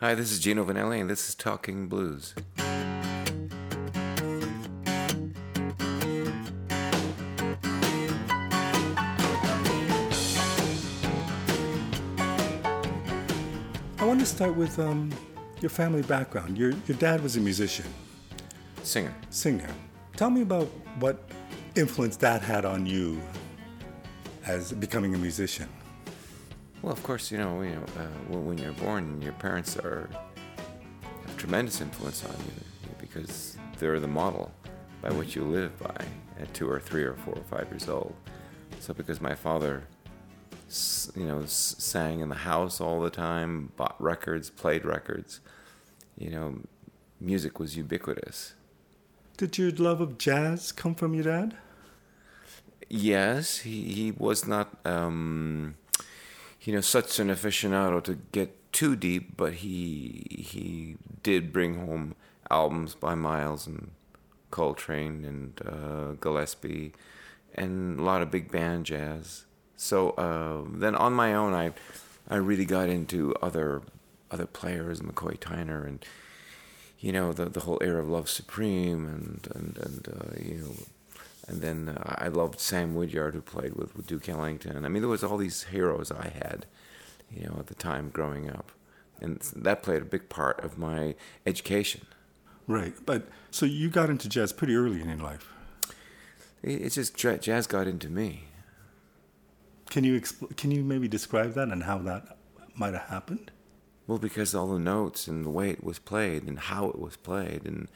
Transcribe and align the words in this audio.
Hi, 0.00 0.14
this 0.14 0.30
is 0.30 0.38
Gino 0.38 0.64
Vannelli, 0.64 1.00
and 1.00 1.10
this 1.10 1.28
is 1.28 1.34
Talking 1.34 1.88
Blues. 1.88 2.32
I 13.98 14.04
want 14.04 14.20
to 14.20 14.24
start 14.26 14.54
with 14.54 14.78
um, 14.78 15.12
your 15.60 15.70
family 15.70 16.02
background. 16.02 16.56
Your, 16.56 16.74
your 16.86 16.96
dad 16.98 17.20
was 17.20 17.34
a 17.34 17.40
musician, 17.40 17.86
Singer. 18.84 19.12
singer. 19.30 19.66
Tell 20.14 20.30
me 20.30 20.42
about 20.42 20.68
what 21.00 21.28
influence 21.74 22.16
that 22.18 22.40
had 22.40 22.64
on 22.64 22.86
you 22.86 23.20
as 24.46 24.72
becoming 24.72 25.16
a 25.16 25.18
musician. 25.18 25.68
Well, 26.82 26.92
of 26.92 27.02
course, 27.02 27.32
you 27.32 27.38
know, 27.38 27.62
you 27.62 27.70
know, 27.70 27.84
uh, 27.98 28.06
when 28.28 28.46
when 28.46 28.58
you're 28.58 28.72
born, 28.72 29.20
your 29.20 29.32
parents 29.32 29.76
are 29.76 30.08
have 31.26 31.36
tremendous 31.36 31.80
influence 31.80 32.24
on 32.24 32.32
you 32.32 32.94
because 32.98 33.56
they're 33.78 34.00
the 34.00 34.08
model 34.08 34.52
by 35.02 35.10
which 35.10 35.34
you 35.34 35.44
live 35.44 35.76
by 35.78 36.04
at 36.38 36.52
two 36.54 36.68
or 36.70 36.80
three 36.80 37.02
or 37.02 37.14
four 37.14 37.34
or 37.34 37.44
five 37.44 37.68
years 37.70 37.88
old. 37.88 38.14
So, 38.80 38.94
because 38.94 39.20
my 39.20 39.34
father, 39.34 39.82
you 41.16 41.26
know, 41.26 41.44
sang 41.46 42.20
in 42.20 42.28
the 42.28 42.36
house 42.36 42.80
all 42.80 43.00
the 43.00 43.10
time, 43.10 43.72
bought 43.76 44.00
records, 44.00 44.50
played 44.50 44.84
records, 44.84 45.40
you 46.16 46.30
know, 46.30 46.60
music 47.20 47.58
was 47.58 47.76
ubiquitous. 47.76 48.54
Did 49.36 49.58
your 49.58 49.70
love 49.72 50.00
of 50.00 50.18
jazz 50.18 50.72
come 50.72 50.94
from 50.94 51.14
your 51.14 51.24
dad? 51.24 51.56
Yes, 52.88 53.58
he, 53.58 53.82
he 53.92 54.12
was 54.12 54.46
not, 54.46 54.76
um, 54.86 55.76
you 56.68 56.74
know, 56.74 56.82
such 56.82 57.18
an 57.18 57.28
aficionado 57.28 58.04
to 58.04 58.18
get 58.30 58.72
too 58.72 58.94
deep, 58.94 59.38
but 59.38 59.54
he 59.64 60.26
he 60.28 60.98
did 61.22 61.50
bring 61.50 61.86
home 61.86 62.14
albums 62.50 62.94
by 62.94 63.14
Miles 63.14 63.66
and 63.66 63.92
Coltrane 64.50 65.24
and 65.24 65.58
uh, 65.66 66.12
Gillespie 66.20 66.92
and 67.54 67.98
a 67.98 68.02
lot 68.02 68.20
of 68.20 68.30
big 68.30 68.52
band 68.52 68.84
jazz. 68.84 69.46
So 69.76 70.10
uh, 70.10 70.64
then 70.70 70.94
on 70.94 71.14
my 71.14 71.32
own, 71.32 71.54
I 71.54 71.72
I 72.28 72.36
really 72.36 72.66
got 72.66 72.90
into 72.90 73.34
other 73.40 73.80
other 74.30 74.44
players, 74.44 75.00
McCoy 75.00 75.38
Tyner 75.38 75.86
and 75.86 76.04
you 76.98 77.12
know 77.12 77.32
the 77.32 77.46
the 77.46 77.60
whole 77.60 77.78
era 77.80 78.02
of 78.02 78.10
Love 78.10 78.28
Supreme 78.28 79.06
and 79.08 79.48
and 79.54 79.78
and 79.78 80.06
uh, 80.06 80.36
you 80.38 80.58
know 80.58 80.74
and 81.48 81.60
then 81.62 81.88
uh, 81.88 82.14
I 82.18 82.28
loved 82.28 82.60
Sam 82.60 82.94
Woodyard 82.94 83.34
who 83.34 83.40
played 83.40 83.74
with, 83.74 83.96
with 83.96 84.06
Duke 84.06 84.28
Ellington. 84.28 84.84
I 84.84 84.88
mean 84.88 85.02
there 85.02 85.08
was 85.08 85.24
all 85.24 85.36
these 85.38 85.64
heroes 85.64 86.12
I 86.12 86.28
had, 86.28 86.66
you 87.30 87.46
know, 87.46 87.56
at 87.58 87.66
the 87.68 87.74
time 87.74 88.10
growing 88.10 88.48
up, 88.50 88.70
and 89.20 89.40
that 89.56 89.82
played 89.82 90.02
a 90.02 90.04
big 90.04 90.28
part 90.28 90.62
of 90.64 90.78
my 90.78 91.14
education. 91.46 92.02
Right. 92.66 92.94
But 93.06 93.28
so 93.50 93.64
you 93.66 93.88
got 93.88 94.10
into 94.10 94.28
jazz 94.28 94.52
pretty 94.52 94.74
early 94.76 95.00
in 95.00 95.08
your 95.08 95.18
life. 95.18 95.50
It- 96.62 96.82
It's 96.82 96.94
just 96.96 97.16
jazz 97.16 97.66
got 97.66 97.86
into 97.86 98.08
me. 98.08 98.44
Can 99.90 100.04
you 100.04 100.20
expl- 100.20 100.54
can 100.56 100.70
you 100.70 100.84
maybe 100.84 101.08
describe 101.08 101.54
that 101.54 101.68
and 101.68 101.84
how 101.84 101.96
that 101.98 102.36
might 102.76 102.92
have 102.92 103.08
happened? 103.08 103.50
Well, 104.08 104.18
because 104.18 104.54
all 104.54 104.66
the 104.66 104.78
notes 104.80 105.28
and 105.28 105.44
the 105.44 105.50
way 105.50 105.70
it 105.70 105.84
was 105.84 106.00
played 106.00 106.44
and 106.44 106.58
how 106.58 106.88
it 106.88 106.98
was 106.98 107.16
played 107.16 107.62
and 107.64 107.86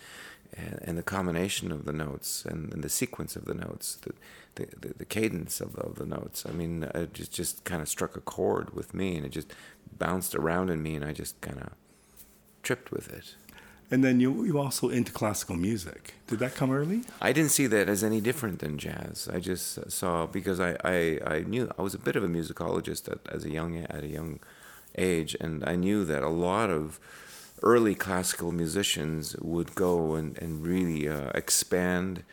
and, 0.54 0.78
and 0.82 0.98
the 0.98 1.02
combination 1.02 1.72
of 1.72 1.86
the 1.86 1.92
notes 1.94 2.44
and, 2.44 2.72
and 2.74 2.84
the 2.84 2.90
sequence 2.90 3.36
of 3.36 3.46
the 3.46 3.54
notes, 3.54 3.96
the 3.96 4.12
the, 4.56 4.68
the, 4.78 4.94
the 4.98 5.04
cadence 5.06 5.62
of 5.62 5.72
the, 5.72 5.80
of 5.80 5.94
the 5.94 6.04
notes. 6.04 6.44
I 6.46 6.52
mean, 6.52 6.84
it 6.94 7.14
just 7.14 7.32
just 7.32 7.64
kind 7.64 7.80
of 7.80 7.88
struck 7.88 8.16
a 8.16 8.20
chord 8.20 8.74
with 8.74 8.92
me, 8.94 9.16
and 9.16 9.24
it 9.24 9.30
just 9.30 9.52
bounced 9.98 10.34
around 10.34 10.68
in 10.68 10.82
me, 10.82 10.94
and 10.94 11.04
I 11.04 11.12
just 11.12 11.40
kind 11.40 11.58
of 11.58 11.70
tripped 12.62 12.92
with 12.92 13.10
it. 13.10 13.34
And 13.90 14.02
then 14.04 14.20
you 14.20 14.44
you 14.44 14.58
also 14.58 14.90
into 14.90 15.12
classical 15.12 15.56
music. 15.56 16.14
Did 16.26 16.38
that 16.40 16.54
come 16.54 16.70
early? 16.70 17.02
I 17.20 17.32
didn't 17.32 17.50
see 17.50 17.66
that 17.68 17.88
as 17.88 18.04
any 18.04 18.20
different 18.20 18.58
than 18.58 18.76
jazz. 18.78 19.28
I 19.32 19.40
just 19.40 19.90
saw 19.90 20.26
because 20.26 20.60
I, 20.60 20.76
I, 20.84 21.18
I 21.26 21.40
knew 21.46 21.70
I 21.78 21.82
was 21.82 21.94
a 21.94 21.98
bit 21.98 22.16
of 22.16 22.24
a 22.24 22.28
musicologist 22.28 23.10
at, 23.10 23.20
as 23.34 23.44
a 23.44 23.50
young 23.50 23.78
at 23.78 24.04
a 24.04 24.08
young 24.08 24.40
age, 24.96 25.36
and 25.40 25.64
I 25.66 25.74
knew 25.76 26.04
that 26.04 26.22
a 26.22 26.28
lot 26.28 26.70
of 26.70 26.98
early 27.62 27.94
classical 27.94 28.50
musicians 28.52 29.36
would 29.40 29.74
go 29.74 30.14
and, 30.14 30.36
and 30.38 30.66
really 30.66 31.08
uh, 31.08 31.30
expand 31.34 32.24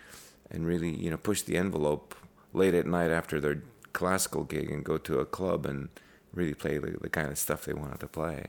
and 0.52 0.66
really 0.66 0.90
you 0.90 1.10
know 1.12 1.18
push 1.18 1.42
the 1.44 1.56
envelope 1.58 2.16
late 2.54 2.74
at 2.74 2.88
night 2.88 3.12
after 3.12 3.40
their 3.40 3.62
classical 3.94 4.44
gig 4.44 4.72
and 4.72 4.84
go 4.84 4.98
to 4.98 5.20
a 5.20 5.26
club 5.26 5.66
and 5.66 5.90
really 6.34 6.54
play 6.54 6.78
the, 6.78 6.92
the 7.02 7.10
kind 7.10 7.28
of 7.30 7.38
stuff 7.38 7.66
they 7.66 7.74
wanted 7.74 8.00
to 8.00 8.08
play. 8.08 8.48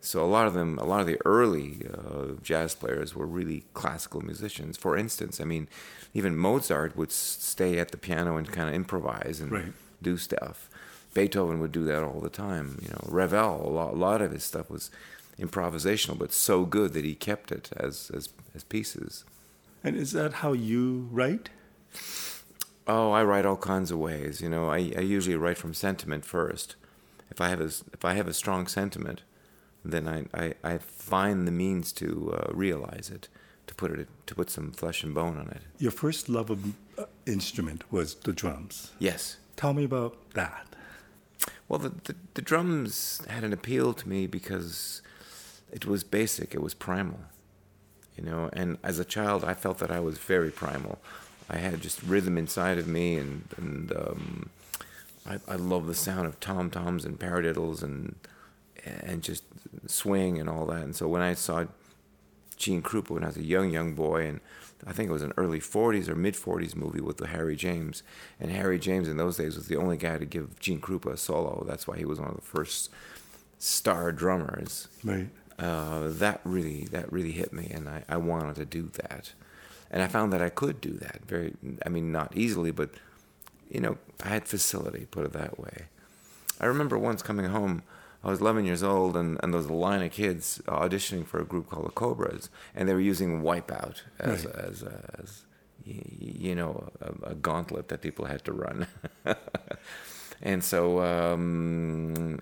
So 0.00 0.24
a 0.24 0.26
lot 0.26 0.46
of 0.46 0.54
them, 0.54 0.78
a 0.78 0.84
lot 0.84 1.00
of 1.00 1.06
the 1.06 1.18
early 1.24 1.80
uh, 1.92 2.34
jazz 2.42 2.74
players 2.74 3.14
were 3.16 3.26
really 3.26 3.64
classical 3.74 4.20
musicians. 4.20 4.76
For 4.76 4.96
instance, 4.96 5.40
I 5.40 5.44
mean, 5.44 5.68
even 6.14 6.36
Mozart 6.36 6.96
would 6.96 7.10
stay 7.10 7.78
at 7.78 7.90
the 7.90 7.96
piano 7.96 8.36
and 8.36 8.46
kind 8.50 8.68
of 8.68 8.74
improvise 8.74 9.40
and 9.40 9.50
Right. 9.50 9.72
do 10.00 10.16
stuff. 10.16 10.70
Beethoven 11.18 11.58
would 11.60 11.72
do 11.72 11.84
that 11.84 12.04
all 12.04 12.20
the 12.20 12.30
time. 12.30 12.78
You 12.80 12.90
know, 12.90 13.04
Ravel, 13.06 13.66
a 13.66 13.72
lot, 13.78 13.92
a 13.94 13.96
lot 13.96 14.22
of 14.22 14.30
his 14.30 14.44
stuff 14.44 14.70
was 14.70 14.90
improvisational, 15.36 16.16
but 16.16 16.32
so 16.32 16.64
good 16.64 16.92
that 16.92 17.04
he 17.04 17.14
kept 17.14 17.50
it 17.50 17.70
as 17.76 18.10
as, 18.14 18.28
as 18.54 18.62
pieces. 18.64 19.24
And 19.82 19.96
is 19.96 20.12
that 20.12 20.32
how 20.34 20.52
you 20.52 21.08
write? 21.10 21.48
Oh, 22.86 23.10
I 23.10 23.24
write 23.24 23.46
all 23.46 23.56
kinds 23.56 23.90
of 23.90 23.98
ways. 23.98 24.40
You 24.40 24.48
know, 24.48 24.70
I, 24.70 24.78
I 24.96 25.00
usually 25.16 25.36
write 25.36 25.58
from 25.58 25.74
sentiment 25.74 26.24
first. 26.24 26.76
If 27.30 27.40
I 27.40 27.48
have 27.48 27.60
a 27.60 27.70
if 27.92 28.04
I 28.04 28.14
have 28.14 28.28
a 28.28 28.34
strong 28.42 28.68
sentiment, 28.68 29.22
then 29.84 30.06
I, 30.08 30.18
I, 30.44 30.54
I 30.62 30.78
find 30.78 31.46
the 31.46 31.52
means 31.52 31.92
to 31.94 32.08
uh, 32.36 32.52
realize 32.52 33.10
it, 33.12 33.28
to 33.66 33.74
put 33.74 33.90
it 33.90 34.08
to 34.26 34.34
put 34.34 34.50
some 34.50 34.70
flesh 34.72 35.02
and 35.04 35.14
bone 35.14 35.36
on 35.36 35.48
it. 35.48 35.62
Your 35.78 35.92
first 35.92 36.28
love 36.28 36.50
of 36.50 36.60
uh, 36.96 37.06
instrument 37.26 37.82
was 37.90 38.14
the 38.14 38.32
drums. 38.32 38.92
Yes. 39.00 39.38
Tell 39.56 39.74
me 39.74 39.84
about 39.84 40.16
that. 40.34 40.67
Well, 41.68 41.78
the, 41.78 41.90
the 42.04 42.14
the 42.34 42.42
drums 42.42 43.20
had 43.28 43.44
an 43.44 43.52
appeal 43.52 43.92
to 43.94 44.08
me 44.08 44.26
because 44.26 45.02
it 45.70 45.86
was 45.86 46.02
basic, 46.04 46.54
it 46.54 46.62
was 46.62 46.74
primal, 46.74 47.20
you 48.16 48.24
know. 48.24 48.48
And 48.52 48.78
as 48.82 48.98
a 48.98 49.04
child, 49.04 49.44
I 49.44 49.54
felt 49.54 49.78
that 49.78 49.90
I 49.90 50.00
was 50.00 50.18
very 50.18 50.50
primal. 50.50 50.98
I 51.50 51.56
had 51.56 51.80
just 51.80 52.02
rhythm 52.02 52.36
inside 52.38 52.78
of 52.78 52.86
me, 52.86 53.16
and 53.16 53.44
and 53.56 53.92
um, 53.92 54.50
I 55.26 55.38
I 55.46 55.56
love 55.56 55.86
the 55.86 55.94
sound 55.94 56.26
of 56.26 56.40
tom 56.40 56.70
toms 56.70 57.04
and 57.04 57.18
paradiddles 57.18 57.82
and 57.82 58.16
and 58.84 59.22
just 59.22 59.44
swing 59.86 60.38
and 60.38 60.48
all 60.48 60.66
that. 60.66 60.82
And 60.82 60.96
so 60.96 61.08
when 61.08 61.22
I 61.22 61.34
saw 61.34 61.64
Gene 62.56 62.82
Krupa 62.82 63.10
when 63.10 63.24
I 63.24 63.28
was 63.28 63.36
a 63.36 63.44
young, 63.44 63.70
young 63.70 63.94
boy, 63.94 64.26
and 64.26 64.40
I 64.86 64.92
think 64.92 65.10
it 65.10 65.12
was 65.12 65.22
an 65.22 65.32
early 65.36 65.60
40s 65.60 66.08
or 66.08 66.14
mid 66.14 66.34
40s 66.34 66.76
movie 66.76 67.00
with 67.00 67.16
the 67.16 67.26
Harry 67.28 67.56
James. 67.56 68.02
And 68.40 68.50
Harry 68.50 68.78
James 68.78 69.08
in 69.08 69.16
those 69.16 69.36
days 69.36 69.56
was 69.56 69.68
the 69.68 69.76
only 69.76 69.96
guy 69.96 70.18
to 70.18 70.24
give 70.24 70.58
Gene 70.60 70.80
Krupa 70.80 71.12
a 71.12 71.16
solo. 71.16 71.64
That's 71.66 71.86
why 71.86 71.96
he 71.96 72.04
was 72.04 72.20
one 72.20 72.28
of 72.28 72.36
the 72.36 72.42
first 72.42 72.90
star 73.58 74.12
drummers. 74.12 74.88
Right. 75.02 75.28
Uh, 75.58 76.08
that 76.08 76.40
really, 76.44 76.84
that 76.84 77.12
really 77.12 77.32
hit 77.32 77.52
me, 77.52 77.68
and 77.74 77.88
I, 77.88 78.04
I 78.08 78.16
wanted 78.16 78.54
to 78.56 78.64
do 78.64 78.90
that. 78.94 79.32
And 79.90 80.02
I 80.02 80.06
found 80.06 80.32
that 80.32 80.40
I 80.40 80.50
could 80.50 80.80
do 80.80 80.92
that. 80.92 81.22
Very, 81.26 81.54
I 81.84 81.88
mean, 81.88 82.12
not 82.12 82.36
easily, 82.36 82.70
but 82.70 82.90
you 83.68 83.80
know, 83.80 83.98
I 84.22 84.28
had 84.28 84.46
facility, 84.46 85.06
put 85.10 85.24
it 85.24 85.32
that 85.32 85.58
way. 85.58 85.86
I 86.60 86.66
remember 86.66 86.98
once 86.98 87.22
coming 87.22 87.46
home. 87.46 87.82
I 88.28 88.30
was 88.30 88.40
11 88.40 88.64
years 88.66 88.82
old, 88.82 89.16
and, 89.16 89.38
and 89.42 89.52
there 89.52 89.58
was 89.58 89.66
a 89.68 89.72
line 89.72 90.02
of 90.02 90.12
kids 90.12 90.60
auditioning 90.66 91.26
for 91.26 91.40
a 91.40 91.44
group 91.44 91.68
called 91.70 91.86
the 91.86 91.90
Cobras, 91.90 92.50
and 92.74 92.88
they 92.88 92.94
were 92.94 93.00
using 93.00 93.42
Wipeout 93.42 94.02
as 94.18 94.44
Right. 94.46 94.54
as, 94.54 94.82
as 95.18 95.44
y- 95.86 96.02
you 96.46 96.54
know 96.54 96.90
a, 97.00 97.30
a 97.30 97.34
gauntlet 97.34 97.88
that 97.88 98.00
people 98.02 98.26
had 98.26 98.44
to 98.44 98.52
run. 98.52 98.86
and 100.42 100.62
so 100.62 101.00
um, 101.02 102.40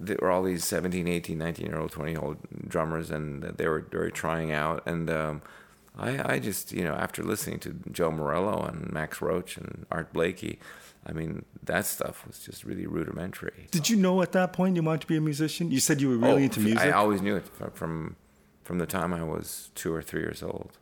there 0.00 0.18
were 0.20 0.30
all 0.30 0.42
these 0.42 0.64
17, 0.64 1.06
18, 1.06 1.38
19 1.38 1.66
year 1.66 1.78
old, 1.78 1.92
20 1.92 2.10
year 2.12 2.20
old 2.20 2.38
drummers, 2.68 3.10
and 3.10 3.42
they 3.42 3.68
were 3.68 3.86
they 3.90 3.98
were 3.98 4.10
trying 4.10 4.50
out, 4.52 4.82
and 4.86 5.10
um, 5.10 5.42
I, 5.98 6.34
I 6.34 6.38
just 6.38 6.72
you 6.72 6.84
know 6.84 6.94
after 6.94 7.22
listening 7.22 7.58
to 7.60 7.76
Joe 7.92 8.10
Morello 8.10 8.62
and 8.64 8.90
Max 8.92 9.20
Roach 9.20 9.56
and 9.56 9.86
Art 9.90 10.12
Blakey. 10.12 10.58
I 11.08 11.12
mean, 11.12 11.44
that 11.62 11.86
stuff 11.86 12.26
was 12.26 12.40
just 12.40 12.64
really 12.64 12.86
rudimentary. 12.86 13.68
Did 13.70 13.88
you 13.88 13.96
know 13.96 14.22
at 14.22 14.32
that 14.32 14.52
point 14.52 14.74
you 14.76 14.82
wanted 14.82 15.02
to 15.02 15.06
be 15.06 15.16
a 15.16 15.20
musician? 15.20 15.70
You 15.70 15.78
said 15.80 16.00
you 16.00 16.08
were 16.08 16.16
really 16.16 16.42
Oh, 16.42 16.44
into 16.48 16.60
music. 16.60 16.82
I 16.86 16.90
always 16.90 17.22
knew 17.22 17.36
it 17.36 17.44
from 17.74 18.16
from 18.64 18.78
the 18.78 18.86
time 18.86 19.14
I 19.14 19.22
was 19.22 19.70
two 19.76 19.94
or 19.94 20.02
three 20.02 20.20
years 20.22 20.42
old. 20.42 20.72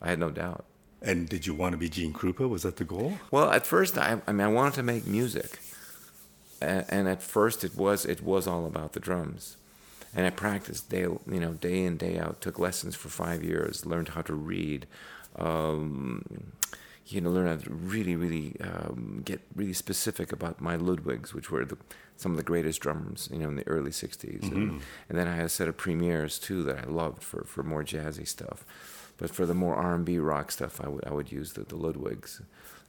I 0.00 0.10
had 0.10 0.18
no 0.20 0.30
doubt. 0.30 0.64
and 1.02 1.28
did 1.28 1.46
you 1.46 1.54
want 1.54 1.72
to 1.72 1.78
be 1.78 1.88
Gene 1.88 2.12
Krupa? 2.12 2.48
Was 2.48 2.62
that 2.62 2.76
the 2.76 2.84
goal? 2.84 3.18
Well, 3.30 3.50
at 3.50 3.66
first, 3.66 3.98
I, 3.98 4.20
I 4.28 4.32
mean, 4.32 4.46
I 4.50 4.52
wanted 4.60 4.74
to 4.76 4.82
make 4.82 5.04
music, 5.06 5.58
and, 6.60 6.84
and 6.88 7.08
at 7.08 7.22
first, 7.22 7.64
it 7.64 7.74
was 7.76 8.04
it 8.14 8.22
was 8.22 8.46
all 8.46 8.64
about 8.66 8.92
the 8.92 9.00
drums, 9.00 9.56
and 10.14 10.24
I 10.26 10.30
practiced 10.30 10.88
day 10.90 11.02
you 11.34 11.40
know 11.44 11.52
day 11.68 11.78
in 11.84 11.96
day 11.96 12.18
out. 12.24 12.40
Took 12.40 12.58
lessons 12.58 12.94
for 12.94 13.08
five 13.08 13.42
years. 13.42 13.84
Learned 13.84 14.08
how 14.14 14.22
to 14.22 14.34
read. 14.34 14.86
Um, 15.36 16.24
you 17.08 17.20
know, 17.20 17.30
learn 17.30 17.46
how 17.46 17.56
to 17.56 17.70
really, 17.70 18.16
really 18.16 18.56
um, 18.60 19.22
get 19.24 19.40
really 19.54 19.72
specific 19.72 20.32
about 20.32 20.60
my 20.60 20.76
Ludwigs, 20.76 21.32
which 21.32 21.50
were 21.50 21.64
the, 21.64 21.76
some 22.16 22.32
of 22.32 22.36
the 22.36 22.42
greatest 22.42 22.80
drummers, 22.80 23.28
you 23.32 23.38
know, 23.38 23.48
in 23.48 23.56
the 23.56 23.66
early 23.68 23.90
'60s. 23.90 24.40
Mm-hmm. 24.40 24.54
And, 24.54 24.82
and, 25.08 25.18
then 25.18 25.28
I 25.28 25.36
had 25.36 25.46
a 25.46 25.48
set 25.48 25.68
of 25.68 25.76
Premiers 25.76 26.38
too 26.38 26.62
that 26.64 26.78
I 26.78 26.84
loved 26.84 27.22
for, 27.22 27.44
for 27.44 27.62
more 27.62 27.84
jazzy 27.84 28.26
stuff. 28.26 28.64
But 29.18 29.30
for 29.30 29.46
the 29.46 29.54
more 29.54 29.76
R&B 29.76 30.18
rock 30.18 30.50
stuff, 30.50 30.80
I 30.80 30.88
would 30.88 31.06
I 31.06 31.12
would 31.12 31.30
use 31.30 31.52
the, 31.52 31.62
the 31.62 31.76
Ludwigs. 31.76 32.42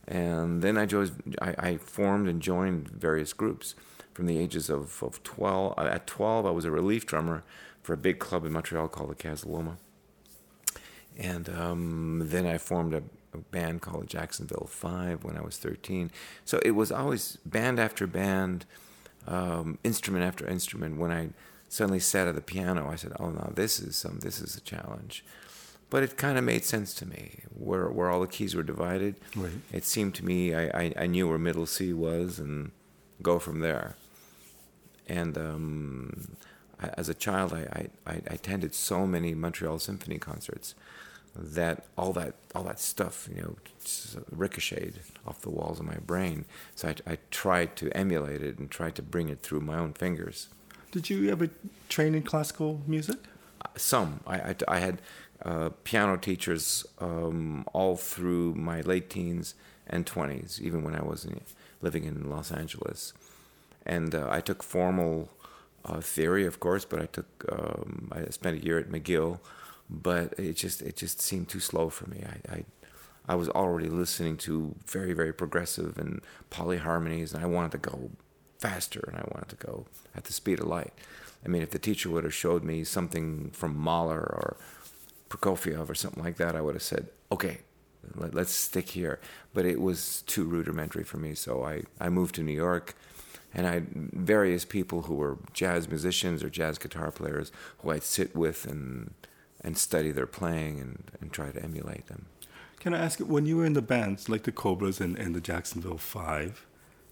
And 0.07 0.61
then 0.61 0.77
I, 0.77 0.85
chose, 0.85 1.11
I, 1.41 1.55
I 1.57 1.77
formed 1.77 2.29
and 2.29 2.41
joined 2.41 2.87
various 2.87 3.33
groups 3.33 3.75
from 4.13 4.25
the 4.25 4.37
ages 4.37 4.69
of, 4.69 5.03
of 5.03 5.21
12. 5.23 5.73
Uh, 5.77 5.81
at 5.81 6.07
12, 6.07 6.45
I 6.45 6.51
was 6.51 6.63
a 6.63 6.71
relief 6.71 7.05
drummer 7.05 7.43
for 7.83 7.93
a 7.93 7.97
big 7.97 8.19
club 8.19 8.45
in 8.45 8.53
Montreal 8.53 8.87
called 8.87 9.09
the 9.09 9.15
Casa 9.15 9.49
Loma. 9.49 9.77
And 11.17 11.49
um, 11.49 12.21
then 12.25 12.45
I 12.45 12.57
formed 12.57 12.93
a, 12.93 13.03
band 13.35 13.81
called 13.81 14.07
Jacksonville 14.07 14.67
Five 14.69 15.23
when 15.23 15.37
I 15.37 15.41
was 15.41 15.57
13. 15.57 16.11
So 16.45 16.59
it 16.63 16.71
was 16.71 16.91
always 16.91 17.37
band 17.45 17.79
after 17.79 18.07
band, 18.07 18.65
um, 19.27 19.77
instrument 19.83 20.23
after 20.23 20.47
instrument. 20.47 20.97
When 20.97 21.11
I 21.11 21.29
suddenly 21.69 21.99
sat 21.99 22.27
at 22.27 22.35
the 22.35 22.41
piano, 22.41 22.89
I 22.89 22.95
said, 22.95 23.13
"Oh 23.19 23.29
no, 23.29 23.51
this 23.53 23.79
is 23.79 23.95
some, 23.95 24.19
this 24.19 24.39
is 24.39 24.55
a 24.55 24.61
challenge." 24.61 25.23
But 25.89 26.03
it 26.03 26.17
kind 26.17 26.37
of 26.37 26.43
made 26.43 26.65
sense 26.65 26.93
to 26.95 27.05
me 27.05 27.41
where 27.53 27.87
where 27.89 28.09
all 28.09 28.21
the 28.21 28.27
keys 28.27 28.55
were 28.55 28.63
divided. 28.63 29.15
Right. 29.35 29.51
It 29.71 29.85
seemed 29.85 30.15
to 30.15 30.25
me 30.25 30.53
I, 30.53 30.65
I, 30.67 30.93
I 30.97 31.05
knew 31.07 31.27
where 31.27 31.37
middle 31.37 31.65
C 31.65 31.93
was 31.93 32.39
and 32.39 32.71
go 33.21 33.39
from 33.39 33.59
there. 33.59 33.95
And 35.07 35.37
um, 35.37 36.35
I, 36.81 36.89
as 36.97 37.07
a 37.07 37.13
child, 37.13 37.53
I, 37.53 37.87
I, 38.05 38.11
I 38.11 38.19
attended 38.27 38.75
so 38.75 39.07
many 39.07 39.33
Montreal 39.33 39.79
Symphony 39.79 40.17
concerts 40.17 40.75
that 41.39 41.85
all 41.97 42.13
that 42.13 42.35
all 42.55 42.63
that 42.63 42.79
stuff 42.79 43.29
you 43.33 43.41
know 43.41 43.55
ricocheted 44.31 44.99
off 45.25 45.41
the 45.41 45.49
walls 45.49 45.79
of 45.79 45.85
my 45.85 45.97
brain. 45.97 46.45
So 46.75 46.89
I, 46.89 47.13
I 47.13 47.17
tried 47.31 47.75
to 47.77 47.89
emulate 47.95 48.41
it 48.41 48.57
and 48.57 48.69
tried 48.69 48.95
to 48.95 49.01
bring 49.01 49.29
it 49.29 49.41
through 49.41 49.61
my 49.61 49.77
own 49.77 49.93
fingers. 49.93 50.49
Did 50.91 51.09
you 51.09 51.29
ever 51.29 51.49
train 51.89 52.15
in 52.15 52.23
classical 52.23 52.81
music? 52.87 53.17
Uh, 53.61 53.67
some. 53.75 54.21
I, 54.25 54.37
I, 54.37 54.55
I 54.67 54.79
had 54.79 55.01
uh, 55.43 55.69
piano 55.83 56.17
teachers 56.17 56.85
um, 56.99 57.65
all 57.73 57.97
through 57.97 58.55
my 58.55 58.81
late 58.81 59.09
teens 59.09 59.55
and 59.85 60.05
20s, 60.05 60.59
even 60.59 60.83
when 60.83 60.95
I 60.95 61.03
was 61.03 61.25
in, 61.25 61.41
living 61.81 62.03
in 62.05 62.29
Los 62.29 62.51
Angeles. 62.51 63.13
And 63.85 64.15
uh, 64.15 64.27
I 64.29 64.41
took 64.41 64.63
formal 64.63 65.29
uh, 65.85 66.01
theory, 66.01 66.45
of 66.45 66.59
course, 66.59 66.85
but 66.85 67.01
I 67.01 67.05
took 67.05 67.45
um, 67.49 68.11
I 68.11 68.29
spent 68.29 68.61
a 68.61 68.65
year 68.65 68.77
at 68.79 68.89
McGill 68.89 69.39
but 69.89 70.33
it 70.37 70.53
just 70.53 70.81
it 70.81 70.95
just 70.95 71.21
seemed 71.21 71.49
too 71.49 71.59
slow 71.59 71.89
for 71.89 72.09
me. 72.09 72.23
I, 72.25 72.53
I 72.53 72.65
I 73.29 73.35
was 73.35 73.49
already 73.49 73.89
listening 73.89 74.37
to 74.37 74.75
very 74.85 75.13
very 75.13 75.33
progressive 75.33 75.97
and 75.97 76.21
polyharmonies, 76.51 77.33
and 77.33 77.43
I 77.43 77.47
wanted 77.47 77.71
to 77.71 77.77
go 77.77 78.11
faster, 78.59 79.03
and 79.07 79.17
I 79.17 79.25
wanted 79.33 79.49
to 79.49 79.65
go 79.65 79.85
at 80.15 80.25
the 80.25 80.33
speed 80.33 80.59
of 80.59 80.67
light. 80.67 80.93
I 81.45 81.49
mean, 81.49 81.61
if 81.61 81.69
the 81.69 81.79
teacher 81.79 82.09
would 82.09 82.23
have 82.23 82.33
showed 82.33 82.63
me 82.63 82.83
something 82.83 83.51
from 83.51 83.77
Mahler 83.77 84.19
or 84.19 84.57
Prokofiev 85.29 85.89
or 85.89 85.95
something 85.95 86.23
like 86.23 86.37
that, 86.37 86.55
I 86.55 86.61
would 86.61 86.75
have 86.75 86.83
said, 86.83 87.07
"Okay, 87.31 87.59
let, 88.15 88.35
us 88.35 88.51
stick 88.51 88.89
here." 88.89 89.19
But 89.53 89.65
it 89.65 89.79
was 89.79 90.23
too 90.23 90.45
rudimentary 90.45 91.03
for 91.03 91.17
me, 91.17 91.35
so 91.35 91.63
I 91.63 91.83
I 91.99 92.09
moved 92.09 92.35
to 92.35 92.43
New 92.43 92.53
York. 92.53 92.95
And 93.53 93.65
I 93.65 93.75
had 93.75 93.87
various 94.13 94.65
people 94.65 95.03
who 95.03 95.15
were 95.15 95.37
jazz 95.53 95.87
musicians 95.87 96.43
or 96.43 96.49
jazz 96.49 96.77
guitar 96.77 97.11
players 97.11 97.51
who 97.79 97.89
I'd 97.89 98.03
sit 98.03 98.35
with 98.35 98.65
and 98.65 99.13
and 99.61 99.77
study 99.77 100.11
their 100.11 100.27
playing 100.27 100.79
and, 100.79 101.11
and 101.19 101.31
try 101.31 101.51
to 101.51 101.61
emulate 101.63 102.07
them. 102.07 102.27
Can 102.79 102.93
I 102.93 102.99
ask, 103.03 103.19
when 103.19 103.45
you 103.45 103.57
were 103.57 103.65
in 103.65 103.73
the 103.73 103.81
bands 103.81 104.29
like 104.29 104.43
the 104.43 104.51
Cobras 104.51 105.01
and, 105.01 105.17
and 105.17 105.35
the 105.35 105.41
Jacksonville 105.41 105.97
Five, 105.97 106.65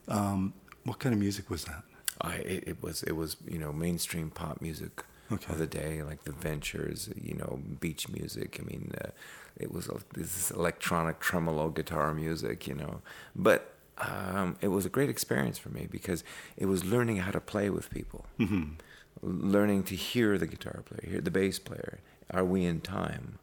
um, 0.07 0.53
what 0.83 1.00
kind 1.00 1.13
of 1.13 1.19
music 1.19 1.50
was 1.50 1.65
that? 1.65 1.83
I 2.21 2.36
it, 2.36 2.63
it, 2.68 2.83
was 2.83 3.03
it 3.03 3.13
was 3.13 3.36
you 3.45 3.59
know 3.59 3.74
mainstream 3.74 4.30
pop 4.30 4.62
music 4.62 5.03
okay. 5.31 5.51
of 5.51 5.59
the 5.59 5.68
day, 5.68 6.01
like 6.03 6.24
the 6.24 6.31
Ventures, 6.31 7.09
you 7.21 7.33
know, 7.33 7.59
beach 7.80 8.07
music. 8.07 8.59
I 8.62 8.63
mean, 8.63 8.92
uh, 9.03 9.09
it 9.57 9.71
was 9.71 9.89
this 10.13 10.51
electronic 10.51 11.19
tremolo 11.19 11.69
guitar 11.69 12.13
music, 12.13 12.68
you 12.68 12.75
know, 12.75 13.01
but. 13.36 13.71
Um, 13.97 14.57
it 14.59 14.68
was 14.68 14.86
a 14.86 14.89
great 14.89 15.09
experience 15.09 15.57
for 15.57 15.69
me 15.69 15.88
because 15.89 16.25
it 16.57 16.65
was 16.65 16.83
learning 16.83 17.15
how 17.15 17.31
to 17.31 17.39
play 17.39 17.69
with 17.69 17.89
people, 17.89 18.25
mm-hmm. 18.38 18.74
learning 19.21 19.83
to 19.83 19.95
hear 19.95 20.38
the 20.38 20.47
guitar 20.47 20.83
player, 20.86 21.09
hear 21.09 21.21
the 21.21 21.31
bass 21.31 21.59
player, 21.59 22.00
are 22.31 22.45
we 22.45 22.66
in 22.66 22.81
time? 22.81 23.39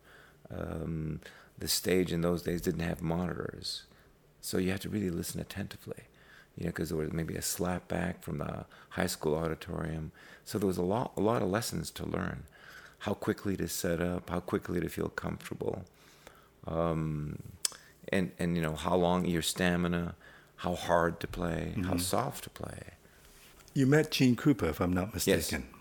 Um, 0.51 1.21
the 1.59 1.69
stage 1.69 2.13
in 2.13 2.21
those 2.23 2.43
days 2.43 2.61
didn't 2.61 2.81
have 2.81 3.03
monitors, 3.03 3.85
so 4.41 4.59
you 4.59 4.71
had 4.71 4.81
to 4.83 4.89
really 4.89 5.11
listen 5.11 5.41
attentively, 5.41 6.05
you 6.57 6.65
know, 6.65 6.71
because 6.71 6.89
there 6.89 6.99
was 6.99 7.13
maybe 7.13 7.37
a 7.37 7.43
slap 7.43 7.89
back 7.89 8.23
from 8.23 8.39
the 8.39 8.67
high 8.91 9.07
school 9.07 9.37
auditorium. 9.37 10.13
So 10.45 10.59
there 10.59 10.67
was 10.67 10.79
a 10.79 10.83
lot, 10.83 11.13
a 11.17 11.21
lot 11.21 11.41
of 11.41 11.49
lessons 11.49 11.91
to 11.93 12.05
learn, 12.05 12.43
how 13.01 13.15
quickly 13.15 13.57
to 13.57 13.69
set 13.69 14.01
up, 14.01 14.31
how 14.31 14.41
quickly 14.41 14.81
to 14.81 14.89
feel 14.89 15.09
comfortable, 15.09 15.85
um, 16.67 17.39
and 18.13 18.33
and 18.39 18.57
you 18.57 18.63
know 18.63 18.75
how 18.75 18.97
long 18.97 19.25
your 19.25 19.43
stamina, 19.43 20.17
how 20.57 20.75
hard 20.75 21.21
to 21.21 21.27
play, 21.27 21.73
mm-hmm. 21.77 21.85
how 21.85 21.97
soft 21.97 22.45
to 22.45 22.51
play. 22.51 22.81
You 23.75 23.87
met 23.87 24.11
Gene 24.11 24.37
Krupa, 24.37 24.69
if 24.69 24.81
I'm 24.81 24.93
not 24.93 25.15
mistaken. 25.15 25.67
Yes. 25.71 25.81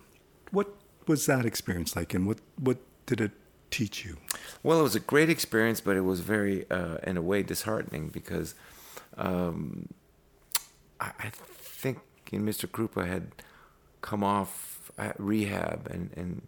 What 0.52 0.76
was 1.08 1.26
that 1.26 1.46
experience 1.46 1.96
like, 1.96 2.14
and 2.14 2.28
what 2.28 2.38
what 2.58 2.78
did 3.16 3.22
it 3.22 3.32
teach 3.70 4.06
you? 4.06 4.18
Well, 4.64 4.80
it 4.80 4.84
was 4.84 4.96
a 4.96 5.00
great 5.00 5.30
experience, 5.30 5.82
but 5.82 5.96
it 5.96 6.02
was 6.02 6.20
very, 6.22 6.70
uh, 6.70 6.98
in 7.04 7.18
a 7.18 7.22
way, 7.22 7.44
disheartening 7.44 8.10
because 8.10 8.56
um, 9.18 9.90
I, 11.00 11.12
I, 11.20 11.30
think 11.30 12.00
know, 12.32 12.40
Mr. 12.40 12.68
Krupa 12.68 13.08
had 13.08 13.32
come 14.02 14.24
off 14.24 14.92
rehab, 15.18 15.88
and, 15.88 16.12
and 16.16 16.42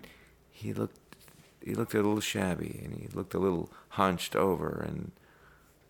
he 0.51 0.73
looked 0.73 0.99
he 1.65 1.75
looked 1.75 1.93
a 1.93 1.97
little 1.97 2.19
shabby, 2.19 2.81
and 2.83 2.93
he 2.93 3.07
looked 3.13 3.33
a 3.33 3.39
little 3.39 3.69
hunched 3.89 4.35
over, 4.35 4.85
and 4.87 5.11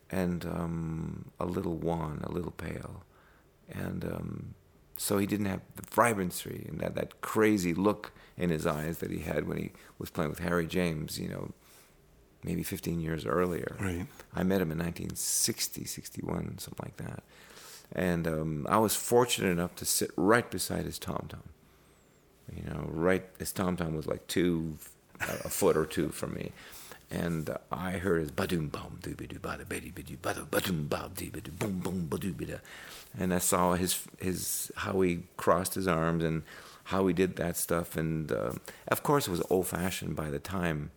and 0.10 0.46
um, 0.46 1.32
a 1.40 1.46
little 1.46 1.76
wan, 1.76 2.22
a 2.24 2.32
little 2.32 2.52
pale, 2.52 3.04
and 3.70 4.06
um, 4.06 4.54
so 4.98 5.18
he 5.18 5.26
didn't 5.26 5.48
have 5.48 5.62
the 5.76 5.84
vibrancy 5.90 6.66
and 6.70 6.80
that, 6.80 6.96
that 6.96 7.22
crazy 7.22 7.74
look 7.74 8.12
in 8.38 8.50
his 8.50 8.66
eyes 8.66 8.98
that 9.00 9.12
he 9.12 9.20
had 9.20 9.48
when 9.48 9.58
he 9.58 9.72
was 10.00 10.10
playing 10.10 10.30
with 10.30 10.40
Harry 10.40 10.66
James, 10.66 11.20
you 11.20 11.28
know, 11.28 11.52
maybe 12.44 12.64
15 12.64 13.00
years 13.00 13.26
earlier. 13.26 13.76
Right. 13.80 14.08
I 14.34 14.44
met 14.44 14.62
him 14.62 14.72
in 14.72 14.80
1960, 14.80 15.86
61, 15.86 16.58
something 16.58 16.84
like 16.84 16.98
that. 16.98 17.24
And 17.96 18.28
um, 18.28 18.68
I 18.70 18.78
was 18.78 18.96
fortunate 18.96 19.52
enough 19.52 19.76
to 19.76 19.86
sit 19.86 20.12
right 20.16 20.50
beside 20.50 20.86
his 20.86 20.98
tom 20.98 21.28
tom. 21.30 21.44
You 22.54 22.64
know, 22.70 22.90
right, 22.90 23.24
his 23.40 23.52
tom 23.52 23.78
tom 23.78 23.96
was 23.96 24.08
like 24.08 24.28
two, 24.28 24.78
a 25.22 25.50
foot 25.50 25.78
or 25.78 25.86
two 25.86 26.10
from 26.10 26.34
me 26.34 26.52
and 27.14 27.56
I 27.72 27.92
heard 27.92 28.22
his 28.22 28.32
badum 28.32 28.72
bum 28.72 29.00
doobidu 29.02 29.40
bada 29.40 29.66
bidi 29.66 29.94
bidu 29.94 30.18
bada 30.18 30.46
badum 30.46 30.90
bab 30.90 31.16
doobidu 31.16 31.58
boom 31.60 31.80
boom 31.80 32.08
badoobida, 32.10 32.60
and 33.18 33.34
I 33.34 33.38
saw 33.38 33.74
his 33.74 34.04
his 34.20 34.72
how 34.78 35.02
he 35.02 35.24
crossed 35.38 35.76
his 35.76 35.88
arms 35.88 36.24
and 36.24 36.44
how 36.86 37.08
he 37.08 37.14
did 37.14 37.36
that 37.38 37.58
stuff, 37.58 37.96
and 37.96 38.32
uh, 38.32 38.54
of 38.88 39.04
course 39.04 39.28
it 39.28 39.32
was 39.32 39.42
old 39.50 39.68
fashioned 39.68 40.16
by 40.16 40.30
the 40.30 40.40
time, 40.40 40.92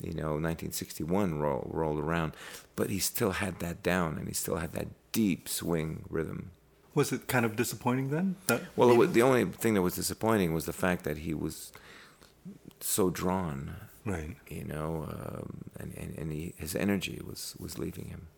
you 0.00 0.12
know, 0.12 0.32
1961 0.38 1.38
roll, 1.38 1.68
rolled 1.70 1.98
around, 1.98 2.34
but 2.76 2.90
he 2.90 2.98
still 2.98 3.32
had 3.32 3.58
that 3.60 3.82
down 3.82 4.18
and 4.18 4.28
he 4.28 4.34
still 4.34 4.56
had 4.56 4.72
that 4.72 4.88
deep 5.12 5.48
swing 5.48 6.04
rhythm. 6.10 6.50
Was 6.94 7.12
it 7.12 7.26
kind 7.28 7.44
of 7.44 7.56
disappointing 7.56 8.10
then? 8.10 8.36
well, 8.76 8.94
was, 8.94 9.12
the 9.12 9.22
only 9.22 9.44
thing 9.44 9.74
that 9.74 9.82
was 9.82 9.94
disappointing 9.94 10.52
was 10.52 10.66
the 10.66 10.72
fact 10.72 11.04
that 11.04 11.18
he 11.18 11.32
was 11.32 11.72
so 12.80 13.10
drawn 13.10 13.74
right? 14.08 14.36
You 14.48 14.64
know, 14.64 15.06
um, 15.08 15.70
and 15.78 15.94
and, 15.96 16.18
and 16.18 16.32
he, 16.32 16.54
his 16.56 16.74
energy 16.74 17.20
was 17.24 17.54
was 17.58 17.78
leaving 17.78 18.06
him. 18.06 18.28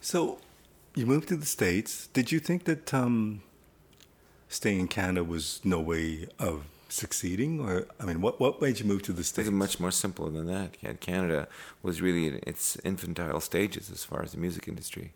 So, 0.00 0.38
you 0.94 1.06
moved 1.06 1.28
to 1.28 1.36
the 1.36 1.46
states. 1.46 2.08
Did 2.08 2.32
you 2.32 2.38
think 2.40 2.64
that 2.64 2.92
um, 2.94 3.42
staying 4.48 4.80
in 4.80 4.88
Canada 4.88 5.24
was 5.24 5.60
no 5.64 5.80
way 5.80 6.28
of 6.38 6.64
succeeding, 6.88 7.60
or 7.60 7.86
I 8.00 8.04
mean, 8.04 8.20
what 8.20 8.40
what 8.40 8.60
made 8.60 8.80
you 8.80 8.86
move 8.86 9.02
to 9.02 9.12
the 9.12 9.24
states? 9.24 9.48
It's 9.48 9.54
much 9.54 9.80
more 9.80 9.90
simple 9.90 10.28
than 10.30 10.46
that. 10.46 11.00
Canada 11.00 11.48
was 11.82 12.00
really 12.00 12.26
in 12.28 12.40
its 12.46 12.76
infantile 12.84 13.40
stages 13.40 13.90
as 13.90 14.04
far 14.04 14.22
as 14.22 14.32
the 14.32 14.38
music 14.38 14.68
industry 14.68 15.12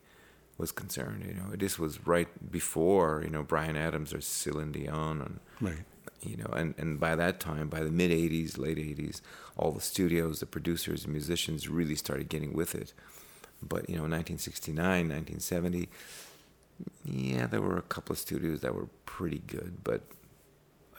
was 0.59 0.73
concerned. 0.73 1.25
You 1.27 1.35
know, 1.35 1.57
this 1.57 1.79
was 1.79 2.07
right 2.07 2.29
before 2.51 3.23
you 3.25 3.31
know 3.31 3.43
Bryan 3.43 3.77
Adams 3.77 4.13
or 4.13 4.21
Celine 4.21 4.73
Dion 4.73 5.21
and 5.21 5.41
right 5.61 5.85
you 6.23 6.37
know, 6.37 6.51
and, 6.55 6.75
and 6.77 7.01
by 7.01 7.17
that 7.17 7.41
time, 7.41 7.69
by 7.69 7.81
the 7.81 7.91
mid 7.91 8.11
80s, 8.11 8.59
late 8.59 8.79
80s, 8.79 9.21
all 9.57 9.73
the 9.73 9.81
studios, 9.81 10.41
the 10.41 10.47
producers, 10.47 11.05
the 11.05 11.09
musicians 11.09 11.69
really 11.69 11.95
started 11.95 12.29
getting 12.29 12.53
with 12.53 12.75
it. 12.75 12.93
But, 13.63 13.89
you 13.89 13.97
know, 13.97 14.03
1969, 14.03 14.77
1970, 14.77 15.89
yeah, 17.05 17.47
there 17.47 17.61
were 17.61 17.77
a 17.77 17.83
couple 17.83 18.13
of 18.13 18.19
studios 18.19 18.61
that 18.61 18.75
were 18.75 18.89
pretty 19.07 19.43
good, 19.47 19.79
but 19.85 20.03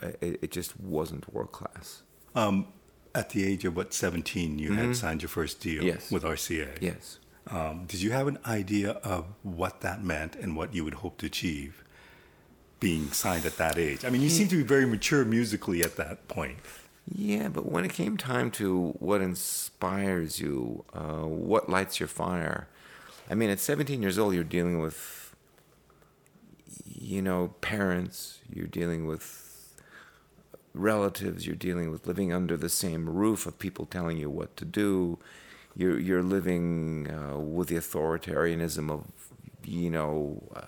it, 0.02 0.40
it 0.42 0.52
just 0.52 0.80
wasn't 0.80 1.32
world 1.34 1.52
class. 1.52 2.04
Um, 2.36 2.68
at 3.14 3.30
the 3.32 3.46
age 3.46 3.66
of 3.66 3.76
what, 3.76 3.94
17, 3.94 4.58
you 4.58 4.70
mm-hmm. 4.70 4.78
had 4.78 4.96
signed 4.96 5.22
your 5.22 5.30
first 5.30 5.60
deal 5.60 5.84
yes. 5.84 6.12
with 6.12 6.24
RCA. 6.24 6.82
Yes. 6.82 7.20
Um, 7.48 7.86
did 7.88 8.02
you 8.02 8.12
have 8.12 8.28
an 8.28 8.38
idea 8.46 8.92
of 8.92 9.26
what 9.44 9.82
that 9.82 10.04
meant 10.04 10.36
and 10.36 10.56
what 10.56 10.74
you 10.74 10.84
would 10.86 10.96
hope 10.96 11.18
to 11.20 11.26
achieve 11.26 11.84
being 12.80 13.12
signed 13.12 13.46
at 13.46 13.58
that 13.58 13.78
age? 13.78 14.06
I 14.06 14.10
mean, 14.10 14.22
you 14.22 14.30
seem 14.30 14.48
to 14.50 14.58
be 14.58 14.64
very 14.64 14.86
mature 14.86 15.26
musically 15.26 15.84
at 15.84 15.98
that 15.98 16.28
point. 16.28 16.58
Yeah, 17.14 17.50
but 17.50 17.66
when 17.66 17.84
it 17.84 17.92
came 17.92 18.16
time 18.16 18.52
to 18.52 18.96
what 19.00 19.22
inspires 19.22 20.40
you, 20.40 20.86
uh, 20.94 21.26
what 21.26 21.68
lights 21.70 22.00
your 22.00 22.08
fire, 22.08 22.68
I 23.30 23.36
mean, 23.36 23.50
at 23.50 23.60
17 23.60 24.02
years 24.02 24.18
old, 24.20 24.34
you're 24.34 24.44
dealing 24.44 24.80
with, 24.80 25.21
you 27.02 27.22
know, 27.22 27.54
parents, 27.62 28.40
you're 28.50 28.68
dealing 28.68 29.08
with 29.08 29.74
relatives, 30.74 31.48
you're 31.48 31.56
dealing 31.56 31.92
with 31.92 32.06
living 32.06 32.32
under 32.32 32.56
the 32.56 32.70
same 32.70 33.10
roof 33.10 33.46
of 33.46 33.58
people 33.58 33.86
telling 33.86 34.18
you 34.18 34.30
what 34.30 34.56
to 34.58 34.66
do. 34.66 35.18
You're, 35.76 36.00
you're 36.00 36.24
living 36.24 37.10
uh, 37.10 37.40
with 37.40 37.70
the 37.70 37.76
authoritarianism 37.76 38.92
of, 38.92 39.06
you 39.66 39.90
know, 39.90 40.44
uh, 40.56 40.66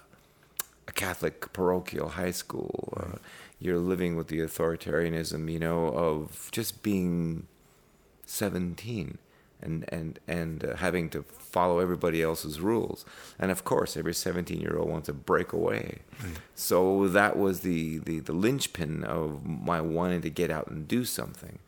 a 0.87 0.91
Catholic 0.91 1.53
parochial 1.53 2.09
high 2.09 2.31
school. 2.31 2.93
Uh, 2.97 3.17
you're 3.59 3.77
living 3.77 4.15
with 4.15 4.27
the 4.27 4.39
authoritarianism, 4.39 5.51
you 5.51 5.59
know, 5.59 5.87
of 5.87 6.49
just 6.51 6.83
being 6.83 7.47
17 8.25 9.19
and 9.63 9.85
and 9.89 10.19
and 10.27 10.65
uh, 10.65 10.75
having 10.75 11.09
to 11.11 11.23
follow 11.23 11.79
everybody 11.79 12.21
else's 12.21 12.59
rules. 12.59 13.05
And 13.39 13.51
of 13.51 13.63
course, 13.63 13.97
every 13.97 14.13
17 14.13 14.59
year 14.59 14.77
old 14.77 14.89
wants 14.89 15.07
to 15.07 15.13
break 15.13 15.53
away. 15.53 15.99
Mm. 16.21 16.35
So 16.55 17.07
that 17.07 17.37
was 17.37 17.61
the, 17.61 17.99
the 17.99 18.19
the 18.19 18.33
linchpin 18.33 19.03
of 19.03 19.45
my 19.45 19.81
wanting 19.81 20.21
to 20.21 20.29
get 20.29 20.51
out 20.51 20.67
and 20.67 20.87
do 20.87 21.05
something. 21.05 21.59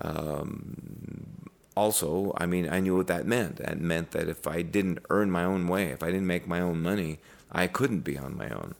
Um, 0.00 1.50
also, 1.76 2.34
I 2.36 2.46
mean, 2.46 2.68
I 2.70 2.80
knew 2.80 2.96
what 2.96 3.06
that 3.06 3.26
meant. 3.26 3.56
That 3.56 3.80
meant 3.80 4.10
that 4.10 4.28
if 4.28 4.46
I 4.46 4.62
didn't 4.62 4.98
earn 5.10 5.30
my 5.30 5.44
own 5.44 5.68
way, 5.68 5.86
if 5.86 6.02
I 6.02 6.06
didn't 6.06 6.26
make 6.26 6.46
my 6.46 6.60
own 6.60 6.82
money, 6.82 7.18
I 7.50 7.66
couldn't 7.66 8.00
be 8.00 8.18
on 8.18 8.36
my 8.36 8.48
own. 8.50 8.74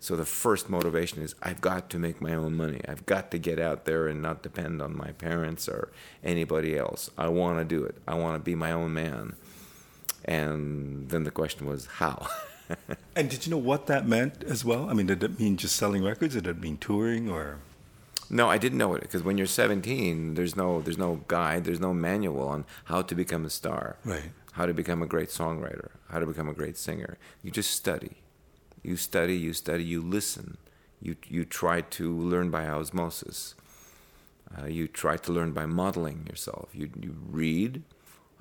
So 0.00 0.14
the 0.14 0.24
first 0.24 0.70
motivation 0.70 1.22
is 1.22 1.34
I've 1.42 1.60
got 1.60 1.90
to 1.90 1.98
make 1.98 2.20
my 2.20 2.34
own 2.34 2.56
money. 2.56 2.80
I've 2.86 3.04
got 3.06 3.30
to 3.32 3.38
get 3.38 3.58
out 3.58 3.84
there 3.84 4.06
and 4.06 4.22
not 4.22 4.42
depend 4.42 4.80
on 4.80 4.96
my 4.96 5.10
parents 5.12 5.68
or 5.68 5.90
anybody 6.22 6.76
else. 6.76 7.10
I 7.18 7.28
want 7.28 7.58
to 7.58 7.64
do 7.64 7.84
it. 7.84 7.96
I 8.06 8.14
want 8.14 8.36
to 8.36 8.44
be 8.44 8.54
my 8.54 8.70
own 8.70 8.94
man. 8.94 9.34
And 10.24 11.08
then 11.08 11.24
the 11.24 11.30
question 11.30 11.66
was 11.66 11.86
how. 11.86 12.28
and 13.16 13.28
did 13.28 13.46
you 13.46 13.50
know 13.50 13.58
what 13.58 13.86
that 13.86 14.06
meant 14.06 14.44
as 14.44 14.64
well? 14.64 14.88
I 14.88 14.92
mean, 14.92 15.06
did 15.06 15.22
it 15.22 15.38
mean 15.40 15.56
just 15.56 15.74
selling 15.74 16.04
records? 16.04 16.34
Did 16.34 16.46
it 16.46 16.60
mean 16.60 16.76
touring 16.76 17.28
or? 17.28 17.58
No, 18.30 18.48
I 18.48 18.58
didn't 18.58 18.78
know 18.78 18.94
it 18.94 19.00
because 19.00 19.22
when 19.22 19.38
you're 19.38 19.46
17, 19.46 20.34
there's 20.34 20.54
no 20.54 20.82
there's 20.82 20.98
no 20.98 21.22
guide, 21.28 21.64
there's 21.64 21.80
no 21.80 21.94
manual 21.94 22.46
on 22.46 22.66
how 22.84 23.00
to 23.00 23.14
become 23.14 23.46
a 23.46 23.50
star, 23.50 23.96
right? 24.04 24.30
How 24.52 24.66
to 24.66 24.74
become 24.74 25.02
a 25.02 25.06
great 25.06 25.30
songwriter, 25.30 25.88
how 26.10 26.18
to 26.18 26.26
become 26.26 26.46
a 26.46 26.52
great 26.52 26.76
singer. 26.76 27.16
You 27.42 27.50
just 27.50 27.70
study 27.70 28.18
you 28.88 28.96
study, 28.96 29.36
you 29.36 29.52
study, 29.52 29.84
you 29.84 30.00
listen. 30.00 30.56
You, 31.00 31.16
you 31.28 31.44
try 31.44 31.82
to 31.82 32.10
learn 32.10 32.50
by 32.50 32.66
osmosis. 32.66 33.54
Uh, 34.56 34.64
you 34.66 34.88
try 34.88 35.18
to 35.18 35.30
learn 35.30 35.52
by 35.52 35.66
modeling 35.66 36.26
yourself. 36.26 36.70
You, 36.72 36.90
you 36.98 37.14
read. 37.30 37.82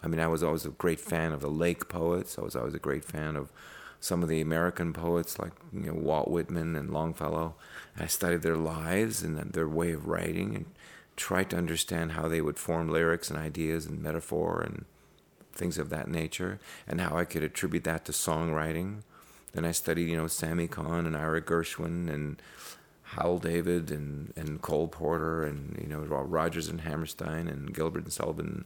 I 0.02 0.08
mean, 0.08 0.22
I 0.22 0.28
was 0.28 0.44
always 0.44 0.66
a 0.66 0.70
great 0.70 1.02
fan 1.02 1.34
of 1.34 1.42
the 1.42 1.50
Lake 1.50 1.90
poets. 1.90 2.40
I 2.40 2.44
was 2.44 2.56
always 2.56 2.74
a 2.74 2.80
great 2.80 3.04
fan 3.04 3.36
of 3.36 3.52
some 4.00 4.24
of 4.24 4.30
the 4.30 4.40
American 4.40 4.94
poets 4.94 5.38
like 5.38 5.52
you 5.74 5.92
know, 5.92 5.94
Walt 5.94 6.30
Whitman 6.30 6.78
and 6.78 6.92
Longfellow. 6.92 7.56
I 8.00 8.08
studied 8.08 8.42
their 8.42 8.56
lives 8.56 9.24
and 9.24 9.38
their 9.38 9.68
way 9.68 9.92
of 9.92 10.08
writing 10.08 10.56
and 10.56 10.66
tried 11.18 11.50
to 11.50 11.58
understand 11.58 12.14
how 12.14 12.30
they 12.30 12.40
would 12.40 12.58
form 12.58 12.88
lyrics 12.88 13.30
and 13.30 13.38
ideas 13.38 13.86
and 13.86 14.02
metaphor 14.02 14.62
and 14.62 14.86
things 15.52 15.78
of 15.78 15.90
that 15.90 16.08
nature 16.08 16.60
and 16.88 17.02
how 17.02 17.18
I 17.18 17.26
could 17.26 17.44
attribute 17.44 17.84
that 17.84 18.06
to 18.06 18.14
songwriting. 18.14 19.02
Then 19.54 19.66
I 19.66 19.72
studied, 19.72 20.10
you 20.10 20.18
know, 20.18 20.28
Sammy 20.28 20.68
Cahn 20.68 21.06
and 21.06 21.16
Ira 21.16 21.42
Gershwin 21.42 22.10
and 22.10 22.42
Hal 23.04 23.38
David 23.38 23.90
and, 23.92 24.34
and 24.36 24.62
Cole 24.62 24.88
Porter 24.88 25.44
and, 25.44 25.80
you 25.82 25.88
know, 25.88 26.00
Rodgers 26.00 26.68
and 26.68 26.82
Hammerstein 26.82 27.48
and 27.48 27.74
Gilbert 27.74 28.04
and 28.04 28.14
Sullivan 28.14 28.66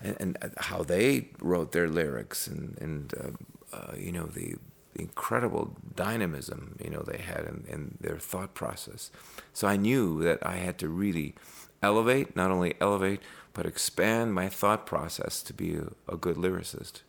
and, 0.00 0.16
and 0.20 0.54
how 0.58 0.82
they 0.82 1.28
wrote 1.40 1.72
their 1.72 1.88
lyrics 1.88 2.46
and, 2.46 2.78
and 2.80 3.14
uh, 3.14 3.76
uh, 3.76 3.94
you 3.96 4.12
know, 4.12 4.26
the, 4.26 4.54
the 4.94 5.02
incredible 5.02 5.76
dynamism, 5.96 6.76
you 6.82 6.90
know, 6.90 7.02
they 7.02 7.18
had 7.18 7.40
in, 7.46 7.64
in 7.68 7.98
their 8.00 8.18
thought 8.18 8.54
process. 8.54 9.10
So 9.52 9.66
I 9.66 9.76
knew 9.76 10.22
that 10.22 10.46
I 10.46 10.56
had 10.56 10.78
to 10.78 10.88
really 10.88 11.34
elevate, 11.82 12.36
not 12.36 12.50
only 12.50 12.74
elevate, 12.80 13.20
but 13.52 13.66
expand 13.66 14.34
my 14.34 14.48
thought 14.48 14.86
process 14.86 15.42
to 15.42 15.52
be 15.52 15.76
a, 15.76 15.88
a 16.12 16.16
good 16.16 16.36
lyricist. 16.36 17.00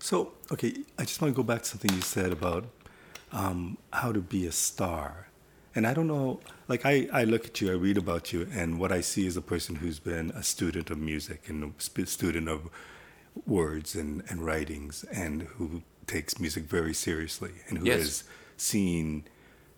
So, 0.00 0.32
okay, 0.50 0.74
I 0.98 1.04
just 1.04 1.20
want 1.20 1.34
to 1.34 1.36
go 1.36 1.42
back 1.42 1.62
to 1.62 1.68
something 1.68 1.92
you 1.92 2.00
said 2.00 2.32
about 2.32 2.64
um, 3.32 3.76
how 3.92 4.12
to 4.12 4.20
be 4.20 4.46
a 4.46 4.52
star. 4.52 5.28
And 5.74 5.86
I 5.86 5.94
don't 5.94 6.08
know, 6.08 6.40
like 6.68 6.84
I, 6.84 7.06
I 7.12 7.24
look 7.24 7.44
at 7.44 7.60
you, 7.60 7.70
I 7.70 7.74
read 7.74 7.96
about 7.96 8.32
you, 8.32 8.48
and 8.52 8.80
what 8.80 8.90
I 8.90 9.02
see 9.02 9.26
is 9.26 9.36
a 9.36 9.42
person 9.42 9.76
who's 9.76 10.00
been 10.00 10.30
a 10.30 10.42
student 10.42 10.90
of 10.90 10.98
music 10.98 11.48
and 11.48 11.74
a 11.96 12.06
student 12.06 12.48
of 12.48 12.70
words 13.46 13.94
and, 13.94 14.24
and 14.28 14.44
writings 14.44 15.04
and 15.12 15.42
who 15.42 15.82
takes 16.06 16.40
music 16.40 16.64
very 16.64 16.94
seriously 16.94 17.52
and 17.68 17.78
who 17.78 17.86
yes. 17.86 17.98
has 17.98 18.24
seen 18.56 19.24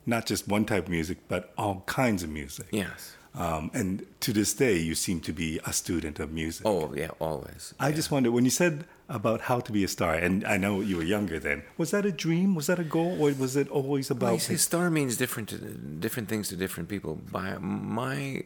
not 0.06 0.24
just 0.24 0.48
one 0.48 0.64
type 0.64 0.84
of 0.84 0.90
music, 0.90 1.18
but 1.28 1.52
all 1.58 1.82
kinds 1.86 2.22
of 2.22 2.30
music. 2.30 2.66
Yes. 2.70 3.16
Um, 3.34 3.70
and 3.72 4.04
to 4.20 4.32
this 4.32 4.52
day, 4.52 4.76
you 4.76 4.94
seem 4.94 5.20
to 5.20 5.32
be 5.32 5.58
a 5.64 5.72
student 5.72 6.20
of 6.20 6.32
music. 6.32 6.66
Oh, 6.66 6.92
yeah, 6.94 7.10
always. 7.18 7.72
I 7.80 7.88
yeah. 7.88 7.94
just 7.94 8.10
wonder 8.10 8.30
when 8.30 8.44
you 8.44 8.50
said 8.50 8.84
about 9.08 9.42
how 9.42 9.60
to 9.60 9.72
be 9.72 9.84
a 9.84 9.88
star, 9.88 10.14
and 10.14 10.44
I 10.44 10.58
know 10.58 10.80
you 10.80 10.96
were 10.98 11.02
younger 11.02 11.38
then. 11.38 11.62
Was 11.78 11.92
that 11.92 12.04
a 12.04 12.12
dream? 12.12 12.54
Was 12.54 12.66
that 12.66 12.78
a 12.78 12.84
goal, 12.84 13.16
or 13.22 13.32
was 13.32 13.56
it 13.56 13.68
always 13.68 14.10
about? 14.10 14.30
Well, 14.30 14.38
see, 14.38 14.56
star 14.56 14.90
means 14.90 15.16
different 15.16 15.48
to, 15.50 15.56
different 15.56 16.28
things 16.28 16.48
to 16.48 16.56
different 16.56 16.90
people. 16.90 17.14
By 17.14 17.56
my 17.58 18.42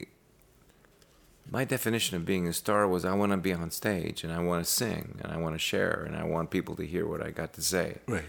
my 1.51 1.65
definition 1.65 2.17
of 2.17 2.25
being 2.25 2.47
a 2.49 2.53
star 2.53 2.89
was 2.89 3.05
I 3.05 3.15
want 3.15 3.33
to 3.33 3.39
be 3.39 3.53
on 3.53 3.71
stage 3.71 4.25
and 4.25 4.33
I 4.33 4.41
want 4.41 4.65
to 4.65 4.71
sing 4.71 5.21
and 5.23 5.33
I 5.33 5.37
want 5.37 5.55
to 5.55 5.59
share 5.59 6.03
and 6.05 6.17
I 6.17 6.25
want 6.25 6.51
people 6.51 6.75
to 6.77 6.87
hear 6.87 7.07
what 7.07 7.23
I 7.23 7.31
got 7.31 7.53
to 7.55 7.63
say. 7.63 7.99
Right. 8.07 8.25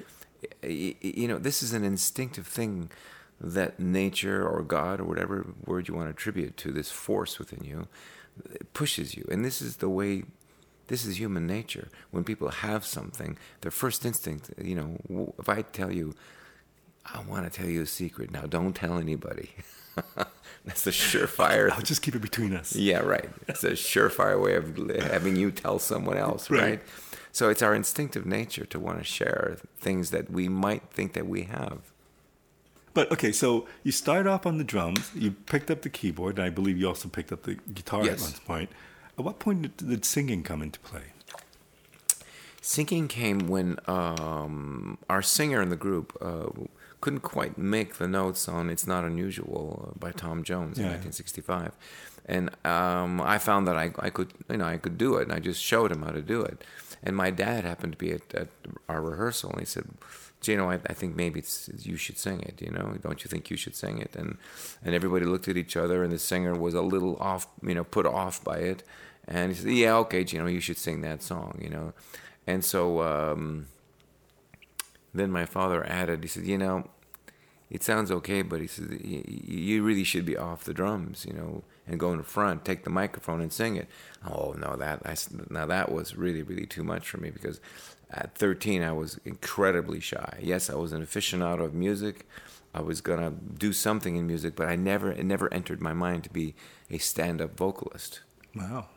You 0.62 1.28
know, 1.28 1.40
this 1.40 1.64
is 1.64 1.74
an 1.74 1.84
instinctive 1.84 2.46
thing 2.46 2.92
that 3.40 3.80
nature 3.80 4.48
or 4.48 4.64
God 4.64 5.00
or 5.00 5.06
whatever 5.06 5.54
word 5.66 5.88
you 5.88 5.94
want 5.94 6.08
to 6.08 6.12
attribute 6.12 6.58
to 6.58 6.72
this 6.72 6.92
force 6.92 7.40
within 7.40 7.64
you 7.64 7.88
pushes 8.74 9.16
you. 9.16 9.26
And 9.32 9.44
this 9.44 9.62
is 9.62 9.78
the 9.78 9.90
way, 9.90 10.24
this 10.88 11.06
is 11.06 11.20
human 11.20 11.48
nature. 11.48 11.90
When 12.12 12.24
people 12.24 12.50
have 12.50 12.86
something, 12.86 13.38
their 13.62 13.72
first 13.72 14.06
instinct, 14.06 14.52
you 14.62 14.76
know, 14.76 15.34
if 15.40 15.50
I 15.50 15.62
tell 15.62 15.92
you, 15.92 16.16
I 17.06 17.22
want 17.22 17.46
to 17.46 17.50
tell 17.50 17.70
you 17.70 17.84
a 17.84 17.88
secret, 17.88 18.32
now 18.32 18.42
don't 18.42 18.74
tell 18.74 18.98
anybody. 18.98 19.52
That's 20.66 20.86
a 20.86 20.92
surefire. 20.92 21.72
I'll 21.72 21.82
just 21.82 22.02
keep 22.02 22.16
it 22.16 22.22
between 22.22 22.54
us. 22.54 22.76
Yeah, 22.76 23.00
right. 23.00 23.30
It's 23.48 23.64
a 23.64 23.72
surefire 23.72 24.42
way 24.42 24.56
of 24.56 24.78
having 25.12 25.36
you 25.36 25.52
tell 25.52 25.80
someone 25.80 26.18
else, 26.18 26.50
right? 26.50 26.62
right? 26.62 26.82
So 27.32 27.50
it's 27.50 27.62
our 27.62 27.74
instinctive 27.74 28.26
nature 28.26 28.66
to 28.66 28.80
want 28.80 28.98
to 28.98 29.04
share 29.04 29.58
things 29.80 30.12
that 30.12 30.30
we 30.30 30.50
might 30.50 30.90
think 30.92 31.14
that 31.14 31.28
we 31.28 31.44
have. 31.44 31.94
But 32.98 33.12
okay, 33.12 33.32
so 33.32 33.68
you 33.84 33.92
started 33.92 34.28
off 34.28 34.48
on 34.48 34.58
the 34.58 34.64
drums, 34.64 35.12
you 35.14 35.30
picked 35.30 35.70
up 35.70 35.84
the 35.84 35.90
keyboard, 35.90 36.40
and 36.40 36.46
I 36.48 36.50
believe 36.50 36.80
you 36.80 36.88
also 36.88 37.08
picked 37.08 37.32
up 37.32 37.44
the 37.44 37.54
guitar 37.54 38.04
yes. 38.04 38.28
at 38.28 38.40
one 38.40 38.48
point. 38.48 38.70
At 39.20 39.24
what 39.24 39.38
point 39.38 39.62
did, 39.62 39.78
did 39.78 40.04
singing 40.04 40.42
come 40.42 40.64
into 40.64 40.80
play? 40.80 41.04
Singing 42.60 43.08
came 43.08 43.48
when 43.50 43.78
um, 43.86 44.98
our 45.12 45.22
singer 45.22 45.62
in 45.62 45.70
the 45.70 45.76
group 45.76 46.18
uh, 46.20 46.48
couldn't 47.00 47.20
quite 47.20 47.56
make 47.56 47.98
the 47.98 48.08
notes 48.08 48.50
on 48.50 48.68
"It's 48.68 48.88
Not 48.88 49.04
Unusual" 49.04 49.94
by 50.00 50.12
Tom 50.12 50.44
Jones 50.44 50.80
in 50.80 50.86
yeah. 50.86 50.94
1965, 50.94 51.74
and 52.26 52.50
um, 52.66 53.22
I 53.22 53.38
found 53.38 53.68
that 53.68 53.78
I, 53.78 53.92
I 54.00 54.10
could, 54.10 54.34
you 54.50 54.58
know, 54.58 54.66
I 54.66 54.78
could 54.78 54.98
do 54.98 55.18
it, 55.18 55.28
and 55.28 55.34
I 55.34 55.38
just 55.38 55.62
showed 55.62 55.92
him 55.92 56.02
how 56.02 56.10
to 56.10 56.22
do 56.24 56.42
it. 56.42 56.64
And 57.04 57.16
my 57.16 57.30
dad 57.30 57.64
happened 57.64 57.94
to 57.94 57.98
be 58.00 58.12
at, 58.12 58.34
at 58.34 58.48
our 58.90 59.04
rehearsal, 59.04 59.52
and 59.52 59.60
he 59.60 59.68
said, 59.68 59.86
Gino, 60.40 60.70
I, 60.70 60.76
I 60.76 60.94
think 60.94 61.16
maybe 61.16 61.40
it's, 61.40 61.70
you 61.80 61.98
should 61.98 62.18
sing 62.18 62.42
it. 62.42 62.62
You 62.62 62.72
know, 62.72 62.96
don't 63.02 63.24
you 63.24 63.28
think 63.28 63.50
you 63.50 63.58
should 63.58 63.76
sing 63.76 63.98
it? 64.00 64.16
And 64.16 64.38
and 64.84 64.94
everybody 64.96 65.26
looked 65.26 65.48
at 65.48 65.58
each 65.58 65.76
other, 65.76 66.04
and 66.04 66.12
the 66.12 66.20
singer 66.20 66.54
was 66.56 66.74
a 66.74 66.82
little 66.82 67.18
off, 67.18 67.48
you 67.64 67.76
know, 67.76 67.84
put 67.84 68.06
off 68.06 68.44
by 68.44 68.58
it. 68.58 68.84
And 69.28 69.52
he 69.52 69.58
said, 69.58 69.72
"Yeah, 69.72 69.96
okay, 69.98 70.24
Gino, 70.24 70.46
you 70.48 70.60
should 70.60 70.78
sing 70.78 71.02
that 71.02 71.24
song." 71.24 71.60
You 71.62 71.70
know, 71.70 71.94
and 72.46 72.64
so 72.64 73.02
um, 73.02 73.68
then 75.14 75.32
my 75.32 75.46
father 75.46 75.86
added, 75.86 76.24
he 76.24 76.28
said, 76.28 76.46
"You 76.46 76.58
know, 76.58 76.90
it 77.70 77.84
sounds 77.84 78.12
okay, 78.12 78.42
but 78.42 78.62
he 78.62 78.68
said 78.68 79.00
you 79.02 79.84
really 79.84 80.04
should 80.04 80.26
be 80.26 80.38
off 80.38 80.64
the 80.64 80.74
drums, 80.74 81.26
you 81.28 81.34
know, 81.34 81.64
and 81.88 82.00
go 82.00 82.12
in 82.14 82.24
front, 82.24 82.64
take 82.66 82.84
the 82.84 82.90
microphone 82.90 83.42
and 83.42 83.52
sing 83.52 83.76
it." 83.76 83.88
Oh 84.26 84.54
no, 84.58 84.76
that 84.78 85.02
I, 85.06 85.16
now 85.50 85.66
that 85.66 85.92
was 85.92 86.16
really 86.16 86.44
really 86.44 86.66
too 86.66 86.84
much 86.84 87.10
for 87.10 87.18
me 87.18 87.30
because 87.30 87.60
at 88.10 88.36
13, 88.36 88.84
I 88.84 88.94
was 88.94 89.20
incredibly 89.26 90.00
shy. 90.00 90.40
Yes, 90.42 90.70
I 90.70 90.76
was 90.76 90.94
an 90.94 91.02
aficionado 91.06 91.66
of 91.66 91.74
music. 91.74 92.26
I 92.74 92.82
was 92.82 93.02
gonna 93.02 93.32
do 93.32 93.74
something 93.74 94.16
in 94.16 94.28
music, 94.28 94.56
but 94.56 94.68
I 94.70 94.76
never 94.76 95.12
it 95.12 95.26
never 95.26 95.54
entered 95.54 95.82
my 95.82 95.94
mind 95.94 96.24
to 96.24 96.30
be 96.30 96.56
a 96.90 97.00
stand-up 97.00 97.58
vocalist. 97.58 98.22
Wow. 98.56 98.88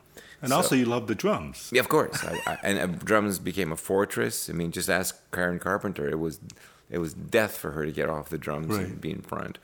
And 0.43 0.51
So- 0.51 0.57
also, 0.57 0.75
you 0.75 0.85
love 0.87 1.07
the 1.07 1.15
drums. 1.15 1.71
Yeah, 1.73 1.81
of 1.81 1.89
course. 1.89 2.23
I, 2.25 2.39
I, 2.47 2.59
and 2.63 2.79
uh, 2.79 2.87
drums 3.05 3.39
became 3.39 3.73
a 3.73 3.77
fortress. 3.77 4.49
I 4.49 4.53
mean, 4.53 4.71
just 4.71 4.89
ask 4.89 5.19
Karen 5.33 5.59
Carpenter. 5.59 6.09
It 6.09 6.19
was 6.19 6.39
it 6.91 6.99
was 6.99 7.15
death 7.15 7.57
for 7.57 7.71
her 7.73 7.85
to 7.87 7.93
get 7.93 8.09
off 8.09 8.29
the 8.29 8.39
drums 8.39 8.77
Right. 8.77 8.87
and 8.87 9.01
be 9.01 9.11
in 9.11 9.23
front. 9.23 9.59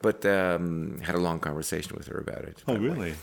But 0.00 0.24
um, 0.26 1.00
had 1.02 1.14
a 1.16 1.18
long 1.18 1.40
conversation 1.40 1.96
with 1.96 2.06
her 2.06 2.18
about 2.18 2.44
it. 2.44 2.62
Oh, 2.68 2.74
by 2.74 2.78
the 2.78 2.80
way. 2.80 2.88
really? 2.94 3.14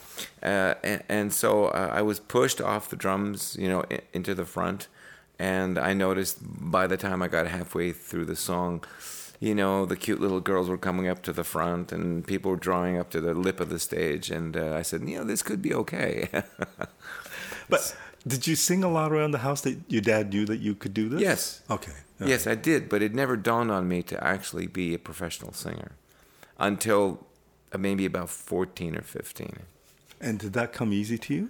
Uh, 0.43 0.73
and, 0.83 1.03
and 1.07 1.33
so 1.33 1.65
uh, 1.67 1.89
I 1.93 2.01
was 2.01 2.19
pushed 2.19 2.59
off 2.59 2.89
the 2.89 2.97
drums, 2.97 3.55
you 3.59 3.69
know, 3.69 3.85
i- 3.89 4.01
into 4.13 4.35
the 4.35 4.45
front. 4.45 4.87
And 5.39 5.77
I 5.77 5.93
noticed 5.93 6.37
by 6.41 6.85
the 6.87 6.97
time 6.97 7.21
I 7.21 7.27
got 7.29 7.47
halfway 7.47 7.91
through 7.93 8.25
the 8.25 8.35
song, 8.35 8.83
you 9.39 9.53
know, 9.55 9.85
the 9.85 9.95
cute 9.95 10.19
little 10.19 10.39
girls 10.41 10.67
were 10.69 10.77
coming 10.77 11.07
up 11.07 11.21
to 11.23 11.33
the 11.33 11.43
front 11.43 11.91
and 11.93 12.25
people 12.27 12.51
were 12.51 12.57
drawing 12.57 12.97
up 12.97 13.09
to 13.11 13.21
the 13.21 13.33
lip 13.33 13.59
of 13.61 13.69
the 13.69 13.79
stage. 13.79 14.29
And 14.31 14.55
uh, 14.57 14.75
I 14.75 14.81
said, 14.81 15.07
you 15.07 15.17
know, 15.17 15.23
this 15.23 15.41
could 15.43 15.61
be 15.61 15.73
okay. 15.73 16.27
But 17.69 17.95
did 18.27 18.47
you 18.47 18.55
sing 18.55 18.83
a 18.83 18.89
lot 18.91 19.11
around 19.11 19.31
the 19.31 19.39
house 19.39 19.61
that 19.61 19.77
your 19.87 20.01
dad 20.01 20.29
knew 20.33 20.45
that 20.45 20.57
you 20.59 20.75
could 20.75 20.93
do 20.93 21.09
this? 21.09 21.21
Yes. 21.21 21.61
Okay. 21.69 21.91
Yes, 22.19 22.47
I 22.47 22.55
did, 22.55 22.87
but 22.87 23.01
it 23.01 23.13
never 23.13 23.35
dawned 23.35 23.71
on 23.71 23.87
me 23.87 24.01
to 24.03 24.23
actually 24.23 24.67
be 24.67 24.93
a 24.93 24.99
professional 24.99 25.51
singer 25.51 25.91
until 26.57 27.25
uh, 27.73 27.77
maybe 27.77 28.05
about 28.05 28.29
14 28.29 28.95
or 28.95 29.01
15. 29.01 29.59
And 30.21 30.39
did 30.39 30.53
that 30.53 30.71
come 30.71 30.93
easy 30.93 31.17
to 31.17 31.33
you? 31.33 31.49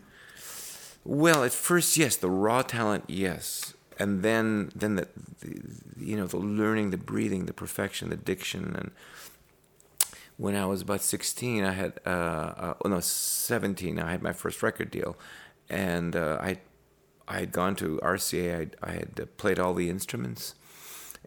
Well, 1.03 1.43
at 1.43 1.53
first, 1.53 1.97
yes, 1.97 2.15
the 2.15 2.31
raw 2.31 2.63
talent, 2.63 3.03
yes, 3.07 3.75
and 3.99 4.23
then 4.23 4.71
then 4.75 4.95
the, 4.95 5.07
the 5.39 5.61
you 5.99 6.17
know 6.17 6.25
the 6.25 6.37
learning, 6.37 6.89
the 6.89 6.97
breathing, 6.97 7.45
the 7.45 7.53
perfection, 7.53 8.09
the 8.09 8.15
diction, 8.15 8.75
and 8.75 8.91
when 10.37 10.55
I 10.55 10.65
was 10.65 10.81
about 10.81 11.01
sixteen, 11.01 11.63
I 11.63 11.73
had 11.73 11.99
uh, 12.07 12.09
uh 12.09 12.73
oh 12.83 12.89
no 12.89 12.99
seventeen, 13.01 13.99
I 13.99 14.11
had 14.11 14.23
my 14.23 14.33
first 14.33 14.63
record 14.63 14.89
deal, 14.89 15.15
and 15.69 16.15
uh, 16.15 16.39
I 16.41 16.57
I 17.27 17.39
had 17.39 17.51
gone 17.51 17.75
to 17.77 17.99
RCA, 18.03 18.73
I 18.81 18.89
I 18.89 18.91
had 18.93 19.37
played 19.37 19.59
all 19.59 19.73
the 19.73 19.89
instruments, 19.89 20.55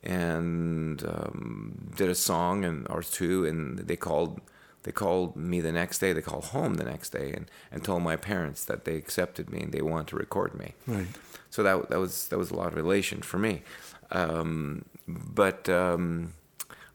and 0.02 1.02
um, 1.05 1.93
did 1.97 2.09
a 2.09 2.14
song 2.14 2.64
and 2.64 2.87
or 2.88 3.02
two, 3.02 3.45
and 3.45 3.78
they 3.78 3.97
called 3.97 4.40
they 4.85 4.93
called 4.93 5.37
me 5.37 5.61
the 5.61 5.73
next 5.73 5.99
day. 5.99 6.12
They 6.12 6.23
called 6.23 6.47
home 6.47 6.75
the 6.75 6.85
next 6.85 7.11
day 7.11 7.33
and, 7.33 7.50
and 7.71 7.85
told 7.85 8.02
my 8.02 8.17
parents 8.17 8.64
that 8.64 8.85
they 8.85 8.95
accepted 8.95 9.50
me 9.50 9.61
and 9.61 9.73
they 9.73 9.83
wanted 9.83 10.07
to 10.09 10.17
record 10.17 10.55
me. 10.55 10.75
Right. 10.87 11.09
So 11.50 11.62
that 11.62 11.90
that 11.90 11.99
was 11.99 12.28
that 12.28 12.38
was 12.38 12.50
a 12.50 12.55
lot 12.55 12.73
of 12.73 12.78
elation 12.78 13.23
for 13.23 13.38
me. 13.38 13.62
Um, 14.11 14.85
but 15.07 15.69
um, 15.69 16.35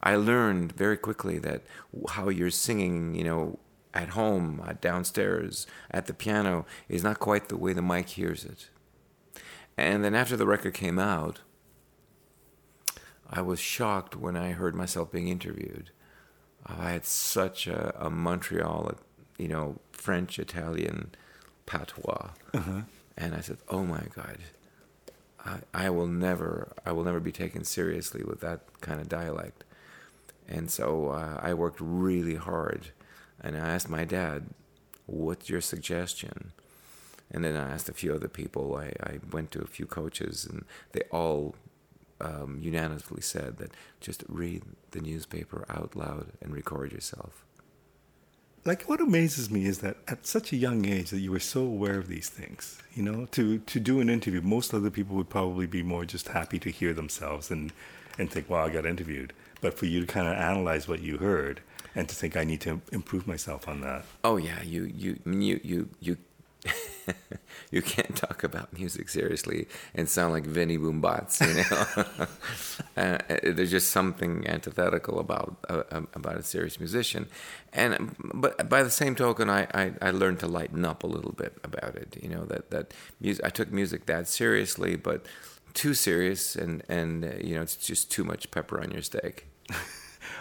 I 0.02 0.16
learned 0.16 0.72
very 0.72 0.96
quickly 0.96 1.38
that 1.40 1.62
how 2.10 2.28
you're 2.28 2.50
singing, 2.50 3.14
you 3.14 3.24
know, 3.24 3.58
at 3.92 4.10
home, 4.10 4.60
uh, 4.66 4.72
downstairs, 4.80 5.66
at 5.90 6.06
the 6.06 6.14
piano, 6.14 6.66
is 6.88 7.04
not 7.04 7.20
quite 7.20 7.48
the 7.48 7.56
way 7.56 7.72
the 7.72 7.82
mic 7.82 8.08
hears 8.10 8.44
it. 8.44 8.68
And 9.76 10.04
then 10.04 10.14
after 10.14 10.36
the 10.36 10.46
record 10.46 10.74
came 10.74 10.98
out, 10.98 11.40
I 13.28 13.40
was 13.40 13.58
shocked 13.58 14.14
when 14.14 14.36
I 14.36 14.52
heard 14.52 14.74
myself 14.74 15.10
being 15.10 15.28
interviewed. 15.28 15.90
I 16.66 16.92
had 16.92 17.04
such 17.04 17.66
a, 17.66 17.94
a 17.98 18.10
Montreal, 18.10 18.94
you 19.38 19.48
know, 19.48 19.80
French, 19.92 20.38
Italian 20.38 21.12
patois, 21.66 22.30
and 23.16 23.34
I 23.34 23.40
said, 23.40 23.58
"Oh 23.68 23.84
my 23.84 24.02
God, 24.14 24.38
I, 25.44 25.58
I 25.74 25.90
will 25.90 26.06
never, 26.06 26.72
I 26.86 26.92
will 26.92 27.04
never 27.04 27.20
be 27.20 27.32
taken 27.32 27.64
seriously 27.64 28.22
with 28.22 28.40
that 28.40 28.60
kind 28.80 29.00
of 29.00 29.08
dialect." 29.08 29.64
And 30.48 30.70
so 30.70 31.08
uh, 31.08 31.38
I 31.42 31.54
worked 31.54 31.80
really 31.80 32.36
hard, 32.36 32.92
and 33.40 33.56
I 33.56 33.60
asked 33.60 33.88
my 33.88 34.04
dad, 34.04 34.50
"What's 35.06 35.50
your 35.50 35.60
suggestion?" 35.60 36.52
And 37.30 37.44
then 37.44 37.56
I 37.56 37.70
asked 37.72 37.88
a 37.88 37.94
few 37.94 38.14
other 38.14 38.28
people. 38.28 38.76
I, 38.76 38.92
I 39.02 39.18
went 39.32 39.50
to 39.52 39.62
a 39.62 39.66
few 39.66 39.86
coaches, 39.86 40.46
and 40.48 40.64
they 40.92 41.02
all 41.10 41.56
um, 42.20 42.58
unanimously 42.60 43.22
said 43.22 43.58
that 43.58 43.72
just 44.00 44.24
read 44.28 44.62
the 44.92 45.00
newspaper 45.00 45.64
out 45.68 45.96
loud 45.96 46.28
and 46.40 46.54
record 46.54 46.92
yourself. 46.92 47.44
Like 48.64 48.84
what 48.88 49.00
amazes 49.00 49.50
me 49.50 49.66
is 49.66 49.80
that 49.80 49.98
at 50.08 50.26
such 50.26 50.50
a 50.52 50.56
young 50.56 50.86
age 50.86 51.10
that 51.10 51.20
you 51.20 51.30
were 51.30 51.40
so 51.40 51.60
aware 51.60 51.98
of 51.98 52.08
these 52.08 52.30
things. 52.30 52.78
You 52.94 53.02
know, 53.02 53.26
to 53.32 53.58
to 53.58 53.80
do 53.80 54.00
an 54.00 54.08
interview, 54.08 54.40
most 54.40 54.72
other 54.72 54.90
people 54.90 55.16
would 55.16 55.28
probably 55.28 55.66
be 55.66 55.82
more 55.82 56.06
just 56.06 56.28
happy 56.28 56.58
to 56.60 56.70
hear 56.70 56.94
themselves 56.94 57.50
and 57.50 57.72
and 58.18 58.30
think, 58.30 58.48
"Wow, 58.48 58.64
I 58.64 58.70
got 58.70 58.86
interviewed." 58.86 59.34
But 59.60 59.74
for 59.78 59.84
you 59.84 60.00
to 60.00 60.06
kind 60.06 60.28
of 60.28 60.34
analyze 60.34 60.88
what 60.88 61.02
you 61.02 61.18
heard 61.18 61.60
and 61.94 62.08
to 62.08 62.14
think, 62.14 62.38
"I 62.38 62.44
need 62.44 62.62
to 62.62 62.80
improve 62.90 63.26
myself 63.26 63.68
on 63.68 63.82
that." 63.82 64.06
Oh 64.22 64.38
yeah, 64.38 64.62
you 64.62 64.84
you 64.84 65.20
you 65.26 65.60
you 65.62 65.88
you 66.00 66.16
you 67.70 67.82
can't 67.82 68.16
talk 68.16 68.44
about 68.44 68.72
music 68.76 69.08
seriously 69.08 69.66
and 69.94 70.08
sound 70.08 70.32
like 70.32 70.44
Vinny 70.44 70.78
Boombots, 70.78 71.40
you 71.40 71.64
know. 72.96 72.96
uh, 73.02 73.18
there's 73.42 73.70
just 73.70 73.90
something 73.90 74.46
antithetical 74.46 75.18
about 75.18 75.56
uh, 75.68 75.82
um, 75.90 76.08
about 76.14 76.36
a 76.36 76.42
serious 76.42 76.78
musician, 76.78 77.26
and 77.72 78.14
but 78.18 78.68
by 78.68 78.82
the 78.82 78.90
same 78.90 79.14
token, 79.14 79.50
I, 79.50 79.66
I, 79.74 79.92
I 80.00 80.10
learned 80.10 80.40
to 80.40 80.46
lighten 80.46 80.84
up 80.84 81.02
a 81.02 81.06
little 81.06 81.32
bit 81.32 81.56
about 81.64 81.96
it. 81.96 82.16
You 82.20 82.28
know 82.28 82.44
that 82.46 82.70
that 82.70 82.94
music, 83.20 83.44
I 83.44 83.50
took 83.50 83.72
music 83.72 84.06
that 84.06 84.28
seriously, 84.28 84.96
but 84.96 85.26
too 85.74 85.94
serious, 85.94 86.56
and 86.56 86.82
and 86.88 87.24
uh, 87.24 87.28
you 87.40 87.54
know 87.54 87.62
it's 87.62 87.76
just 87.76 88.10
too 88.10 88.24
much 88.24 88.50
pepper 88.50 88.80
on 88.80 88.90
your 88.90 89.02
steak. 89.02 89.46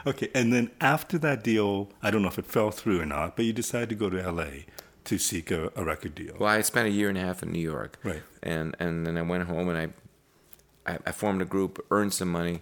Okay, 0.06 0.30
and 0.36 0.52
then 0.52 0.70
after 0.82 1.18
that 1.20 1.44
deal, 1.44 1.90
I 2.02 2.12
don't 2.12 2.22
know 2.22 2.28
if 2.28 2.38
it 2.38 2.46
fell 2.46 2.72
through 2.72 3.02
or 3.02 3.06
not, 3.06 3.38
but 3.38 3.46
you 3.46 3.54
decided 3.54 3.90
to 3.90 3.96
go 3.96 4.10
to 4.10 4.32
LA 4.32 4.64
to 5.06 5.18
seek 5.18 5.52
a, 5.52 5.72
a 5.76 5.84
record 5.84 6.16
deal. 6.16 6.36
Well, 6.40 6.50
I 6.50 6.62
spent 6.62 6.88
a 6.88 6.92
year 6.92 7.10
and 7.10 7.18
a 7.18 7.22
half 7.22 7.44
in 7.44 7.52
New 7.52 7.60
York, 7.62 7.98
Right. 8.04 8.24
And 8.42 8.76
and 8.80 9.06
then 9.06 9.18
I 9.18 9.22
went 9.22 9.48
home 9.48 9.70
and 9.70 9.78
I, 9.78 10.92
I, 10.92 10.98
I 11.08 11.12
formed 11.12 11.42
a 11.42 11.46
group, 11.46 11.84
earned 11.92 12.14
some 12.14 12.32
money, 12.32 12.62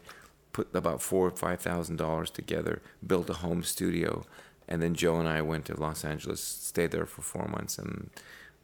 put 0.54 0.68
about 0.74 1.02
four 1.02 1.28
or 1.28 1.32
five 1.32 1.60
thousand 1.62 1.98
dollars 1.98 2.30
together, 2.30 2.82
built 3.06 3.30
a 3.30 3.34
home 3.34 3.64
studio, 3.64 4.26
and 4.68 4.82
then 4.82 4.94
Joe 4.96 5.20
and 5.20 5.28
I 5.28 5.42
went 5.42 5.66
to 5.66 5.80
Los 5.80 6.04
Angeles, 6.06 6.42
stayed 6.42 6.92
there 6.92 7.06
for 7.06 7.22
four 7.22 7.48
months, 7.48 7.78
and 7.78 8.10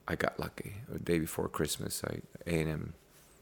I 0.07 0.15
got 0.15 0.39
lucky. 0.39 0.75
The 0.89 0.99
day 0.99 1.19
before 1.19 1.47
Christmas, 1.49 2.03
I 2.03 2.21
A 2.45 2.61
and 2.61 2.69
M, 2.69 2.93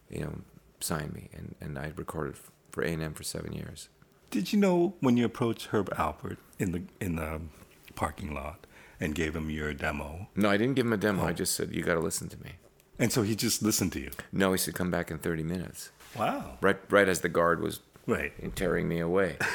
you 0.09 0.21
know, 0.21 0.41
signed 0.79 1.13
me, 1.13 1.29
and, 1.33 1.55
and 1.61 1.77
I 1.77 1.91
recorded 1.95 2.35
for 2.71 2.83
A 2.83 2.87
and 2.87 3.03
M 3.03 3.13
for 3.13 3.23
seven 3.23 3.53
years. 3.53 3.89
Did 4.31 4.51
you 4.51 4.59
know 4.59 4.95
when 4.99 5.15
you 5.17 5.25
approached 5.25 5.67
Herb 5.67 5.89
Alpert 5.91 6.37
in 6.59 6.71
the 6.71 6.83
in 6.99 7.15
the 7.15 7.41
parking 7.95 8.33
lot 8.33 8.65
and 8.99 9.13
gave 9.15 9.36
him 9.36 9.49
your 9.49 9.73
demo, 9.73 10.27
No, 10.36 10.49
I 10.49 10.58
didn't 10.58 10.75
give 10.75 10.86
him 10.86 10.93
a 10.93 10.97
demo. 10.97 11.25
I 11.25 11.34
just 11.34 11.53
said 11.55 11.73
you 11.73 11.84
got 11.84 11.95
to 11.95 11.99
listen 11.99 12.29
to 12.29 12.38
me. 12.41 12.51
and 12.99 13.12
so 13.12 13.21
he 13.23 13.36
just 13.36 13.62
listened 13.62 13.91
to 13.93 13.99
you? 13.99 14.12
No, 14.31 14.51
he 14.53 14.58
said 14.58 14.73
come 14.75 14.91
back 14.91 15.12
in 15.12 15.17
thirty 15.19 15.43
minutes. 15.43 15.91
Wow. 16.17 16.58
Right, 16.62 16.79
right 16.89 17.10
as 17.10 17.21
the 17.21 17.29
guard 17.29 17.62
was 17.62 17.79
Right. 18.08 18.34
tearing 18.55 18.88
me 18.88 18.99
away. 18.99 19.38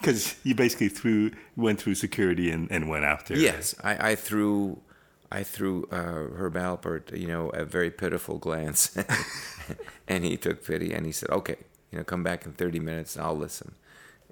Because 0.00 0.34
you 0.44 0.54
basically 0.54 0.88
threw 0.90 1.30
went 1.56 1.80
through 1.80 1.94
security 1.94 2.50
and, 2.50 2.70
and 2.70 2.86
went 2.88 3.04
after. 3.04 3.34
Yes, 3.34 3.74
I, 3.82 4.10
I 4.10 4.14
threw, 4.14 4.82
I 5.32 5.42
threw 5.42 5.84
uh, 5.90 6.36
Herb 6.36 6.54
Alpert, 6.54 7.16
you 7.18 7.26
know, 7.26 7.48
a 7.50 7.64
very 7.64 7.90
pitiful 7.90 8.36
glance, 8.36 8.94
and 10.08 10.22
he 10.24 10.36
took 10.36 10.64
pity 10.66 10.92
and 10.92 11.06
he 11.06 11.12
said, 11.12 11.30
"Okay, 11.30 11.56
you 11.90 11.96
know, 11.98 12.04
come 12.04 12.22
back 12.22 12.44
in 12.44 12.52
thirty 12.52 12.78
minutes 12.80 13.16
and 13.16 13.24
I'll 13.24 13.36
listen." 13.38 13.74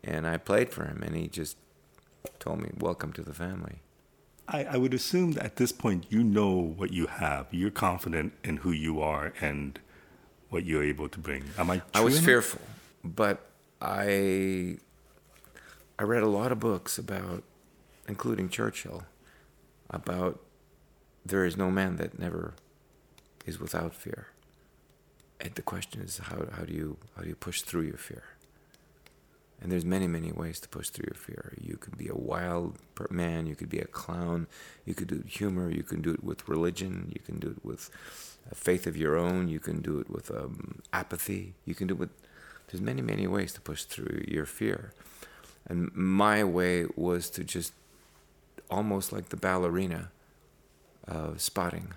And 0.02 0.26
I 0.26 0.36
played 0.36 0.68
for 0.70 0.84
him, 0.84 1.02
and 1.02 1.16
he 1.16 1.28
just 1.28 1.56
told 2.40 2.60
me, 2.60 2.70
"Welcome 2.78 3.12
to 3.14 3.22
the 3.22 3.32
family." 3.32 3.76
I, 4.48 4.64
I 4.64 4.76
would 4.76 4.94
assume 4.94 5.32
that 5.32 5.44
at 5.44 5.56
this 5.56 5.72
point 5.72 6.06
you 6.10 6.22
know 6.22 6.50
what 6.52 6.92
you 6.92 7.06
have. 7.06 7.46
You're 7.50 7.70
confident 7.70 8.34
in 8.42 8.58
who 8.58 8.70
you 8.70 9.00
are 9.00 9.32
and 9.40 9.78
what 10.50 10.64
you're 10.64 10.84
able 10.84 11.08
to 11.08 11.18
bring. 11.18 11.44
Am 11.58 11.70
I? 11.70 11.82
I 11.94 12.02
was 12.02 12.20
fearful, 12.20 12.60
but 13.02 13.46
I, 13.80 14.78
I 15.98 16.02
read 16.02 16.22
a 16.22 16.28
lot 16.28 16.52
of 16.52 16.60
books 16.60 16.98
about, 16.98 17.42
including 18.06 18.48
Churchill, 18.48 19.04
about 19.90 20.40
there 21.24 21.44
is 21.44 21.56
no 21.56 21.70
man 21.70 21.96
that 21.96 22.18
never 22.18 22.54
is 23.46 23.58
without 23.58 23.94
fear. 23.94 24.28
And 25.40 25.54
the 25.54 25.62
question 25.62 26.00
is 26.02 26.18
how, 26.18 26.46
how 26.52 26.64
do 26.64 26.72
you 26.72 26.96
how 27.16 27.22
do 27.22 27.28
you 27.28 27.34
push 27.34 27.62
through 27.62 27.82
your 27.82 27.96
fear? 27.96 28.22
And 29.64 29.72
there's 29.72 29.84
many 29.86 30.06
many 30.06 30.30
ways 30.30 30.60
to 30.60 30.68
push 30.68 30.90
through 30.90 31.06
your 31.08 31.14
fear. 31.16 31.54
You 31.58 31.76
could 31.78 31.96
be 31.98 32.08
a 32.08 32.14
wild 32.14 32.78
man. 33.10 33.46
You 33.46 33.56
could 33.56 33.70
be 33.70 33.78
a 33.80 33.86
clown. 33.86 34.46
You 34.84 34.94
could 34.94 35.08
do 35.08 35.16
it 35.24 35.26
humor. 35.26 35.70
You 35.70 35.82
can 35.82 36.02
do 36.02 36.12
it 36.12 36.22
with 36.22 36.46
religion. 36.48 37.10
You 37.14 37.20
can 37.24 37.38
do 37.40 37.48
it 37.48 37.64
with 37.64 37.88
a 38.52 38.54
faith 38.54 38.86
of 38.86 38.94
your 38.96 39.16
own. 39.16 39.48
You 39.48 39.58
can 39.60 39.80
do 39.80 39.98
it 40.00 40.10
with 40.10 40.30
um, 40.30 40.82
apathy. 40.92 41.54
You 41.64 41.74
can 41.74 41.86
do 41.88 41.94
it 41.94 41.98
with. 42.00 42.10
There's 42.68 42.82
many 42.82 43.00
many 43.00 43.26
ways 43.26 43.54
to 43.54 43.60
push 43.62 43.84
through 43.84 44.24
your 44.28 44.44
fear. 44.44 44.92
And 45.66 45.90
my 45.94 46.44
way 46.44 46.84
was 46.94 47.30
to 47.30 47.42
just 47.42 47.72
almost 48.70 49.12
like 49.14 49.30
the 49.30 49.38
ballerina 49.38 50.10
uh, 51.08 51.32
spotting. 51.38 51.94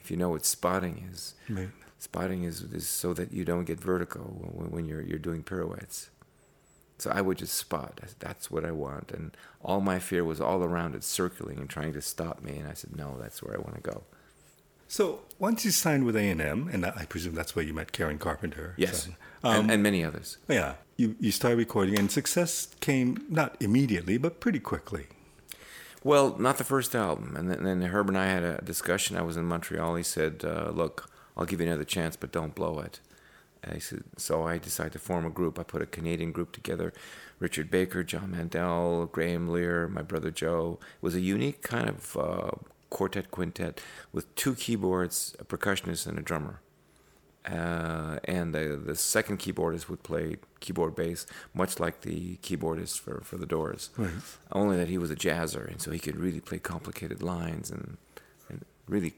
If 0.00 0.08
you 0.10 0.16
know 0.16 0.28
what 0.30 0.44
spotting 0.46 1.08
is, 1.12 1.34
Right. 1.48 1.70
spotting 1.98 2.44
is, 2.44 2.62
is 2.62 2.88
so 2.88 3.12
that 3.14 3.32
you 3.32 3.44
don't 3.44 3.64
get 3.64 3.80
vertigo 3.80 4.20
when, 4.20 4.70
when 4.70 4.84
you're 4.86 5.02
you're 5.02 5.18
doing 5.18 5.42
pirouettes. 5.42 6.10
So 7.02 7.10
I 7.10 7.20
would 7.20 7.38
just 7.38 7.54
spot. 7.54 8.00
I 8.02 8.06
said, 8.06 8.16
that's 8.20 8.50
what 8.50 8.64
I 8.64 8.70
want. 8.70 9.10
And 9.12 9.36
all 9.62 9.80
my 9.80 9.98
fear 9.98 10.24
was 10.24 10.40
all 10.40 10.62
around 10.62 10.94
it, 10.94 11.02
circling 11.04 11.58
and 11.58 11.68
trying 11.68 11.92
to 11.94 12.00
stop 12.02 12.42
me. 12.42 12.56
And 12.58 12.68
I 12.68 12.74
said, 12.74 12.96
no, 12.96 13.16
that's 13.20 13.42
where 13.42 13.54
I 13.54 13.58
want 13.58 13.74
to 13.76 13.80
go. 13.90 14.02
So 14.88 15.20
once 15.38 15.64
you 15.64 15.70
signed 15.70 16.04
with 16.04 16.16
A&M, 16.16 16.68
and 16.72 16.84
I 16.84 17.06
presume 17.08 17.34
that's 17.34 17.56
where 17.56 17.64
you 17.64 17.72
met 17.74 17.92
Karen 17.92 18.18
Carpenter. 18.18 18.74
Yes. 18.76 19.04
so- 19.04 19.10
and, 19.44 19.58
um, 19.64 19.70
and 19.70 19.82
many 19.82 20.04
others. 20.04 20.38
yeah, 20.48 20.74
you, 20.96 21.16
you 21.18 21.32
started 21.32 21.56
recording, 21.56 21.98
and 21.98 22.08
success 22.12 22.68
came 22.80 23.24
not 23.28 23.56
immediately, 23.58 24.16
but 24.16 24.38
pretty 24.38 24.60
quickly. 24.60 25.06
Well, 26.04 26.36
not 26.38 26.58
the 26.58 26.64
first 26.64 26.94
album. 26.94 27.34
And 27.36 27.50
then, 27.50 27.64
then 27.64 27.82
Herb 27.82 28.08
and 28.08 28.16
I 28.18 28.26
had 28.26 28.44
a 28.44 28.60
discussion. 28.62 29.16
I 29.16 29.22
was 29.22 29.36
in 29.36 29.44
Montreal. 29.44 29.96
He 29.96 30.02
said, 30.04 30.44
uh, 30.44 30.70
look, 30.72 31.10
I'll 31.36 31.44
give 31.46 31.60
you 31.60 31.66
another 31.66 31.84
chance, 31.84 32.14
but 32.14 32.30
don't 32.30 32.54
blow 32.54 32.78
it. 32.80 33.00
I 33.64 33.78
said, 33.78 34.04
so 34.16 34.44
I 34.44 34.58
decided 34.58 34.92
to 34.94 34.98
form 34.98 35.24
a 35.24 35.30
group. 35.30 35.58
I 35.58 35.62
put 35.62 35.82
a 35.82 35.86
Canadian 35.86 36.32
group 36.32 36.52
together. 36.52 36.92
Richard 37.38 37.70
Baker, 37.70 38.02
John 38.02 38.32
Mandel, 38.32 39.06
Graham 39.06 39.48
Lear, 39.48 39.88
my 39.88 40.02
brother 40.02 40.30
Joe. 40.30 40.78
It 40.80 41.02
was 41.02 41.14
a 41.14 41.20
unique 41.20 41.62
kind 41.62 41.88
of 41.88 42.16
uh, 42.16 42.50
quartet 42.90 43.30
quintet 43.30 43.80
with 44.12 44.32
two 44.34 44.54
keyboards, 44.54 45.36
a 45.38 45.44
percussionist, 45.44 46.06
and 46.06 46.18
a 46.18 46.22
drummer. 46.22 46.60
Uh, 47.44 48.18
and 48.24 48.54
the, 48.54 48.80
the 48.84 48.94
second 48.94 49.38
keyboardist 49.38 49.88
would 49.88 50.02
play 50.04 50.36
keyboard 50.60 50.94
bass, 50.94 51.26
much 51.52 51.80
like 51.80 52.02
the 52.02 52.36
keyboardist 52.36 53.00
for, 53.00 53.20
for 53.24 53.36
the 53.36 53.46
Doors. 53.46 53.90
Right. 53.96 54.10
Only 54.52 54.76
that 54.76 54.88
he 54.88 54.98
was 54.98 55.10
a 55.10 55.16
jazzer, 55.16 55.68
and 55.68 55.80
so 55.80 55.90
he 55.90 55.98
could 55.98 56.16
really 56.16 56.40
play 56.40 56.58
complicated 56.58 57.22
lines 57.22 57.70
and, 57.70 57.96
and 58.48 58.64
really 58.86 59.14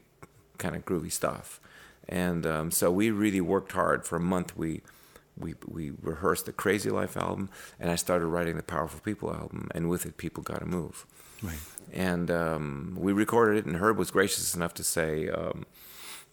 kind 0.57 0.75
of 0.75 0.85
groovy 0.85 1.11
stuff. 1.11 1.59
And 2.07 2.45
um, 2.45 2.71
so 2.71 2.91
we 2.91 3.11
really 3.11 3.41
worked 3.41 3.71
hard 3.71 4.05
for 4.05 4.15
a 4.15 4.21
month. 4.21 4.55
We 4.55 4.81
we 5.37 5.55
we 5.67 5.91
rehearsed 6.01 6.45
the 6.45 6.53
Crazy 6.53 6.89
Life 6.89 7.17
album, 7.17 7.49
and 7.79 7.91
I 7.91 7.95
started 7.95 8.27
writing 8.27 8.57
the 8.57 8.63
Powerful 8.63 8.99
People 9.01 9.33
album, 9.33 9.69
and 9.73 9.89
with 9.89 10.05
it, 10.05 10.17
people 10.17 10.43
got 10.43 10.59
to 10.59 10.65
move. 10.65 11.05
Right. 11.41 11.59
And 11.91 12.31
um, 12.31 12.97
we 12.97 13.13
recorded 13.13 13.57
it, 13.57 13.65
and 13.65 13.77
Herb 13.77 13.97
was 13.97 14.11
gracious 14.11 14.55
enough 14.55 14.73
to 14.75 14.83
say, 14.83 15.29
um, 15.29 15.65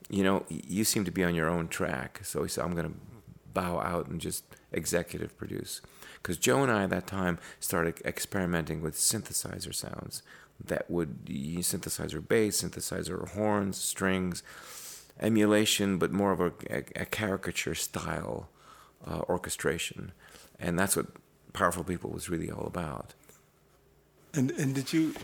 you 0.08 0.22
know, 0.22 0.44
you 0.48 0.84
seem 0.84 1.04
to 1.04 1.10
be 1.10 1.24
on 1.24 1.34
your 1.34 1.48
own 1.48 1.68
track. 1.68 2.20
So 2.22 2.42
he 2.42 2.48
said, 2.48 2.64
I'm 2.64 2.72
going 2.72 2.88
to 2.88 2.94
bow 3.52 3.80
out 3.80 4.08
and 4.08 4.20
just 4.20 4.44
executive 4.72 5.36
produce. 5.36 5.80
Because 6.14 6.36
Joe 6.36 6.62
and 6.62 6.70
I 6.70 6.84
at 6.84 6.90
that 6.90 7.06
time 7.06 7.38
started 7.60 8.00
experimenting 8.04 8.80
with 8.80 8.94
synthesizer 8.94 9.74
sounds 9.74 10.22
that 10.64 10.90
would 10.90 11.24
synthesizer 11.26 12.26
bass, 12.26 12.62
synthesizer 12.62 13.28
horns, 13.30 13.76
strings, 13.76 14.42
emulation, 15.22 15.98
but 15.98 16.12
more 16.12 16.32
of 16.32 16.40
a, 16.40 16.52
a, 16.70 16.84
a 17.02 17.04
caricature 17.06 17.74
style 17.74 18.48
uh, 19.06 19.20
orchestration. 19.28 20.12
And 20.60 20.78
that's 20.78 20.96
what 20.96 21.06
Powerful 21.52 21.84
People 21.84 22.10
was 22.10 22.28
really 22.28 22.50
all 22.50 22.66
about. 22.66 23.14
And 24.34 24.50
and 24.52 24.74
did 24.74 24.92
you, 24.92 25.14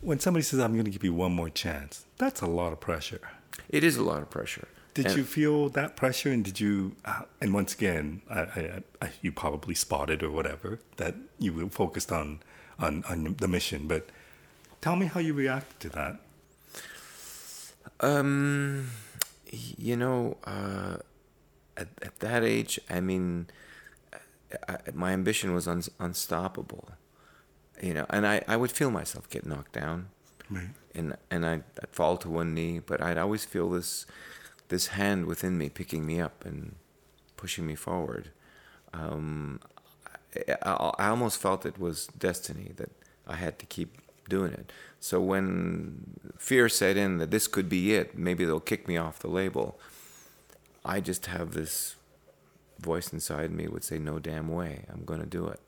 when 0.00 0.20
somebody 0.20 0.42
says, 0.42 0.60
"I'm 0.60 0.72
going 0.74 0.84
to 0.84 0.90
give 0.90 1.04
you 1.04 1.14
one 1.14 1.32
more 1.32 1.48
chance," 1.50 2.04
that's 2.18 2.40
a 2.42 2.46
lot 2.46 2.72
of 2.72 2.80
pressure. 2.80 3.20
It 3.68 3.82
is 3.84 3.96
a 3.96 4.02
lot 4.02 4.20
of 4.22 4.30
pressure. 4.30 4.68
Did 4.94 5.06
And- 5.06 5.16
you 5.16 5.24
feel 5.24 5.68
that 5.70 5.96
pressure? 5.96 6.30
And 6.30 6.44
did 6.44 6.60
you? 6.60 6.96
Uh, 7.04 7.22
and 7.40 7.54
once 7.54 7.74
again, 7.74 8.20
I, 8.30 8.40
I, 8.40 8.82
I, 9.02 9.10
you 9.22 9.32
probably 9.32 9.74
spotted 9.74 10.22
or 10.22 10.30
whatever 10.30 10.78
that 10.96 11.14
you 11.38 11.52
were 11.54 11.68
focused 11.70 12.12
on, 12.12 12.40
on 12.78 13.02
on 13.08 13.34
the 13.38 13.48
mission. 13.48 13.88
But 13.88 14.10
tell 14.80 14.96
me 14.96 15.06
how 15.06 15.20
you 15.20 15.32
reacted 15.34 15.80
to 15.80 15.88
that. 15.90 16.16
Um, 18.00 18.90
you 19.78 19.96
know, 19.96 20.36
uh, 20.44 20.96
at, 21.76 21.88
at 22.02 22.18
that 22.20 22.42
age, 22.44 22.78
I 22.90 23.00
mean, 23.00 23.46
I, 24.68 24.78
my 24.92 25.12
ambition 25.12 25.54
was 25.54 25.66
un, 25.68 25.82
unstoppable. 25.98 26.88
You 27.82 27.92
know, 27.94 28.06
and 28.10 28.26
I, 28.26 28.42
I 28.46 28.56
would 28.56 28.70
feel 28.70 28.90
myself 28.90 29.28
get 29.28 29.44
knocked 29.44 29.72
down, 29.72 30.08
Right. 30.48 30.68
and 30.94 31.16
and 31.30 31.44
I'd, 31.44 31.64
I'd 31.82 31.90
fall 31.90 32.16
to 32.18 32.30
one 32.30 32.54
knee, 32.54 32.78
but 32.78 33.02
I'd 33.02 33.18
always 33.18 33.44
feel 33.44 33.68
this 33.70 34.06
this 34.68 34.88
hand 34.88 35.26
within 35.26 35.58
me 35.58 35.68
picking 35.68 36.06
me 36.06 36.20
up 36.20 36.44
and 36.44 36.76
pushing 37.36 37.66
me 37.66 37.74
forward. 37.74 38.30
Um, 38.92 39.60
I, 40.48 40.56
I, 40.62 40.92
I 40.98 41.08
almost 41.08 41.38
felt 41.40 41.66
it 41.66 41.78
was 41.78 42.06
destiny 42.06 42.70
that 42.76 42.90
I 43.26 43.34
had 43.36 43.58
to 43.58 43.66
keep 43.66 43.98
doing 44.28 44.52
it. 44.52 44.72
So 45.00 45.20
when 45.20 46.32
fear 46.38 46.68
set 46.68 46.96
in 46.96 47.18
that 47.18 47.30
this 47.30 47.46
could 47.46 47.68
be 47.68 47.94
it, 47.94 48.16
maybe 48.16 48.44
they'll 48.44 48.60
kick 48.60 48.88
me 48.88 48.96
off 48.96 49.18
the 49.18 49.28
label. 49.28 49.78
I 50.84 51.00
just 51.00 51.26
have 51.26 51.52
this 51.52 51.96
voice 52.80 53.12
inside 53.12 53.50
me 53.50 53.68
would 53.68 53.84
say, 53.84 53.98
"No 53.98 54.18
damn 54.18 54.48
way, 54.48 54.84
I'm 54.92 55.04
going 55.04 55.20
to 55.20 55.26
do 55.26 55.46
it." 55.46 55.60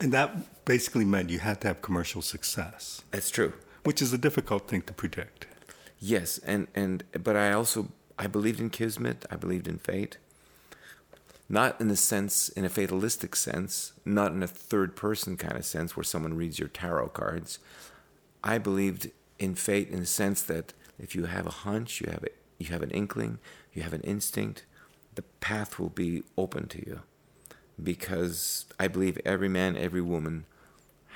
And 0.00 0.12
that 0.12 0.64
basically 0.64 1.04
meant 1.04 1.30
you 1.30 1.40
had 1.40 1.60
to 1.60 1.68
have 1.68 1.82
commercial 1.82 2.22
success, 2.22 3.02
That's 3.10 3.30
true. 3.30 3.52
which 3.84 4.00
is 4.00 4.12
a 4.12 4.18
difficult 4.18 4.66
thing 4.68 4.82
to 4.82 4.92
predict. 4.92 5.46
Yes, 5.98 6.38
and 6.38 6.68
and 6.74 7.04
but 7.22 7.36
I 7.36 7.52
also 7.52 7.88
I 8.18 8.26
believed 8.26 8.60
in 8.60 8.70
kismet. 8.70 9.24
I 9.30 9.36
believed 9.36 9.68
in 9.68 9.78
fate. 9.78 10.16
Not 11.52 11.80
in 11.80 11.88
the 11.88 11.96
sense, 11.96 12.48
in 12.48 12.64
a 12.64 12.68
fatalistic 12.68 13.34
sense, 13.34 13.92
not 14.04 14.30
in 14.30 14.40
a 14.40 14.46
third 14.46 14.94
person 14.94 15.36
kind 15.36 15.56
of 15.56 15.64
sense 15.64 15.96
where 15.96 16.04
someone 16.04 16.34
reads 16.34 16.60
your 16.60 16.68
tarot 16.68 17.08
cards. 17.08 17.58
I 18.44 18.58
believed 18.58 19.10
in 19.40 19.56
fate 19.56 19.88
in 19.90 19.98
the 19.98 20.06
sense 20.06 20.42
that 20.42 20.74
if 20.96 21.16
you 21.16 21.24
have 21.24 21.46
a 21.46 21.50
hunch, 21.50 22.00
you 22.00 22.08
have 22.08 22.22
a, 22.22 22.28
you 22.62 22.68
have 22.70 22.82
an 22.82 22.92
inkling, 22.92 23.40
you 23.74 23.82
have 23.82 23.92
an 23.92 24.02
instinct, 24.02 24.64
the 25.16 25.22
path 25.40 25.76
will 25.80 25.88
be 25.88 26.22
open 26.38 26.68
to 26.68 26.86
you. 26.86 27.00
Because 27.82 28.66
I 28.78 28.86
believe 28.86 29.18
every 29.24 29.48
man, 29.48 29.76
every 29.76 30.02
woman 30.02 30.44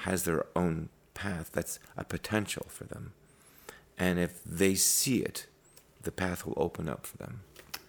has 0.02 0.24
their 0.24 0.46
own 0.56 0.88
path. 1.14 1.50
That's 1.52 1.78
a 1.96 2.02
potential 2.02 2.66
for 2.68 2.82
them. 2.82 3.12
And 3.96 4.18
if 4.18 4.42
they 4.44 4.74
see 4.74 5.18
it, 5.18 5.46
the 6.02 6.10
path 6.10 6.44
will 6.44 6.54
open 6.56 6.88
up 6.88 7.06
for 7.06 7.18
them. 7.18 7.42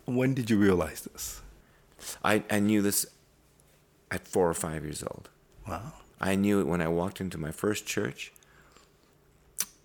When 0.06 0.36
did 0.36 0.52
you 0.52 0.60
realize 0.60 1.02
this? 1.02 1.42
I, 2.24 2.44
I 2.50 2.60
knew 2.60 2.82
this 2.82 3.06
at 4.12 4.28
four 4.28 4.50
or 4.50 4.54
five 4.54 4.84
years 4.84 5.04
old. 5.04 5.30
Wow. 5.68 5.94
I 6.20 6.36
knew 6.36 6.60
it 6.60 6.68
when 6.68 6.82
I 6.82 6.88
walked 6.88 7.20
into 7.20 7.38
my 7.38 7.52
first 7.52 7.86
church 7.86 8.32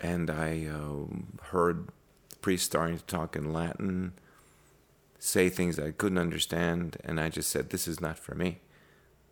and 0.01 0.31
I 0.31 0.67
um 0.67 1.39
heard 1.51 1.89
the 2.31 2.37
priest 2.37 2.67
starting 2.67 2.99
to 2.99 3.05
talk 3.05 3.37
in 3.37 3.53
Latin, 3.53 4.13
say 5.19 5.49
things 5.49 5.79
I 5.79 5.91
couldn't 5.91 6.19
understand, 6.19 6.97
and 7.05 7.21
I 7.21 7.29
just 7.29 7.51
said, 7.51 7.71
This 7.71 7.87
is 7.89 8.01
not 8.01 8.19
for 8.19 8.35
me. 8.35 8.61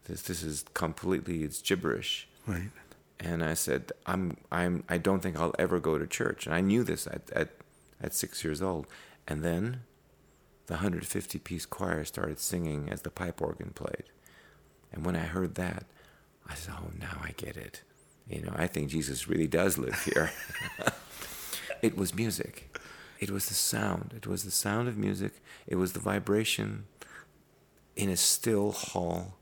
This, 0.04 0.22
this 0.22 0.42
is 0.42 0.64
completely, 0.74 1.42
it's 1.44 1.60
gibberish. 1.62 2.28
Right. 2.46 2.70
and 3.20 3.44
I 3.44 3.52
said, 3.54 3.92
"I'm, 4.06 4.38
I'm, 4.50 4.84
I 4.88 4.96
don't 4.96 5.20
think 5.20 5.38
I'll 5.38 5.54
ever 5.58 5.78
go 5.78 5.98
to 5.98 6.06
church." 6.06 6.46
And 6.46 6.54
I 6.54 6.62
knew 6.62 6.82
this 6.82 7.06
at 7.06 7.30
at, 7.32 7.48
at 8.02 8.14
six 8.14 8.42
years 8.42 8.62
old. 8.62 8.86
And 9.26 9.42
then, 9.42 9.80
the 10.68 10.74
150 10.74 11.38
piece 11.40 11.66
choir 11.66 12.04
started 12.04 12.38
singing 12.38 12.88
as 12.88 13.02
the 13.02 13.10
pipe 13.10 13.42
organ 13.42 13.72
played. 13.74 14.04
And 14.92 15.04
when 15.04 15.16
I 15.16 15.20
heard 15.20 15.56
that, 15.56 15.84
I 16.46 16.54
said, 16.54 16.74
"Oh, 16.78 16.90
now 16.98 17.20
I 17.22 17.32
get 17.36 17.56
it. 17.56 17.82
You 18.26 18.42
know, 18.42 18.52
I 18.54 18.66
think 18.66 18.88
Jesus 18.88 19.28
really 19.28 19.48
does 19.48 19.76
live 19.76 20.00
here." 20.04 20.30
it 21.82 21.96
was 21.96 22.14
music. 22.14 22.74
It 23.20 23.30
was 23.30 23.48
the 23.48 23.54
sound. 23.54 24.14
It 24.16 24.26
was 24.26 24.44
the 24.44 24.50
sound 24.50 24.88
of 24.88 24.96
music. 24.96 25.42
It 25.66 25.74
was 25.74 25.92
the 25.92 26.00
vibration 26.00 26.86
in 27.96 28.08
a 28.08 28.16
still 28.16 28.70
hall 28.70 29.38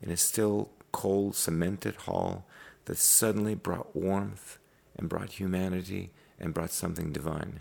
in 0.00 0.10
a 0.10 0.16
still, 0.16 0.70
cold, 0.92 1.34
cemented 1.34 1.96
hall 1.96 2.46
that 2.84 2.98
suddenly 2.98 3.54
brought 3.54 3.94
warmth 3.94 4.58
and 4.96 5.08
brought 5.08 5.32
humanity 5.32 6.10
and 6.38 6.54
brought 6.54 6.70
something 6.70 7.12
divine. 7.12 7.60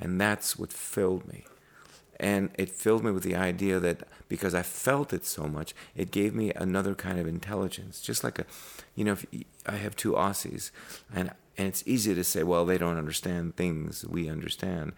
And 0.00 0.20
that's 0.20 0.58
what 0.58 0.72
filled 0.72 1.28
me. 1.28 1.44
And 2.20 2.50
it 2.54 2.70
filled 2.70 3.04
me 3.04 3.10
with 3.10 3.22
the 3.22 3.36
idea 3.36 3.80
that 3.80 4.06
because 4.28 4.54
I 4.54 4.62
felt 4.62 5.12
it 5.12 5.24
so 5.24 5.44
much, 5.44 5.74
it 5.94 6.10
gave 6.10 6.34
me 6.34 6.52
another 6.54 6.94
kind 6.94 7.18
of 7.18 7.26
intelligence. 7.26 8.00
Just 8.00 8.22
like 8.22 8.38
a, 8.38 8.46
you 8.94 9.04
know, 9.04 9.12
if 9.12 9.26
I 9.66 9.76
have 9.76 9.96
two 9.96 10.12
Aussies, 10.12 10.70
and 11.14 11.32
and 11.56 11.68
it's 11.68 11.84
easy 11.86 12.14
to 12.14 12.24
say, 12.24 12.42
well, 12.42 12.64
they 12.64 12.78
don't 12.78 12.98
understand 12.98 13.56
things 13.56 14.04
we 14.04 14.28
understand, 14.28 14.92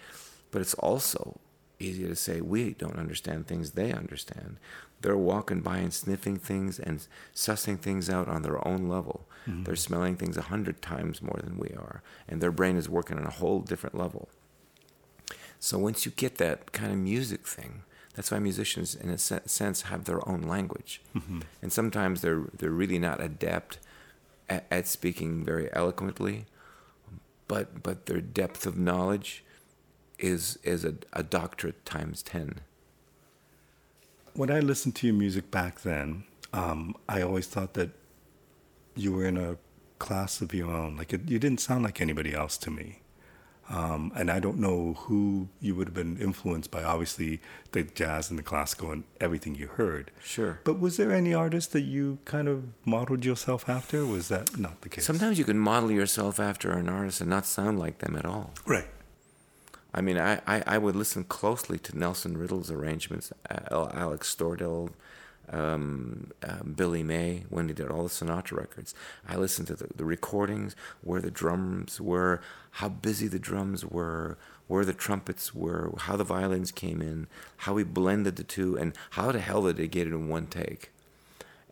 but 0.50 0.62
it's 0.62 0.74
also 0.74 1.38
easy 1.78 2.06
to 2.06 2.16
say 2.16 2.40
we 2.40 2.72
don't 2.72 2.98
understand 2.98 3.46
things 3.46 3.72
they 3.72 3.92
understand. 3.92 4.56
They're 5.02 5.16
walking 5.16 5.60
by 5.60 5.78
and 5.78 5.92
sniffing 5.92 6.38
things 6.38 6.78
and 6.78 7.06
sussing 7.34 7.78
things 7.78 8.08
out 8.08 8.28
on 8.28 8.42
their 8.42 8.66
own 8.66 8.88
level. 8.88 9.28
Mm-hmm. 9.46 9.64
They're 9.64 9.76
smelling 9.76 10.16
things 10.16 10.36
a 10.36 10.42
hundred 10.42 10.80
times 10.80 11.20
more 11.20 11.38
than 11.44 11.58
we 11.58 11.68
are, 11.76 12.02
and 12.28 12.40
their 12.40 12.50
brain 12.50 12.76
is 12.76 12.88
working 12.88 13.18
on 13.18 13.26
a 13.26 13.30
whole 13.30 13.60
different 13.60 13.96
level. 13.96 14.28
So 15.60 15.78
once 15.78 16.04
you 16.06 16.12
get 16.12 16.36
that 16.36 16.72
kind 16.72 16.92
of 16.92 16.98
music 16.98 17.46
thing, 17.46 17.82
that's 18.14 18.30
why 18.30 18.38
musicians, 18.38 18.94
in 18.94 19.10
a 19.10 19.18
sense, 19.18 19.82
have 19.82 20.04
their 20.04 20.26
own 20.28 20.42
language, 20.42 21.02
and 21.62 21.72
sometimes 21.72 22.20
they're 22.22 22.44
they're 22.56 22.70
really 22.70 22.98
not 22.98 23.20
adept 23.20 23.78
at, 24.48 24.66
at 24.70 24.86
speaking 24.86 25.44
very 25.44 25.68
eloquently, 25.72 26.46
but 27.48 27.82
but 27.82 28.06
their 28.06 28.20
depth 28.20 28.66
of 28.66 28.78
knowledge 28.78 29.44
is 30.18 30.58
is 30.62 30.84
a, 30.84 30.94
a 31.12 31.22
doctorate 31.22 31.84
times 31.84 32.22
ten. 32.22 32.60
When 34.32 34.50
I 34.50 34.60
listened 34.60 34.94
to 34.96 35.06
your 35.06 35.16
music 35.16 35.50
back 35.50 35.80
then, 35.82 36.24
um, 36.52 36.94
I 37.08 37.22
always 37.22 37.46
thought 37.46 37.74
that 37.74 37.90
you 38.94 39.12
were 39.12 39.26
in 39.26 39.36
a 39.36 39.56
class 39.98 40.40
of 40.40 40.54
your 40.54 40.70
own. 40.70 40.96
Like 40.96 41.12
it, 41.12 41.28
you 41.28 41.38
didn't 41.38 41.60
sound 41.60 41.84
like 41.84 42.00
anybody 42.00 42.34
else 42.34 42.56
to 42.58 42.70
me. 42.70 43.00
Um, 43.68 44.12
and 44.14 44.30
I 44.30 44.38
don't 44.38 44.58
know 44.58 44.94
who 44.94 45.48
you 45.60 45.74
would 45.74 45.88
have 45.88 45.94
been 45.94 46.16
influenced 46.18 46.70
by. 46.70 46.84
Obviously, 46.84 47.40
the 47.72 47.82
jazz 47.82 48.30
and 48.30 48.38
the 48.38 48.42
classical 48.42 48.92
and 48.92 49.02
everything 49.20 49.56
you 49.56 49.66
heard. 49.66 50.12
Sure. 50.22 50.60
But 50.62 50.78
was 50.78 50.96
there 50.96 51.10
any 51.12 51.34
artist 51.34 51.72
that 51.72 51.80
you 51.80 52.18
kind 52.24 52.46
of 52.46 52.64
modeled 52.84 53.24
yourself 53.24 53.68
after? 53.68 54.06
Was 54.06 54.28
that 54.28 54.56
not 54.56 54.82
the 54.82 54.88
case? 54.88 55.04
Sometimes 55.04 55.38
you 55.38 55.44
can 55.44 55.58
model 55.58 55.90
yourself 55.90 56.38
after 56.38 56.70
an 56.72 56.88
artist 56.88 57.20
and 57.20 57.28
not 57.30 57.44
sound 57.44 57.78
like 57.78 57.98
them 57.98 58.14
at 58.16 58.24
all. 58.24 58.52
Right. 58.66 58.86
I 59.92 60.00
mean, 60.00 60.18
I, 60.18 60.40
I, 60.46 60.62
I 60.66 60.78
would 60.78 60.94
listen 60.94 61.24
closely 61.24 61.78
to 61.78 61.98
Nelson 61.98 62.36
Riddle's 62.36 62.70
arrangements, 62.70 63.32
uh, 63.50 63.88
Alex 63.94 64.32
Stordahl, 64.32 64.90
um, 65.50 66.30
um, 66.42 66.74
Billy 66.76 67.02
May 67.02 67.44
when 67.48 67.68
he 67.68 67.74
did 67.74 67.90
all 67.90 68.02
the 68.04 68.08
Sinatra 68.08 68.56
records. 68.58 68.94
I 69.28 69.36
listened 69.36 69.68
to 69.68 69.74
the, 69.76 69.88
the 69.94 70.04
recordings, 70.04 70.74
where 71.02 71.20
the 71.20 71.30
drums 71.30 72.00
were, 72.00 72.40
how 72.72 72.88
busy 72.88 73.28
the 73.28 73.38
drums 73.38 73.84
were, 73.84 74.38
where 74.66 74.84
the 74.84 74.92
trumpets 74.92 75.54
were, 75.54 75.92
how 75.98 76.16
the 76.16 76.24
violins 76.24 76.72
came 76.72 77.00
in, 77.00 77.26
how 77.58 77.76
he 77.76 77.84
blended 77.84 78.36
the 78.36 78.44
two, 78.44 78.76
and 78.76 78.92
how 79.10 79.30
the 79.32 79.40
hell 79.40 79.62
did 79.62 79.76
they 79.76 79.88
get 79.88 80.06
it 80.06 80.12
in 80.12 80.28
one 80.28 80.46
take? 80.46 80.90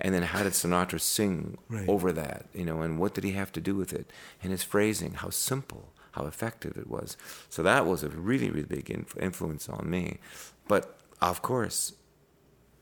And 0.01 0.15
then 0.15 0.23
how 0.25 0.43
did 0.43 0.53
Sinatra 0.53 1.01
sing 1.01 1.59
Right. 1.69 1.89
over 1.89 2.13
that, 2.13 2.47
you 2.53 2.65
know, 2.65 2.83
and 2.83 2.99
what 2.99 3.15
did 3.15 3.25
he 3.25 3.33
have 3.33 3.53
to 3.53 3.61
do 3.61 3.75
with 3.77 3.93
it? 3.93 4.11
And 4.43 4.51
his 4.51 4.63
phrasing, 4.65 5.15
how 5.15 5.31
simple, 5.31 5.93
how 6.13 6.27
effective 6.27 6.77
it 6.77 6.89
was. 6.89 7.17
So 7.49 7.63
that 7.63 7.87
was 7.87 8.03
a 8.03 8.09
really, 8.09 8.51
really 8.51 8.67
big 8.67 8.91
inf- 8.91 9.17
influence 9.19 9.69
on 9.69 9.89
me. 9.89 10.19
But 10.69 10.99
of 11.21 11.43
course, 11.43 11.93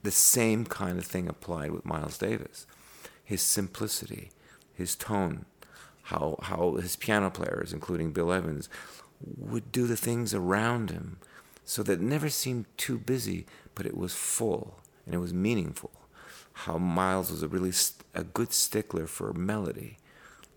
the 0.03 0.11
same 0.11 0.65
kind 0.65 0.99
of 0.99 1.07
thing 1.07 1.29
applied 1.29 1.71
with 1.71 1.85
Miles 1.85 2.19
Davis. 2.19 2.67
His 3.25 3.43
simplicity, 3.43 4.31
his 4.75 4.97
tone, 4.97 5.47
how 6.05 6.38
how 6.43 6.75
his 6.75 6.97
piano 6.97 7.31
players, 7.31 7.73
including 7.73 8.12
Bill 8.12 8.33
Evans, 8.33 8.69
would 9.21 9.71
do 9.71 9.87
the 9.87 9.97
things 9.97 10.35
around 10.35 10.91
him 10.91 11.19
so 11.65 11.83
that 11.83 11.95
it 11.95 12.01
never 12.01 12.29
seemed 12.29 12.67
too 12.77 12.99
busy, 12.99 13.47
but 13.75 13.87
it 13.87 13.97
was 13.97 14.15
full 14.15 14.81
and 15.07 15.15
it 15.15 15.19
was 15.19 15.33
meaningful. 15.33 15.93
How 16.53 16.77
Miles 16.79 17.31
was 17.31 17.43
a 17.43 17.49
really 17.49 17.73
st- 17.73 18.05
a 18.15 18.25
good 18.25 18.53
stickler 18.53 19.07
for 19.07 19.33
melody, 19.33 19.97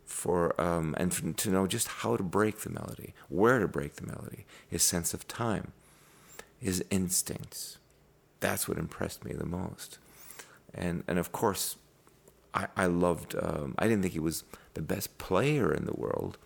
for 0.05 0.59
um, 0.59 0.95
and 0.97 1.13
for, 1.13 1.31
to 1.31 1.49
know 1.49 1.67
just 1.67 1.87
how 1.87 2.17
to 2.17 2.23
break 2.23 2.59
the 2.59 2.69
melody, 2.69 3.13
where 3.29 3.59
to 3.59 3.67
break 3.67 3.95
the 3.95 4.07
melody, 4.07 4.45
his 4.67 4.83
sense 4.83 5.13
of 5.13 5.27
time, 5.27 5.71
his 6.59 6.83
instincts 6.89 7.77
that's 8.45 8.67
what 8.67 8.77
impressed 8.77 9.25
me 9.25 9.33
the 9.33 9.45
most. 9.45 9.97
And 10.73 11.03
and 11.07 11.17
of 11.17 11.31
course, 11.31 11.77
I 12.53 12.67
I 12.77 12.85
loved. 12.85 13.35
Um, 13.35 13.75
I 13.79 13.87
didn't 13.87 14.03
think 14.03 14.13
he 14.13 14.19
was 14.19 14.43
the 14.75 14.81
best 14.81 15.17
player 15.17 15.73
in 15.73 15.85
the 15.85 15.93
world, 15.93 16.37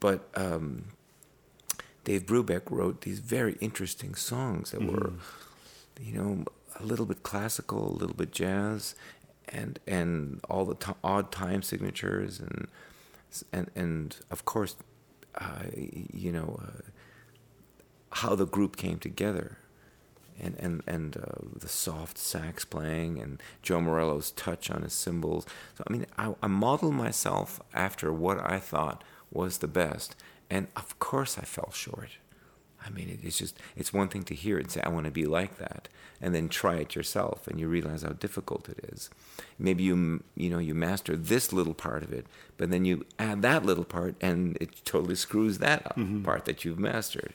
but 0.00 0.28
um, 0.34 0.84
Dave 2.04 2.24
Brubeck 2.24 2.70
wrote 2.70 3.02
these 3.02 3.18
very 3.18 3.56
interesting 3.60 4.14
songs 4.14 4.70
that 4.70 4.82
were, 4.82 5.12
you 6.00 6.14
know, 6.14 6.44
a 6.80 6.84
little 6.84 7.06
bit 7.06 7.22
classical, 7.22 7.90
a 7.90 7.96
little 8.02 8.16
bit 8.16 8.32
jazz, 8.32 8.94
and 9.48 9.78
and 9.86 10.40
all 10.48 10.64
the 10.64 10.74
t- 10.74 11.00
odd 11.04 11.30
time 11.30 11.60
signatures 11.62 12.40
and 12.40 12.68
and 13.52 13.70
and 13.76 14.16
of 14.30 14.46
course, 14.46 14.74
uh, 15.34 15.64
you 15.74 16.32
know, 16.32 16.60
uh, 16.62 16.80
how 18.12 18.34
the 18.34 18.46
group 18.46 18.76
came 18.76 18.98
together 18.98 19.58
and 20.40 20.56
and 20.58 20.82
and 20.86 21.16
uh, 21.16 21.58
the 21.58 21.68
soft 21.68 22.18
sax 22.18 22.64
playing 22.64 23.20
and 23.20 23.42
Joe 23.62 23.80
Morello's 23.80 24.30
touch 24.30 24.70
on 24.70 24.82
his 24.82 24.92
cymbals. 24.92 25.46
So 25.76 25.84
I 25.86 25.92
mean, 25.92 26.06
I, 26.16 26.34
I 26.42 26.46
modeled 26.46 26.94
myself 26.94 27.60
after 27.74 28.12
what 28.12 28.38
I 28.38 28.58
thought 28.58 29.04
was 29.30 29.58
the 29.58 29.68
best, 29.68 30.16
and 30.50 30.68
of 30.76 30.98
course 30.98 31.38
I 31.38 31.42
fell 31.42 31.70
short. 31.72 32.10
I 32.84 32.90
mean, 32.90 33.08
it, 33.08 33.20
it's 33.22 33.38
just 33.38 33.58
it's 33.76 33.92
one 33.92 34.08
thing 34.08 34.22
to 34.24 34.34
hear 34.34 34.58
it 34.58 34.62
and 34.62 34.70
say 34.70 34.80
I 34.82 34.88
want 34.88 35.06
to 35.06 35.10
be 35.10 35.26
like 35.26 35.58
that, 35.58 35.88
and 36.20 36.34
then 36.34 36.48
try 36.48 36.76
it 36.76 36.94
yourself, 36.94 37.46
and 37.48 37.58
you 37.58 37.68
realize 37.68 38.02
how 38.02 38.10
difficult 38.10 38.68
it 38.68 38.78
is. 38.92 39.10
Maybe 39.58 39.82
you 39.82 40.22
you 40.34 40.50
know 40.50 40.58
you 40.58 40.74
master 40.74 41.16
this 41.16 41.52
little 41.52 41.74
part 41.74 42.02
of 42.02 42.12
it, 42.12 42.26
but 42.56 42.70
then 42.70 42.84
you 42.84 43.04
add 43.18 43.42
that 43.42 43.66
little 43.66 43.84
part, 43.84 44.14
and 44.20 44.56
it 44.60 44.84
totally 44.84 45.16
screws 45.16 45.58
that 45.58 45.86
up 45.86 45.98
part 46.22 46.44
that 46.44 46.64
you've 46.64 46.78
mastered. 46.78 47.34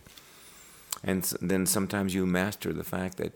And 1.04 1.24
then 1.42 1.66
sometimes 1.66 2.16
you 2.16 2.26
master 2.26 2.72
the 2.72 2.84
fact 2.84 3.18
that 3.18 3.36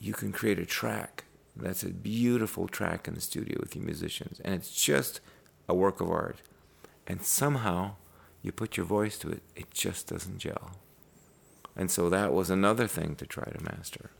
you 0.00 0.12
can 0.12 0.32
create 0.32 0.58
a 0.58 0.66
track 0.66 1.24
that's 1.56 1.82
a 1.82 1.90
beautiful 1.90 2.66
track 2.66 3.06
in 3.06 3.14
the 3.14 3.20
studio 3.20 3.58
with 3.60 3.76
your 3.76 3.84
musicians, 3.84 4.40
and 4.40 4.54
it's 4.54 4.74
just 4.74 5.20
a 5.68 5.74
work 5.74 6.00
of 6.00 6.10
art. 6.10 6.38
And 7.06 7.22
somehow 7.22 7.92
you 8.42 8.50
put 8.52 8.76
your 8.76 8.86
voice 8.86 9.18
to 9.18 9.30
it, 9.30 9.42
it 9.54 9.70
just 9.70 10.08
doesn't 10.08 10.38
gel. 10.38 10.72
And 11.76 11.90
so 11.90 12.08
that 12.10 12.32
was 12.32 12.50
another 12.50 12.86
thing 12.86 13.16
to 13.16 13.26
try 13.26 13.44
to 13.44 13.62
master. 13.62 14.10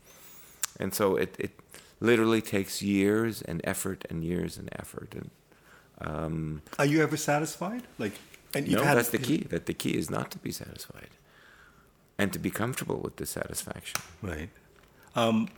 And 0.79 0.93
so 0.93 1.15
it, 1.15 1.35
it 1.39 1.51
literally 1.99 2.41
takes 2.41 2.81
years 2.81 3.41
and 3.41 3.61
effort 3.63 4.05
and 4.09 4.23
years 4.23 4.57
and 4.57 4.69
effort. 4.77 5.13
And 5.15 5.29
um, 6.01 6.61
Are 6.77 6.85
you 6.85 7.01
ever 7.01 7.17
satisfied? 7.17 7.83
Like, 7.97 8.13
and 8.53 8.69
no, 8.69 8.81
that's 8.81 9.09
the 9.09 9.17
key. 9.17 9.45
That 9.49 9.65
the 9.65 9.73
key 9.73 9.91
is 9.91 10.09
not 10.09 10.31
to 10.31 10.37
be 10.37 10.51
satisfied, 10.51 11.09
and 12.17 12.31
to 12.33 12.39
be 12.39 12.49
comfortable 12.49 12.99
with 12.99 13.15
dissatisfaction. 13.15 14.01
Right. 14.21 14.49
Um, 15.15 15.49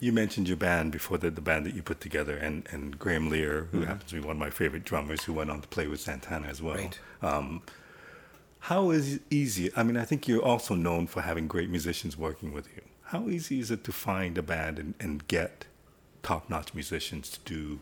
you 0.00 0.12
mentioned 0.12 0.48
your 0.48 0.56
band 0.56 0.92
before 0.92 1.18
the, 1.18 1.30
the 1.30 1.40
band 1.40 1.66
that 1.66 1.74
you 1.74 1.82
put 1.82 2.00
together, 2.00 2.36
and, 2.36 2.66
and 2.70 2.98
Graham 2.98 3.30
Lear, 3.30 3.68
who 3.72 3.80
happens 3.82 4.10
to 4.10 4.14
be 4.14 4.20
one 4.20 4.36
of 4.36 4.38
my 4.38 4.50
favorite 4.50 4.84
drummers, 4.84 5.24
who 5.24 5.32
went 5.32 5.50
on 5.50 5.60
to 5.60 5.68
play 5.68 5.88
with 5.88 6.00
Santana 6.00 6.46
as 6.46 6.62
well. 6.62 6.76
Right. 6.76 6.98
Um, 7.20 7.62
how 8.60 8.90
is 8.90 9.20
easy? 9.30 9.70
I 9.76 9.82
mean, 9.82 9.96
I 9.96 10.04
think 10.04 10.28
you're 10.28 10.42
also 10.42 10.74
known 10.74 11.06
for 11.06 11.22
having 11.22 11.48
great 11.48 11.70
musicians 11.70 12.16
working 12.16 12.52
with 12.52 12.68
you. 12.74 12.82
How 13.04 13.28
easy 13.28 13.58
is 13.58 13.70
it 13.70 13.84
to 13.84 13.92
find 13.92 14.36
a 14.36 14.42
band 14.42 14.78
and, 14.78 14.94
and 15.00 15.26
get 15.26 15.66
top-notch 16.22 16.74
musicians 16.74 17.30
to 17.30 17.38
do 17.44 17.80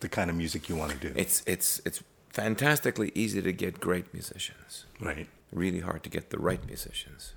the 0.00 0.08
kind 0.08 0.28
of 0.28 0.36
music 0.36 0.68
you 0.68 0.76
want 0.76 0.92
to 0.92 0.98
do? 0.98 1.12
It's 1.16 1.42
it's 1.46 1.80
it's 1.84 2.02
fantastically 2.30 3.12
easy 3.14 3.40
to 3.40 3.52
get 3.52 3.80
great 3.80 4.12
musicians. 4.12 4.86
right. 5.00 5.28
Really 5.52 5.80
hard 5.80 6.02
to 6.02 6.10
get 6.10 6.30
the 6.30 6.38
right 6.38 6.64
musicians, 6.66 7.34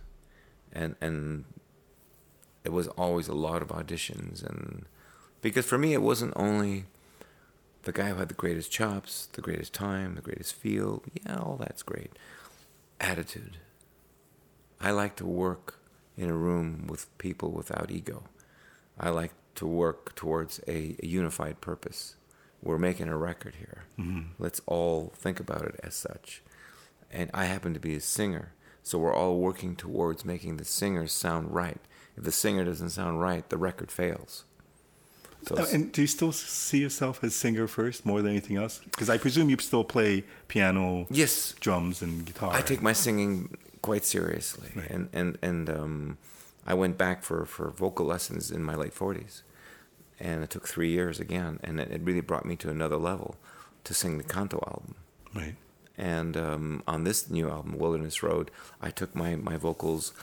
and 0.72 0.96
and 1.02 1.46
it 2.63 2.72
was 2.72 2.88
always 2.89 3.28
a 3.28 3.34
lot 3.34 3.62
of 3.62 3.70
auditions 3.70 4.43
and 4.43 4.86
because 5.41 5.65
for 5.65 5.78
me 5.78 5.93
it 5.93 6.02
wasn't 6.02 6.34
only 6.36 6.86
the 7.84 7.93
guy 7.93 8.10
who 8.10 8.15
had 8.15 8.28
the 8.28 8.34
greatest 8.34 8.70
chops, 8.70 9.30
the 9.32 9.41
greatest 9.41 9.74
time, 9.74 10.15
the 10.15 10.22
greatest 10.22 10.54
feel. 10.54 11.02
Yeah, 11.26 11.38
all 11.38 11.56
that's 11.58 11.84
great. 11.84 12.12
Attitude. 13.00 13.58
I 14.82 14.91
like 14.91 15.15
to 15.17 15.26
work 15.26 15.80
in 16.17 16.30
a 16.30 16.36
room 16.36 16.86
with 16.88 17.17
people 17.17 17.52
without 17.52 17.89
ego. 17.89 18.24
I 19.00 19.10
like 19.10 19.32
to 19.56 19.65
work 19.65 20.15
towards 20.15 20.60
a, 20.67 20.98
a 21.02 21.06
unified 21.06 21.62
purpose. 21.62 22.15
We're 22.62 22.78
making 22.78 23.08
a 23.08 23.17
record 23.17 23.56
here. 23.56 23.84
Mm-hmm. 23.98 24.32
Let's 24.38 24.60
all 24.65 25.13
think 25.15 25.39
about 25.39 25.62
it 25.62 25.80
as 25.82 25.96
such. 25.96 26.41
And 27.12 27.30
I 27.34 27.46
happen 27.46 27.74
to 27.74 27.80
be 27.80 27.96
a 27.96 28.02
singer, 28.02 28.54
so 28.84 28.98
we're 29.00 29.13
all 29.13 29.38
working 29.39 29.76
towards 29.76 30.26
making 30.26 30.58
the 30.58 30.65
singer 30.65 31.08
sound 31.08 31.54
right. 31.54 31.80
If 32.17 32.24
the 32.24 32.32
singer 32.32 32.65
doesn't 32.65 32.89
sound 32.89 33.22
right, 33.22 33.48
the 33.50 33.58
record 33.58 33.91
fails. 33.91 34.43
So 35.48 35.56
Uh, 35.56 35.65
and 35.72 35.91
do 35.91 36.02
you 36.02 36.08
still 36.08 36.32
see 36.34 36.80
yourself 36.80 37.24
as 37.24 37.34
singer 37.36 37.67
first 37.67 38.06
more 38.06 38.22
than 38.22 38.32
anything 38.32 38.58
else? 38.58 38.80
Because 38.91 39.10
I 39.10 39.17
presume 39.17 39.50
you 39.50 39.58
still 39.60 39.84
play 39.84 40.24
piano, 40.48 41.06
yes, 41.10 41.54
drums, 41.60 42.02
and 42.02 42.26
guitar. 42.26 42.52
I 42.54 42.62
take 42.62 42.82
my 42.82 42.93
singing 42.93 43.56
quite 43.82 44.04
seriously, 44.04 44.70
Right. 44.76 44.89
and 44.89 45.10
and 45.13 45.38
and 45.41 45.70
um, 45.70 46.17
I 46.65 46.74
went 46.74 46.98
back 46.98 47.24
for 47.24 47.46
for 47.46 47.70
vocal 47.70 48.06
lessons 48.06 48.52
in 48.52 48.63
my 48.63 48.76
late 48.76 48.93
forties, 48.93 49.43
and 50.20 50.43
it 50.43 50.50
took 50.50 50.67
three 50.67 50.89
years 50.89 51.20
again, 51.20 51.60
and 51.63 51.80
it, 51.80 51.91
it 51.91 52.02
really 52.02 52.22
brought 52.22 52.46
me 52.46 52.56
to 52.58 52.70
another 52.70 52.98
level 52.98 53.36
to 53.86 53.93
sing 53.93 54.17
the 54.17 54.24
canto 54.26 54.58
album. 54.67 54.96
right. 55.36 55.56
And 55.98 56.38
um, 56.38 56.84
on 56.88 57.04
this 57.04 57.30
new 57.30 57.50
album, 57.50 57.78
Wilderness 57.78 58.22
Road, 58.22 58.52
I 58.82 58.92
took 58.92 59.16
my, 59.16 59.36
my 59.36 59.58
vocals 59.58 60.14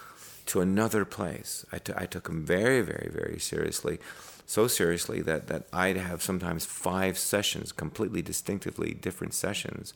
to 0.46 0.60
another 0.60 1.04
place. 1.04 1.64
I, 1.72 1.78
t- 1.78 1.92
I 1.96 2.06
took 2.06 2.24
them 2.24 2.44
very, 2.44 2.80
very, 2.80 3.10
very 3.12 3.40
seriously. 3.40 3.98
So 4.46 4.66
seriously 4.68 5.20
that, 5.22 5.46
that 5.48 5.64
I'd 5.72 5.96
have 5.96 6.22
sometimes 6.22 6.66
five 6.66 7.18
sessions, 7.18 7.72
completely 7.72 8.22
distinctively 8.22 8.94
different 8.94 9.34
sessions, 9.34 9.94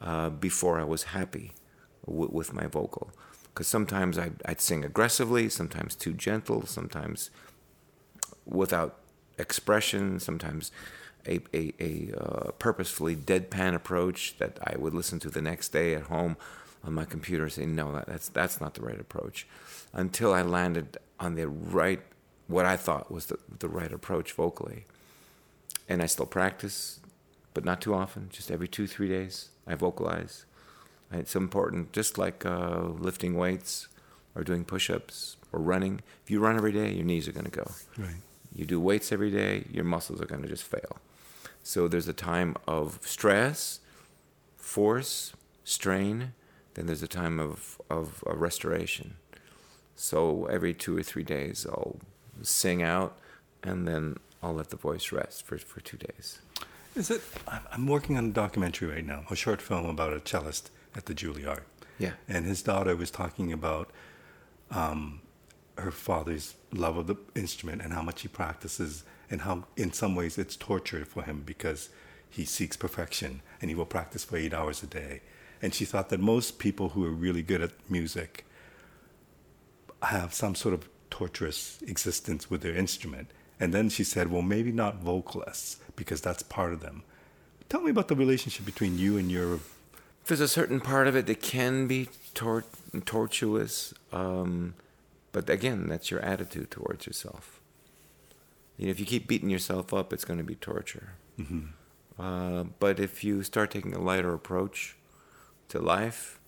uh, 0.00 0.30
before 0.30 0.80
I 0.80 0.84
was 0.84 1.04
happy 1.04 1.52
w- 2.06 2.30
with 2.32 2.52
my 2.52 2.66
vocal. 2.66 3.10
Because 3.44 3.68
sometimes 3.68 4.18
I'd, 4.18 4.42
I'd 4.44 4.60
sing 4.60 4.84
aggressively, 4.84 5.48
sometimes 5.48 5.94
too 5.94 6.14
gentle, 6.14 6.66
sometimes 6.66 7.30
without 8.44 8.98
expression, 9.38 10.20
sometimes 10.20 10.72
a, 11.26 11.40
a, 11.54 11.72
a 11.80 12.18
uh, 12.18 12.50
purposefully 12.52 13.16
deadpan 13.16 13.74
approach 13.74 14.36
that 14.38 14.58
I 14.64 14.76
would 14.76 14.94
listen 14.94 15.18
to 15.20 15.30
the 15.30 15.42
next 15.42 15.68
day 15.68 15.94
at 15.94 16.04
home 16.04 16.36
on 16.84 16.94
my 16.94 17.04
computer 17.04 17.44
and 17.44 17.52
say, 17.52 17.66
no, 17.66 17.92
that, 17.92 18.06
that's, 18.06 18.28
that's 18.28 18.60
not 18.60 18.74
the 18.74 18.82
right 18.82 19.00
approach. 19.00 19.46
Until 19.92 20.32
I 20.32 20.42
landed 20.42 20.98
on 21.18 21.34
the 21.34 21.48
right 21.48 22.00
what 22.48 22.64
I 22.64 22.76
thought 22.76 23.10
was 23.10 23.26
the, 23.26 23.38
the 23.58 23.68
right 23.68 23.92
approach 23.92 24.32
vocally. 24.32 24.84
And 25.88 26.02
I 26.02 26.06
still 26.06 26.26
practice, 26.26 27.00
but 27.54 27.64
not 27.64 27.80
too 27.80 27.94
often, 27.94 28.28
just 28.32 28.50
every 28.50 28.68
two, 28.68 28.86
three 28.86 29.08
days, 29.08 29.50
I 29.66 29.74
vocalize. 29.74 30.44
It's 31.12 31.36
important, 31.36 31.92
just 31.92 32.18
like 32.18 32.44
uh, 32.44 32.82
lifting 32.82 33.36
weights 33.36 33.88
or 34.34 34.42
doing 34.42 34.64
push 34.64 34.90
ups 34.90 35.36
or 35.52 35.60
running. 35.60 36.00
If 36.24 36.30
you 36.30 36.40
run 36.40 36.56
every 36.56 36.72
day, 36.72 36.92
your 36.92 37.04
knees 37.04 37.28
are 37.28 37.32
going 37.32 37.44
to 37.44 37.50
go. 37.50 37.70
Right. 37.96 38.16
You 38.54 38.64
do 38.64 38.80
weights 38.80 39.12
every 39.12 39.30
day, 39.30 39.64
your 39.70 39.84
muscles 39.84 40.20
are 40.20 40.26
going 40.26 40.42
to 40.42 40.48
just 40.48 40.64
fail. 40.64 40.98
So 41.66 41.88
there's 41.88 42.06
a 42.06 42.12
time 42.12 42.54
of 42.68 43.00
stress, 43.02 43.80
force, 44.56 45.32
strain, 45.64 46.32
then 46.74 46.86
there's 46.86 47.02
a 47.02 47.08
time 47.08 47.40
of, 47.40 47.80
of, 47.90 48.22
of 48.24 48.40
restoration. 48.40 49.16
So 49.96 50.46
every 50.46 50.72
two 50.72 50.96
or 50.96 51.02
three 51.02 51.24
days, 51.24 51.66
I'll 51.68 51.96
sing 52.40 52.84
out 52.84 53.18
and 53.64 53.88
then 53.88 54.18
I'll 54.44 54.54
let 54.54 54.70
the 54.70 54.76
voice 54.76 55.10
rest 55.10 55.44
for, 55.44 55.58
for 55.58 55.80
two 55.80 55.96
days. 55.96 56.38
Is 56.94 57.10
it? 57.10 57.20
I'm 57.72 57.88
working 57.88 58.16
on 58.16 58.26
a 58.26 58.32
documentary 58.32 58.88
right 58.88 59.04
now, 59.04 59.24
a 59.28 59.34
short 59.34 59.60
film 59.60 59.86
about 59.86 60.12
a 60.12 60.20
cellist 60.20 60.70
at 60.94 61.06
the 61.06 61.14
Juilliard. 61.14 61.62
Yeah. 61.98 62.12
And 62.28 62.46
his 62.46 62.62
daughter 62.62 62.94
was 62.94 63.10
talking 63.10 63.52
about 63.52 63.90
um, 64.70 65.20
her 65.76 65.90
father's 65.90 66.54
love 66.72 66.96
of 66.96 67.08
the 67.08 67.16
instrument 67.34 67.82
and 67.82 67.92
how 67.92 68.02
much 68.02 68.22
he 68.22 68.28
practices, 68.28 69.02
and 69.30 69.42
how, 69.42 69.64
in 69.76 69.92
some 69.92 70.14
ways, 70.14 70.38
it's 70.38 70.56
torture 70.56 71.04
for 71.04 71.22
him 71.22 71.42
because 71.44 71.88
he 72.28 72.44
seeks 72.44 72.76
perfection 72.76 73.42
and 73.60 73.70
he 73.70 73.74
will 73.74 73.86
practice 73.86 74.24
for 74.24 74.36
eight 74.36 74.54
hours 74.54 74.82
a 74.82 74.86
day. 74.86 75.20
And 75.62 75.74
she 75.74 75.84
thought 75.84 76.10
that 76.10 76.20
most 76.20 76.58
people 76.58 76.90
who 76.90 77.04
are 77.04 77.10
really 77.10 77.42
good 77.42 77.62
at 77.62 77.72
music 77.90 78.44
have 80.02 80.34
some 80.34 80.54
sort 80.54 80.74
of 80.74 80.88
torturous 81.10 81.78
existence 81.86 82.50
with 82.50 82.60
their 82.60 82.74
instrument. 82.74 83.30
And 83.58 83.72
then 83.72 83.88
she 83.88 84.04
said, 84.04 84.30
well, 84.30 84.42
maybe 84.42 84.70
not 84.70 84.96
vocalists 84.96 85.78
because 85.96 86.20
that's 86.20 86.42
part 86.42 86.72
of 86.74 86.80
them. 86.80 87.02
Tell 87.68 87.80
me 87.80 87.90
about 87.90 88.08
the 88.08 88.14
relationship 88.14 88.66
between 88.66 88.98
you 88.98 89.16
and 89.16 89.30
your. 89.30 89.60
There's 90.26 90.40
a 90.40 90.48
certain 90.48 90.80
part 90.80 91.06
of 91.08 91.16
it 91.16 91.26
that 91.26 91.40
can 91.40 91.86
be 91.86 92.08
tor- 92.34 92.64
tortuous, 93.04 93.94
um, 94.12 94.74
but 95.32 95.48
again, 95.48 95.88
that's 95.88 96.10
your 96.10 96.20
attitude 96.20 96.70
towards 96.70 97.06
yourself. 97.06 97.55
You 98.76 98.86
know, 98.86 98.90
if 98.90 99.00
you 99.00 99.06
keep 99.06 99.26
beating 99.26 99.50
yourself 99.50 99.94
up, 99.94 100.12
it's 100.12 100.24
going 100.24 100.38
to 100.38 100.44
be 100.44 100.54
torture. 100.54 101.14
Mm-hmm. 101.38 101.66
Uh, 102.18 102.64
but 102.78 102.98
if 103.00 103.24
you 103.24 103.42
start 103.42 103.70
taking 103.70 103.94
a 103.94 104.00
lighter 104.00 104.32
approach 104.32 104.96
to 105.68 105.78
life, 105.78 106.40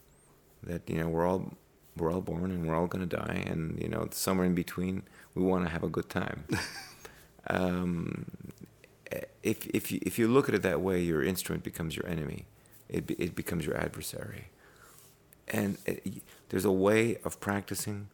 that 0.62 0.88
you 0.88 0.98
know 0.98 1.08
we're 1.08 1.26
all 1.26 1.54
we're 1.96 2.12
all 2.12 2.20
born 2.20 2.50
and 2.50 2.66
we're 2.66 2.74
all 2.74 2.86
going 2.86 3.06
to 3.06 3.16
die, 3.16 3.44
and 3.46 3.80
you 3.80 3.88
know 3.88 4.08
somewhere 4.10 4.46
in 4.46 4.54
between, 4.54 5.02
we 5.34 5.42
want 5.42 5.64
to 5.64 5.70
have 5.70 5.82
a 5.82 5.88
good 5.88 6.08
time. 6.08 6.44
um, 7.48 8.26
if 9.42 9.66
if 9.68 9.92
you 9.92 10.00
if 10.02 10.18
you 10.18 10.28
look 10.28 10.48
at 10.48 10.54
it 10.54 10.62
that 10.62 10.80
way, 10.80 11.00
your 11.00 11.22
instrument 11.22 11.64
becomes 11.64 11.96
your 11.96 12.06
enemy. 12.06 12.46
It 12.88 13.06
be, 13.06 13.14
it 13.14 13.34
becomes 13.34 13.66
your 13.66 13.76
adversary, 13.76 14.48
and 15.48 15.78
it, 15.86 16.22
there's 16.48 16.64
a 16.64 16.72
way 16.72 17.18
of 17.24 17.40
practicing. 17.40 18.08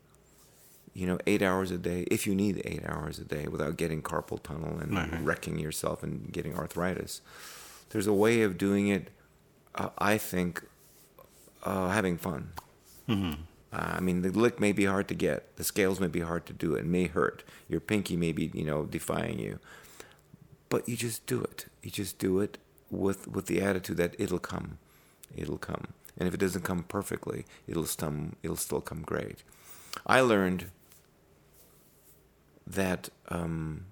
You 0.95 1.07
know, 1.07 1.19
eight 1.27 1.43
hours 1.43 1.71
a 1.71 1.79
day, 1.79 2.07
if 2.11 2.27
you 2.27 2.35
need 2.35 2.63
eight 2.65 2.83
hours 2.87 3.19
a 3.19 3.25
day 3.25 3.47
without 3.49 3.77
getting 3.77 4.01
carpal 4.01 4.41
tunnel 4.41 4.79
and 4.79 4.95
right. 4.95 5.23
wrecking 5.23 5.59
yourself 5.59 6.03
and 6.03 6.33
getting 6.33 6.57
arthritis. 6.57 7.21
There's 7.91 8.07
a 8.07 8.13
way 8.13 8.43
of 8.43 8.57
doing 8.57 8.89
it, 8.89 9.11
uh, 9.75 9.91
I 9.99 10.19
think, 10.19 10.65
uh, 11.65 11.89
having 11.91 12.17
fun. 12.17 12.53
Mm-hmm. 13.09 13.43
Uh, 13.73 13.95
I 13.97 14.01
mean, 14.01 14.23
the 14.23 14.31
lick 14.31 14.61
may 14.61 14.71
be 14.71 14.85
hard 14.85 15.09
to 15.09 15.15
get. 15.15 15.57
The 15.57 15.65
scales 15.65 15.99
may 15.99 16.07
be 16.07 16.21
hard 16.21 16.47
to 16.47 16.53
do. 16.53 16.75
It 16.75 16.87
may 16.87 17.09
hurt. 17.09 17.43
Your 17.69 17.81
pinky 17.81 18.17
may 18.17 18.31
be, 18.31 18.53
you 18.55 18.65
know, 18.65 18.85
defying 18.85 19.41
you. 19.41 19.59
But 20.69 20.89
you 20.89 20.97
just 20.97 21.27
do 21.27 21.43
it. 21.43 21.67
You 21.83 21.91
just 21.91 22.19
do 22.19 22.39
it 22.39 22.59
with 22.91 23.29
with 23.29 23.47
the 23.47 23.61
attitude 23.61 23.97
that 23.97 24.15
it'll 24.19 24.39
come, 24.39 24.79
it'll 25.37 25.59
come. 25.59 25.89
And 26.17 26.29
if 26.29 26.35
it 26.35 26.41
doesn't 26.41 26.63
come 26.63 26.85
perfectly, 26.85 27.45
it'll 27.67 27.85
stum, 27.85 28.35
it'll 28.43 28.57
still 28.57 28.81
come 28.81 29.03
great. 29.03 29.43
I 30.07 30.21
learned 30.21 30.71
that 32.67 33.09
um, 33.29 33.87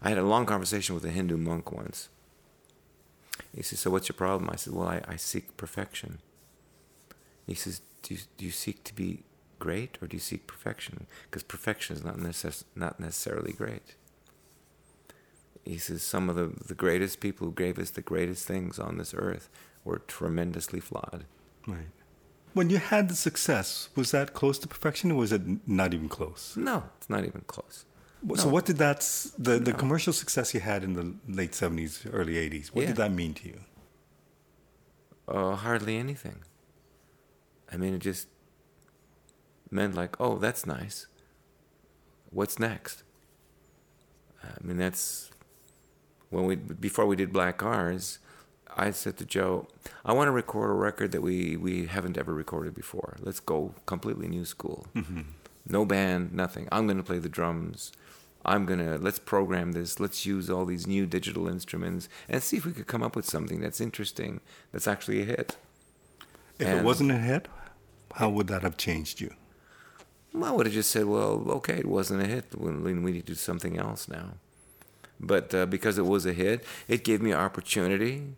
I 0.00 0.08
had 0.08 0.18
a 0.18 0.24
long 0.24 0.46
conversation 0.46 0.94
with 0.94 1.04
a 1.04 1.10
Hindu 1.10 1.36
monk 1.36 1.72
once. 1.72 2.08
He 3.54 3.62
says, 3.62 3.80
"So 3.80 3.90
what's 3.90 4.08
your 4.08 4.16
problem?" 4.16 4.50
I 4.50 4.56
said, 4.56 4.74
"Well, 4.74 4.88
I, 4.88 5.02
I 5.06 5.16
seek 5.16 5.56
perfection." 5.56 6.18
He 7.46 7.54
says, 7.54 7.80
do 8.02 8.14
you, 8.14 8.20
do 8.36 8.44
you 8.44 8.50
seek 8.50 8.84
to 8.84 8.94
be 8.94 9.24
great 9.58 9.98
or 10.00 10.06
do 10.06 10.16
you 10.16 10.20
seek 10.20 10.46
perfection? 10.46 11.06
Because 11.30 11.42
perfection 11.42 11.96
is 11.96 12.04
not, 12.04 12.16
necess- 12.16 12.64
not 12.74 13.00
necessarily 13.00 13.52
great. 13.52 13.94
He 15.64 15.78
says, 15.78 16.02
some 16.02 16.28
of 16.28 16.36
the, 16.36 16.52
the 16.66 16.74
greatest 16.74 17.20
people 17.20 17.46
who 17.46 17.52
gave 17.52 17.78
us 17.78 17.90
the 17.90 18.02
greatest 18.02 18.46
things 18.46 18.78
on 18.78 18.98
this 18.98 19.14
earth 19.14 19.48
were 19.84 19.98
tremendously 19.98 20.80
flawed. 20.80 21.24
Right. 21.66 21.90
When 22.54 22.68
you 22.68 22.78
had 22.78 23.08
the 23.08 23.14
success, 23.14 23.88
was 23.94 24.10
that 24.10 24.34
close 24.34 24.58
to 24.58 24.68
perfection 24.68 25.12
or 25.12 25.16
was 25.16 25.32
it 25.32 25.42
not 25.66 25.94
even 25.94 26.08
close? 26.08 26.54
No, 26.56 26.84
it's 26.98 27.08
not 27.08 27.24
even 27.24 27.42
close. 27.46 27.84
So 28.36 28.48
what 28.48 28.64
did 28.66 28.78
that 28.78 29.00
the 29.38 29.58
the 29.58 29.72
commercial 29.72 30.12
success 30.12 30.54
you 30.54 30.60
had 30.60 30.84
in 30.84 30.92
the 30.94 31.14
late 31.28 31.54
seventies, 31.54 32.06
early 32.12 32.36
eighties? 32.38 32.72
What 32.72 32.82
Yeah. 32.82 32.88
did 32.88 32.96
that 32.96 33.12
mean 33.12 33.34
to 33.34 33.48
you? 33.48 33.60
Uh, 35.28 35.56
hardly 35.56 35.96
anything. 35.96 36.38
I 37.72 37.76
mean, 37.76 37.94
it 37.94 37.98
just 38.00 38.28
meant 39.70 39.94
like, 39.94 40.20
oh, 40.20 40.38
that's 40.38 40.66
nice. 40.66 41.06
What's 42.30 42.58
next? 42.58 43.02
I 44.44 44.62
mean, 44.62 44.76
that's 44.76 45.30
when 46.30 46.44
we 46.44 46.54
before 46.56 47.06
we 47.06 47.16
did 47.16 47.32
Black 47.32 47.58
Cars. 47.58 48.18
I 48.74 48.90
said 48.90 49.18
to 49.18 49.26
Joe, 49.26 49.66
I 50.02 50.12
want 50.14 50.28
to 50.28 50.32
record 50.32 50.70
a 50.70 50.72
record 50.72 51.12
that 51.12 51.20
we, 51.20 51.58
we 51.58 51.84
haven't 51.86 52.16
ever 52.16 52.32
recorded 52.32 52.74
before. 52.74 53.18
Let's 53.20 53.38
go 53.38 53.74
completely 53.84 54.28
new 54.28 54.46
school. 54.46 54.86
No 55.66 55.84
band, 55.84 56.32
nothing. 56.32 56.68
I'm 56.72 56.86
going 56.86 56.96
to 56.96 57.02
play 57.02 57.18
the 57.18 57.28
drums. 57.28 57.92
I'm 58.44 58.66
to, 58.66 58.98
let's 58.98 59.18
program 59.18 59.72
this. 59.72 60.00
Let's 60.00 60.26
use 60.26 60.50
all 60.50 60.64
these 60.64 60.86
new 60.86 61.06
digital 61.06 61.48
instruments 61.48 62.08
and 62.28 62.42
see 62.42 62.56
if 62.56 62.66
we 62.66 62.72
could 62.72 62.86
come 62.86 63.02
up 63.02 63.14
with 63.14 63.24
something 63.24 63.60
that's 63.60 63.80
interesting, 63.80 64.40
that's 64.72 64.88
actually 64.88 65.22
a 65.22 65.24
hit. 65.24 65.56
If 66.58 66.68
it 66.68 66.84
wasn't 66.84 67.10
a 67.10 67.18
hit, 67.18 67.48
how 68.14 68.30
would 68.30 68.46
that 68.48 68.62
have 68.62 68.76
changed 68.76 69.20
you? 69.20 69.34
I 70.40 70.50
would 70.50 70.66
have 70.66 70.74
just 70.74 70.90
said, 70.90 71.06
well, 71.06 71.44
okay, 71.48 71.78
it 71.78 71.86
wasn't 71.86 72.22
a 72.22 72.26
hit. 72.26 72.46
We 72.56 72.72
we 72.72 73.12
need 73.12 73.26
to 73.26 73.32
do 73.32 73.34
something 73.34 73.78
else 73.78 74.08
now. 74.08 74.34
But 75.20 75.54
uh, 75.54 75.66
because 75.66 75.98
it 75.98 76.06
was 76.06 76.26
a 76.26 76.32
hit, 76.32 76.64
it 76.88 77.04
gave 77.04 77.20
me 77.22 77.32
opportunity 77.32 78.34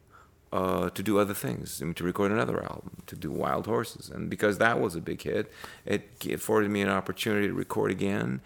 uh, 0.53 0.91
to 0.91 1.03
do 1.03 1.19
other 1.19 1.35
things, 1.35 1.81
I 1.81 1.85
mean, 1.85 1.95
to 1.95 2.05
record 2.05 2.31
another 2.31 2.63
album, 2.63 3.03
to 3.07 3.17
do 3.17 3.31
Wild 3.31 3.67
Horses. 3.67 4.09
And 4.09 4.31
because 4.31 4.59
that 4.59 4.81
was 4.81 4.95
a 4.95 5.01
big 5.01 5.23
hit, 5.23 5.51
it 5.87 6.09
afforded 6.31 6.71
me 6.71 6.83
an 6.83 6.89
opportunity 6.89 7.49
to 7.49 7.55
record 7.55 7.91
again. 7.91 8.41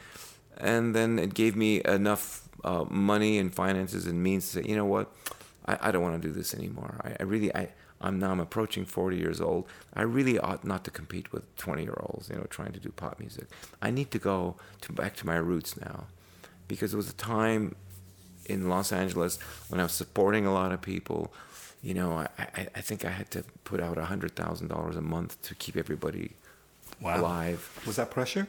And 0.59 0.95
then 0.95 1.19
it 1.19 1.35
gave 1.35 1.55
me 1.57 1.81
enough 1.85 2.49
uh, 2.65 2.85
money 2.91 3.39
and 3.39 3.55
finances 3.55 4.07
and 4.07 4.23
means 4.23 4.47
to 4.51 4.63
say, 4.63 4.69
you 4.69 4.77
know 4.77 4.85
what, 4.85 5.13
I, 5.67 5.79
I 5.81 5.91
don't 5.93 6.03
want 6.03 6.21
to 6.21 6.29
do 6.29 6.35
this 6.35 6.53
anymore. 6.55 7.01
I, 7.05 7.17
I 7.21 7.23
really, 7.23 7.55
I, 7.55 7.69
I'm 8.01 8.19
now 8.19 8.31
I'm 8.33 8.41
approaching 8.41 8.85
40 8.85 9.17
years 9.17 9.41
old. 9.41 9.67
I 9.95 10.03
really 10.03 10.39
ought 10.39 10.65
not 10.65 10.85
to 10.85 10.91
compete 10.91 11.33
with 11.33 11.45
20 11.57 11.83
year 11.83 11.97
olds, 12.01 12.29
you 12.29 12.37
know, 12.37 12.45
trying 12.51 12.73
to 12.73 12.81
do 12.81 12.91
pop 12.91 13.19
music. 13.21 13.47
I 13.81 13.91
need 13.91 14.11
to 14.13 14.19
go 14.19 14.57
to 14.83 14.93
back 14.93 15.15
to 15.17 15.27
my 15.27 15.37
roots 15.37 15.77
now, 15.81 16.07
because 16.67 16.93
it 16.95 16.97
was 16.97 17.09
a 17.11 17.15
time 17.15 17.75
in 18.47 18.69
Los 18.69 18.93
Angeles 18.93 19.39
when 19.69 19.79
I 19.81 19.85
was 19.85 19.93
supporting 19.93 20.47
a 20.47 20.53
lot 20.53 20.73
of 20.73 20.81
people. 20.83 21.33
You 21.83 21.95
know, 21.95 22.13
I, 22.13 22.29
I, 22.39 22.69
I 22.75 22.81
think 22.81 23.05
I 23.05 23.11
had 23.11 23.31
to 23.33 23.45
put 23.63 23.81
out 23.81 23.97
hundred 23.99 24.35
thousand 24.35 24.69
dollars 24.69 24.97
a 24.97 25.01
month 25.03 25.41
to 25.43 25.55
keep 25.55 25.77
everybody 25.77 26.33
Wow. 27.01 27.21
alive. 27.21 27.81
Was 27.87 27.97
that 27.97 28.11
pressure? 28.11 28.49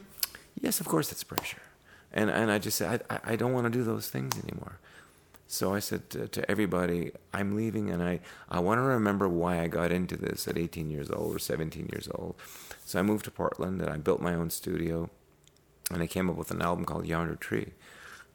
Yes, 0.60 0.80
of 0.80 0.86
course, 0.88 1.08
that's 1.08 1.22
pressure. 1.22 1.62
And 2.12 2.30
and 2.30 2.50
I 2.50 2.58
just 2.58 2.78
said 2.78 3.02
I 3.08 3.20
I, 3.24 3.36
don't 3.36 3.52
want 3.52 3.64
to 3.66 3.70
do 3.70 3.84
those 3.84 4.08
things 4.08 4.36
anymore. 4.42 4.78
So 5.46 5.74
I 5.74 5.80
said 5.80 6.10
to, 6.10 6.28
to 6.28 6.50
everybody, 6.50 7.12
I'm 7.32 7.56
leaving, 7.56 7.90
and 7.90 8.02
I 8.02 8.20
I 8.48 8.60
want 8.60 8.78
to 8.78 8.82
remember 8.82 9.28
why 9.28 9.60
I 9.60 9.68
got 9.68 9.92
into 9.92 10.16
this 10.16 10.48
at 10.48 10.58
18 10.58 10.90
years 10.90 11.10
old 11.10 11.34
or 11.34 11.38
17 11.38 11.88
years 11.92 12.08
old. 12.14 12.34
So 12.84 12.98
I 12.98 13.02
moved 13.02 13.24
to 13.26 13.30
Portland, 13.30 13.80
and 13.80 13.90
I 13.90 13.96
built 13.96 14.20
my 14.20 14.34
own 14.34 14.50
studio, 14.50 15.10
and 15.90 16.02
I 16.02 16.06
came 16.06 16.28
up 16.28 16.36
with 16.36 16.50
an 16.50 16.62
album 16.62 16.84
called 16.84 17.06
Yonder 17.06 17.36
Tree. 17.36 17.72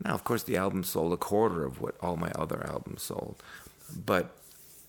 Now, 0.03 0.13
of 0.13 0.23
course, 0.23 0.43
the 0.43 0.57
album 0.57 0.83
sold 0.83 1.13
a 1.13 1.17
quarter 1.17 1.63
of 1.65 1.79
what 1.81 1.95
all 2.01 2.17
my 2.17 2.31
other 2.35 2.65
albums 2.67 3.03
sold, 3.03 3.41
but 4.05 4.35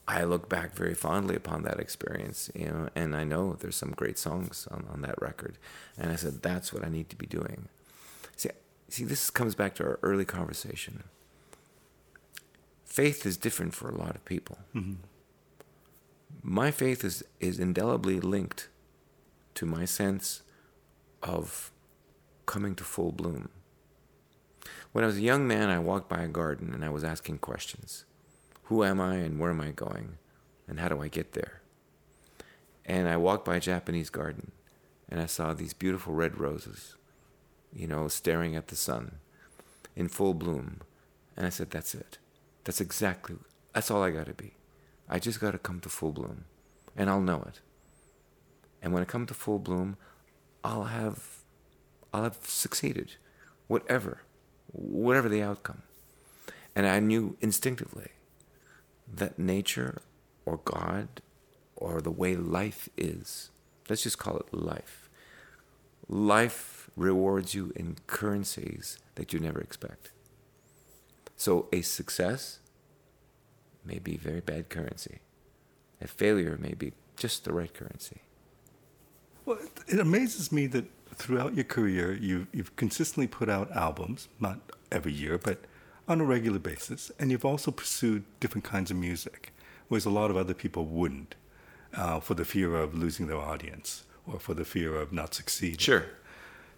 I 0.08 0.22
look 0.22 0.48
back 0.48 0.74
very 0.74 0.94
fondly 0.94 1.34
upon 1.34 1.62
that 1.62 1.80
experience, 1.80 2.50
you 2.54 2.66
know, 2.66 2.88
and 2.94 3.16
I 3.16 3.24
know 3.24 3.54
there's 3.54 3.76
some 3.76 3.90
great 3.90 4.18
songs 4.18 4.68
on, 4.70 4.86
on 4.92 5.02
that 5.02 5.20
record. 5.20 5.58
And 5.98 6.12
I 6.12 6.16
said, 6.16 6.42
that's 6.42 6.72
what 6.72 6.84
I 6.84 6.88
need 6.88 7.08
to 7.10 7.16
be 7.16 7.26
doing. 7.26 7.68
See, 8.36 8.50
see, 8.88 9.04
this 9.04 9.30
comes 9.30 9.54
back 9.54 9.74
to 9.76 9.84
our 9.84 9.98
early 10.02 10.24
conversation. 10.24 11.04
Faith 12.84 13.26
is 13.26 13.36
different 13.36 13.74
for 13.74 13.88
a 13.88 13.96
lot 13.96 14.14
of 14.14 14.24
people. 14.24 14.58
Mm-hmm. 14.74 14.94
My 16.42 16.70
faith 16.70 17.04
is, 17.04 17.24
is 17.40 17.58
indelibly 17.58 18.20
linked 18.20 18.68
to 19.54 19.66
my 19.66 19.84
sense 19.84 20.42
of 21.22 21.72
coming 22.46 22.74
to 22.76 22.84
full 22.84 23.12
bloom. 23.12 23.48
When 24.92 25.04
I 25.04 25.08
was 25.08 25.18
a 25.18 25.22
young 25.22 25.46
man, 25.46 25.68
I 25.68 25.78
walked 25.78 26.08
by 26.08 26.22
a 26.22 26.28
garden 26.28 26.72
and 26.72 26.84
I 26.84 26.88
was 26.88 27.04
asking 27.04 27.38
questions 27.38 28.04
Who 28.64 28.84
am 28.84 29.00
I 29.00 29.16
and 29.16 29.38
where 29.38 29.50
am 29.50 29.60
I 29.60 29.70
going? 29.70 30.18
And 30.68 30.80
how 30.80 30.88
do 30.88 31.02
I 31.02 31.08
get 31.08 31.32
there? 31.32 31.60
And 32.84 33.08
I 33.08 33.16
walked 33.16 33.44
by 33.44 33.56
a 33.56 33.60
Japanese 33.60 34.10
garden 34.10 34.52
and 35.08 35.20
I 35.20 35.26
saw 35.26 35.52
these 35.52 35.74
beautiful 35.74 36.12
red 36.14 36.38
roses, 36.38 36.95
you 37.76 37.86
know, 37.86 38.08
staring 38.08 38.56
at 38.56 38.68
the 38.68 38.76
sun 38.76 39.16
in 39.94 40.08
full 40.08 40.34
bloom. 40.34 40.80
And 41.36 41.46
I 41.46 41.50
said, 41.50 41.70
That's 41.70 41.94
it. 41.94 42.18
That's 42.64 42.80
exactly, 42.80 43.36
that's 43.72 43.90
all 43.90 44.02
I 44.02 44.10
got 44.10 44.26
to 44.26 44.34
be. 44.34 44.54
I 45.08 45.20
just 45.20 45.38
got 45.38 45.52
to 45.52 45.58
come 45.58 45.78
to 45.80 45.88
full 45.88 46.12
bloom 46.12 46.46
and 46.96 47.08
I'll 47.08 47.20
know 47.20 47.44
it. 47.46 47.60
And 48.82 48.92
when 48.92 49.02
I 49.02 49.06
come 49.06 49.26
to 49.26 49.34
full 49.34 49.60
bloom, 49.60 49.96
I'll 50.64 50.84
have, 50.84 51.44
I'll 52.12 52.24
have 52.24 52.38
succeeded, 52.42 53.14
whatever, 53.68 54.22
whatever 54.72 55.28
the 55.28 55.42
outcome. 55.42 55.82
And 56.74 56.86
I 56.86 56.98
knew 56.98 57.36
instinctively 57.40 58.10
that 59.14 59.38
nature 59.38 60.02
or 60.44 60.58
God 60.64 61.22
or 61.76 62.00
the 62.00 62.10
way 62.10 62.34
life 62.34 62.88
is, 62.96 63.50
let's 63.88 64.02
just 64.02 64.18
call 64.18 64.38
it 64.38 64.52
life. 64.52 65.08
Life 66.08 66.75
rewards 66.96 67.54
you 67.54 67.72
in 67.76 67.96
currencies 68.06 68.98
that 69.16 69.32
you 69.32 69.38
never 69.38 69.60
expect. 69.60 70.10
So 71.36 71.68
a 71.72 71.82
success 71.82 72.58
may 73.84 73.98
be 73.98 74.16
very 74.16 74.40
bad 74.40 74.68
currency. 74.68 75.18
A 76.00 76.06
failure 76.06 76.56
may 76.60 76.74
be 76.74 76.92
just 77.16 77.44
the 77.44 77.52
right 77.52 77.72
currency. 77.72 78.22
Well, 79.44 79.58
it 79.86 80.00
amazes 80.00 80.50
me 80.50 80.66
that 80.68 80.86
throughout 81.14 81.54
your 81.54 81.64
career, 81.64 82.12
you've, 82.12 82.48
you've 82.52 82.74
consistently 82.76 83.26
put 83.26 83.48
out 83.48 83.70
albums, 83.72 84.28
not 84.40 84.58
every 84.90 85.12
year, 85.12 85.38
but 85.38 85.64
on 86.08 86.20
a 86.20 86.24
regular 86.24 86.58
basis, 86.58 87.10
and 87.18 87.30
you've 87.30 87.44
also 87.44 87.70
pursued 87.70 88.24
different 88.40 88.64
kinds 88.64 88.90
of 88.90 88.96
music, 88.96 89.52
whereas 89.88 90.04
a 90.04 90.10
lot 90.10 90.30
of 90.30 90.36
other 90.36 90.54
people 90.54 90.84
wouldn't, 90.84 91.34
uh, 91.94 92.20
for 92.20 92.34
the 92.34 92.44
fear 92.44 92.74
of 92.74 92.94
losing 92.94 93.26
their 93.26 93.38
audience 93.38 94.04
or 94.26 94.38
for 94.38 94.54
the 94.54 94.64
fear 94.64 94.96
of 94.96 95.12
not 95.12 95.34
succeeding. 95.34 95.78
Sure. 95.78 96.06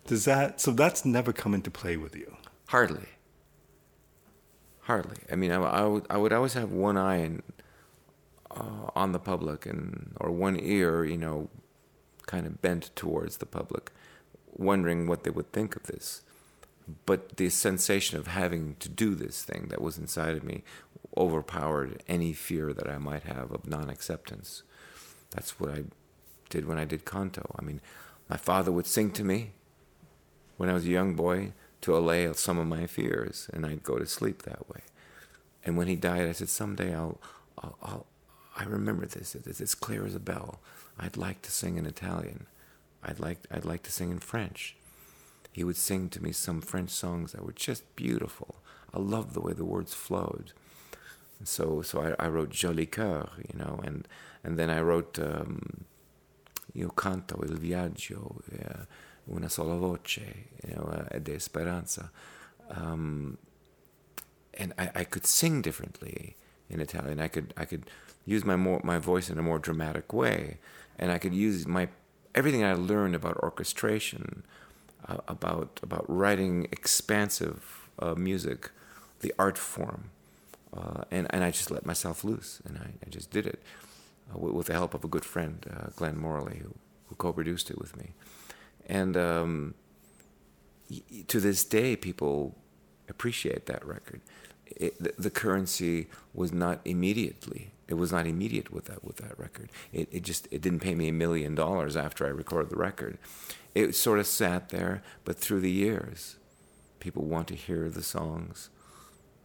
Does 0.06 0.24
that 0.24 0.60
so 0.60 0.70
that's 0.70 1.04
never 1.04 1.32
come 1.32 1.54
into 1.54 1.70
play 1.70 1.96
with 1.96 2.16
you? 2.16 2.36
Hardly. 2.68 3.06
Hardly. 4.82 5.18
I 5.30 5.36
mean, 5.36 5.50
I, 5.50 5.56
I, 5.56 5.84
would, 5.84 6.06
I 6.08 6.16
would 6.16 6.32
always 6.32 6.54
have 6.54 6.72
one 6.72 6.96
eye 6.96 7.30
uh, 8.50 8.90
on 8.96 9.12
the 9.12 9.18
public 9.18 9.66
and 9.66 10.14
or 10.18 10.30
one 10.30 10.58
ear, 10.58 11.04
you 11.04 11.18
know, 11.18 11.50
kind 12.26 12.46
of 12.46 12.62
bent 12.62 12.90
towards 12.96 13.36
the 13.36 13.46
public, 13.46 13.90
wondering 14.56 15.06
what 15.06 15.24
they 15.24 15.30
would 15.30 15.52
think 15.52 15.76
of 15.76 15.84
this. 15.84 16.22
But 17.04 17.36
the 17.36 17.50
sensation 17.50 18.18
of 18.18 18.28
having 18.28 18.76
to 18.80 18.88
do 18.88 19.14
this 19.14 19.42
thing 19.44 19.66
that 19.68 19.82
was 19.82 19.98
inside 19.98 20.36
of 20.36 20.42
me 20.42 20.62
overpowered 21.16 22.02
any 22.08 22.32
fear 22.32 22.72
that 22.72 22.88
I 22.88 22.96
might 22.96 23.24
have 23.24 23.52
of 23.52 23.66
non-acceptance. 23.66 24.62
That's 25.30 25.60
what 25.60 25.70
I 25.70 25.84
did 26.48 26.66
when 26.66 26.78
I 26.78 26.84
did 26.86 27.04
canto. 27.04 27.54
I 27.58 27.62
mean, 27.62 27.82
my 28.28 28.36
father 28.36 28.72
would 28.72 28.86
sing 28.86 29.10
to 29.12 29.24
me 29.24 29.52
when 30.58 30.68
I 30.68 30.74
was 30.74 30.84
a 30.84 30.90
young 30.90 31.14
boy 31.14 31.52
to 31.80 31.96
allay 31.96 32.30
some 32.34 32.58
of 32.58 32.66
my 32.66 32.86
fears, 32.86 33.48
and 33.52 33.64
I'd 33.64 33.82
go 33.82 33.98
to 33.98 34.06
sleep 34.06 34.42
that 34.42 34.68
way. 34.68 34.82
And 35.64 35.76
when 35.76 35.86
he 35.86 35.96
died, 35.96 36.28
I 36.28 36.32
said, 36.32 36.50
someday 36.50 36.94
I'll, 36.94 37.18
I'll, 37.56 37.78
I'll 37.82 38.06
I 38.56 38.64
remember 38.64 39.06
this. 39.06 39.36
It's 39.36 39.60
as 39.60 39.74
clear 39.74 40.04
as 40.04 40.16
a 40.16 40.20
bell. 40.20 40.58
I'd 40.98 41.16
like 41.16 41.42
to 41.42 41.50
sing 41.52 41.78
in 41.78 41.86
Italian. 41.86 42.46
I'd 43.04 43.20
like, 43.20 43.38
I'd 43.50 43.64
like 43.64 43.84
to 43.84 43.92
sing 43.92 44.10
in 44.10 44.18
French. 44.18 44.76
He 45.52 45.62
would 45.62 45.76
sing 45.76 46.08
to 46.10 46.22
me 46.22 46.32
some 46.32 46.60
French 46.60 46.90
songs 46.90 47.32
that 47.32 47.44
were 47.44 47.52
just 47.52 47.94
beautiful. 47.94 48.56
I 48.92 48.98
loved 48.98 49.34
the 49.34 49.40
way 49.40 49.52
the 49.52 49.64
words 49.64 49.94
flowed. 49.94 50.52
So, 51.44 51.82
so 51.82 52.16
I, 52.18 52.24
I 52.24 52.28
wrote 52.28 52.50
Joli 52.50 52.86
Coeur, 52.86 53.28
you 53.36 53.56
know, 53.56 53.80
and, 53.84 54.08
and 54.42 54.58
then 54.58 54.70
I 54.70 54.80
wrote 54.80 55.20
um, 55.20 55.84
Io 56.74 56.88
canto 56.90 57.40
il 57.42 57.56
viaggio, 57.56 58.40
uh, 58.52 58.84
una 59.34 59.48
sola 59.48 59.76
voce, 59.76 60.20
you 60.66 60.74
know, 60.74 60.82
uh, 60.84 61.18
de 61.18 61.38
speranza. 61.38 62.10
Um, 62.70 63.38
and 64.54 64.72
I, 64.78 64.90
I 64.94 65.04
could 65.04 65.26
sing 65.26 65.62
differently 65.62 66.36
in 66.68 66.80
Italian. 66.80 67.20
I 67.20 67.28
could 67.28 67.54
I 67.56 67.64
could 67.64 67.84
use 68.26 68.44
my 68.44 68.56
more 68.56 68.80
my 68.84 68.98
voice 68.98 69.30
in 69.30 69.38
a 69.38 69.42
more 69.42 69.58
dramatic 69.58 70.12
way, 70.12 70.58
and 70.98 71.10
I 71.10 71.18
could 71.18 71.34
use 71.34 71.66
my 71.66 71.88
everything 72.34 72.64
I 72.64 72.74
learned 72.74 73.14
about 73.14 73.36
orchestration, 73.38 74.42
uh, 75.08 75.18
about 75.28 75.80
about 75.82 76.04
writing 76.08 76.68
expansive 76.72 77.88
uh, 77.98 78.14
music, 78.14 78.70
the 79.20 79.32
art 79.38 79.56
form, 79.56 80.10
uh, 80.76 81.04
and 81.10 81.26
and 81.30 81.44
I 81.44 81.50
just 81.50 81.70
let 81.70 81.86
myself 81.86 82.24
loose, 82.24 82.60
and 82.64 82.78
I, 82.78 82.90
I 83.06 83.08
just 83.08 83.30
did 83.30 83.46
it 83.46 83.62
uh, 84.32 84.38
with, 84.38 84.52
with, 84.52 84.66
the 84.66 84.74
help 84.74 84.94
of 84.94 85.04
a 85.04 85.08
good 85.08 85.24
friend, 85.24 85.64
uh, 85.70 85.88
Glenn 85.96 86.18
Morley, 86.18 86.58
who, 86.58 86.74
who 87.08 87.14
co-produced 87.14 87.70
it 87.70 87.78
with 87.78 87.96
me, 87.96 88.10
and 88.88 89.16
um, 89.16 89.74
to 91.26 91.40
this 91.40 91.64
day, 91.64 91.96
people 91.96 92.56
appreciate 93.08 93.66
that 93.66 93.84
record. 93.86 94.20
It, 94.66 95.02
the, 95.02 95.14
the, 95.18 95.30
currency 95.30 96.08
was 96.34 96.52
not 96.52 96.80
immediately. 96.84 97.72
It 97.88 97.94
was 97.94 98.12
not 98.12 98.26
immediate 98.26 98.70
with 98.70 98.84
that 98.86 99.02
with 99.02 99.16
that 99.16 99.38
record. 99.38 99.70
It, 99.92 100.08
it 100.12 100.22
just 100.22 100.46
it 100.50 100.60
didn't 100.60 100.80
pay 100.80 100.94
me 100.94 101.08
a 101.08 101.12
million 101.12 101.54
dollars 101.54 101.96
after 101.96 102.26
I 102.26 102.30
recorded 102.30 102.70
the 102.70 102.76
record. 102.76 103.18
It 103.74 103.94
sort 103.94 104.18
of 104.18 104.26
sat 104.26 104.68
there, 104.68 105.02
but 105.24 105.38
through 105.38 105.60
the 105.60 105.70
years, 105.70 106.36
people 107.00 107.24
want 107.24 107.48
to 107.48 107.54
hear 107.54 107.88
the 107.88 108.02
songs. 108.02 108.68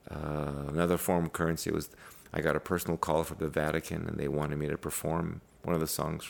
Uh, 0.10 0.68
another 0.68 0.98
form 0.98 1.26
of 1.26 1.34
currency 1.34 1.72
was 1.72 1.90
I 2.34 2.42
got 2.42 2.56
a 2.56 2.60
personal 2.60 2.98
call 2.98 3.24
from 3.24 3.38
the 3.38 3.48
Vatican, 3.48 4.08
and 4.08 4.18
they 4.18 4.28
wanted 4.28 4.58
me 4.58 4.68
to 4.68 4.78
perform 4.78 5.42
one 5.64 5.74
of 5.74 5.80
the 5.82 5.88
songs 5.88 6.28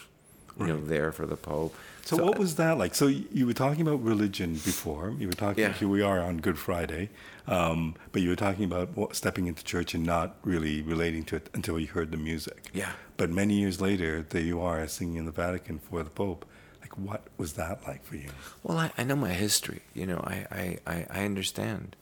you 0.59 0.67
know, 0.67 0.81
there 0.83 1.11
for 1.11 1.25
the 1.25 1.35
Pope. 1.35 1.75
So, 2.03 2.17
so, 2.17 2.25
what 2.25 2.37
was 2.37 2.55
that 2.55 2.77
like? 2.77 2.95
So 2.95 3.07
you 3.07 3.45
were 3.45 3.53
talking 3.53 3.81
about 3.81 4.03
religion 4.03 4.53
before. 4.53 5.15
You 5.17 5.27
were 5.27 5.33
talking. 5.33 5.63
Yeah. 5.63 5.73
Here 5.73 5.87
we 5.87 6.01
are 6.01 6.19
on 6.19 6.39
Good 6.39 6.59
Friday, 6.59 7.09
um, 7.47 7.95
but 8.11 8.21
you 8.21 8.29
were 8.29 8.35
talking 8.35 8.65
about 8.65 9.15
stepping 9.15 9.47
into 9.47 9.63
church 9.63 9.93
and 9.93 10.05
not 10.05 10.35
really 10.43 10.81
relating 10.81 11.23
to 11.25 11.37
it 11.37 11.49
until 11.53 11.79
you 11.79 11.87
heard 11.87 12.11
the 12.11 12.17
music. 12.17 12.69
Yeah. 12.73 12.91
But 13.15 13.29
many 13.29 13.55
years 13.55 13.79
later, 13.79 14.25
there 14.29 14.41
you 14.41 14.59
are 14.61 14.85
singing 14.87 15.15
in 15.15 15.25
the 15.25 15.31
Vatican 15.31 15.79
for 15.79 16.03
the 16.03 16.09
Pope. 16.09 16.45
Like, 16.81 16.97
what 16.97 17.27
was 17.37 17.53
that 17.53 17.87
like 17.87 18.03
for 18.03 18.17
you? 18.17 18.29
Well, 18.63 18.77
I, 18.77 18.91
I 18.97 19.03
know 19.05 19.15
my 19.15 19.33
history. 19.33 19.81
You 19.93 20.05
know, 20.05 20.19
I 20.25 20.77
I, 20.85 21.07
I 21.09 21.25
understand. 21.25 21.95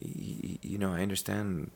You 0.00 0.76
know, 0.76 0.92
I 0.92 1.02
understand 1.02 1.70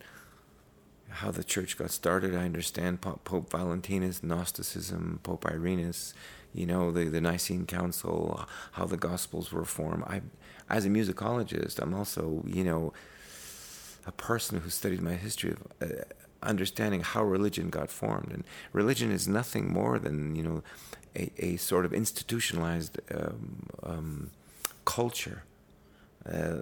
how 1.09 1.31
the 1.31 1.43
church 1.43 1.77
got 1.77 1.91
started. 1.91 2.35
I 2.35 2.45
understand 2.45 3.01
Pope 3.01 3.51
Valentinus, 3.51 4.23
Gnosticism, 4.23 5.19
Pope 5.23 5.45
Irenaeus, 5.45 6.13
you 6.53 6.65
know, 6.65 6.91
the, 6.91 7.05
the 7.05 7.21
Nicene 7.21 7.65
Council, 7.65 8.45
how 8.73 8.85
the 8.85 8.97
Gospels 8.97 9.51
were 9.51 9.65
formed. 9.65 10.03
I, 10.03 10.21
as 10.69 10.85
a 10.85 10.89
musicologist, 10.89 11.79
I'm 11.79 11.93
also, 11.93 12.43
you 12.45 12.63
know, 12.63 12.93
a 14.05 14.11
person 14.11 14.59
who 14.59 14.69
studied 14.69 15.01
my 15.01 15.13
history 15.13 15.51
of 15.51 15.67
uh, 15.81 16.03
understanding 16.41 17.01
how 17.01 17.23
religion 17.23 17.69
got 17.69 17.89
formed. 17.89 18.31
And 18.31 18.43
religion 18.73 19.11
is 19.11 19.27
nothing 19.27 19.71
more 19.71 19.99
than, 19.99 20.35
you 20.35 20.43
know, 20.43 20.63
a, 21.15 21.31
a 21.37 21.57
sort 21.57 21.85
of 21.85 21.93
institutionalized 21.93 22.99
um, 23.13 23.65
um, 23.83 24.31
culture 24.85 25.43
uh, 26.25 26.55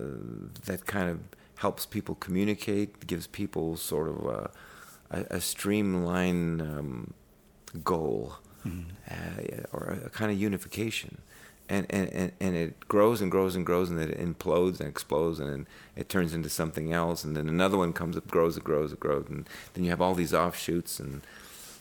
that 0.65 0.85
kind 0.85 1.09
of 1.09 1.19
helps 1.58 1.86
people 1.86 2.16
communicate, 2.16 3.05
gives 3.08 3.28
people 3.28 3.78
sort 3.78 4.08
of 4.08 4.26
a, 4.26 4.51
a, 5.12 5.38
a 5.38 5.41
streamlined 5.41 6.62
um, 6.62 7.14
goal 7.84 8.36
mm-hmm. 8.66 8.89
uh, 9.10 9.64
or 9.74 9.99
a, 10.01 10.05
a, 10.05 10.10
kind 10.10 10.32
of 10.32 10.39
unification. 10.39 11.20
And, 11.70 11.86
and, 11.89 12.10
and 12.14 12.32
and 12.39 12.55
it 12.55 12.88
grows 12.88 13.22
and 13.22 13.30
grows 13.30 13.53
and 13.53 13.66
grows 13.66 13.89
and 13.89 13.99
it 13.99 14.18
implodes 14.18 14.80
and 14.80 14.88
explodes 14.88 15.38
and 15.41 15.66
it 15.97 16.08
turns 16.08 16.34
into 16.34 16.47
something 16.47 16.93
else 16.93 17.26
and 17.26 17.36
then 17.36 17.49
another 17.49 17.76
one 17.76 17.91
comes 17.91 18.16
up 18.16 18.26
grows 18.32 18.55
and 18.55 18.64
grows 18.64 18.91
and 18.91 18.99
grows 19.01 19.26
and 19.28 19.49
then 19.74 19.84
you 19.84 19.89
have 19.89 19.99
all 19.99 20.16
these 20.16 20.34
offshoots 20.34 20.97
and 20.97 21.24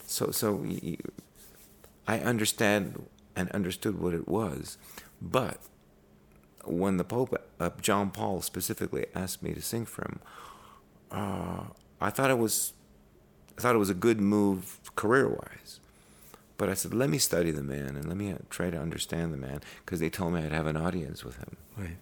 so 0.05 0.29
so 0.31 0.65
I 2.05 2.19
understand 2.19 3.05
and 3.33 3.49
understood 3.51 3.97
what 3.97 4.13
it 4.13 4.27
was 4.27 4.77
but 5.21 5.61
when 6.71 6.97
the 6.97 7.03
Pope, 7.03 7.35
uh, 7.59 7.69
John 7.81 8.11
Paul 8.11 8.41
specifically 8.41 9.05
asked 9.15 9.41
me 9.41 9.53
to 9.53 9.61
sing 9.61 9.85
for 9.85 10.03
him, 10.03 10.19
uh, 11.11 11.63
I 11.99 12.09
thought 12.09 12.29
it 12.29 12.37
was, 12.37 12.73
I 13.57 13.61
thought 13.61 13.75
it 13.75 13.79
was 13.79 13.89
a 13.89 13.95
good 13.95 14.19
move 14.19 14.79
career-wise. 14.95 15.79
But 16.57 16.69
I 16.69 16.73
said, 16.73 16.93
let 16.93 17.09
me 17.09 17.19
study 17.19 17.51
the 17.51 17.63
man 17.63 17.95
and 17.95 18.07
let 18.07 18.17
me 18.17 18.31
uh, 18.31 18.37
try 18.49 18.69
to 18.69 18.77
understand 18.77 19.31
the 19.31 19.37
man 19.37 19.61
because 19.85 19.99
they 19.99 20.09
told 20.09 20.33
me 20.33 20.41
I'd 20.41 20.51
have 20.51 20.65
an 20.65 20.77
audience 20.77 21.23
with 21.23 21.37
him. 21.37 21.55
Right. 21.77 21.97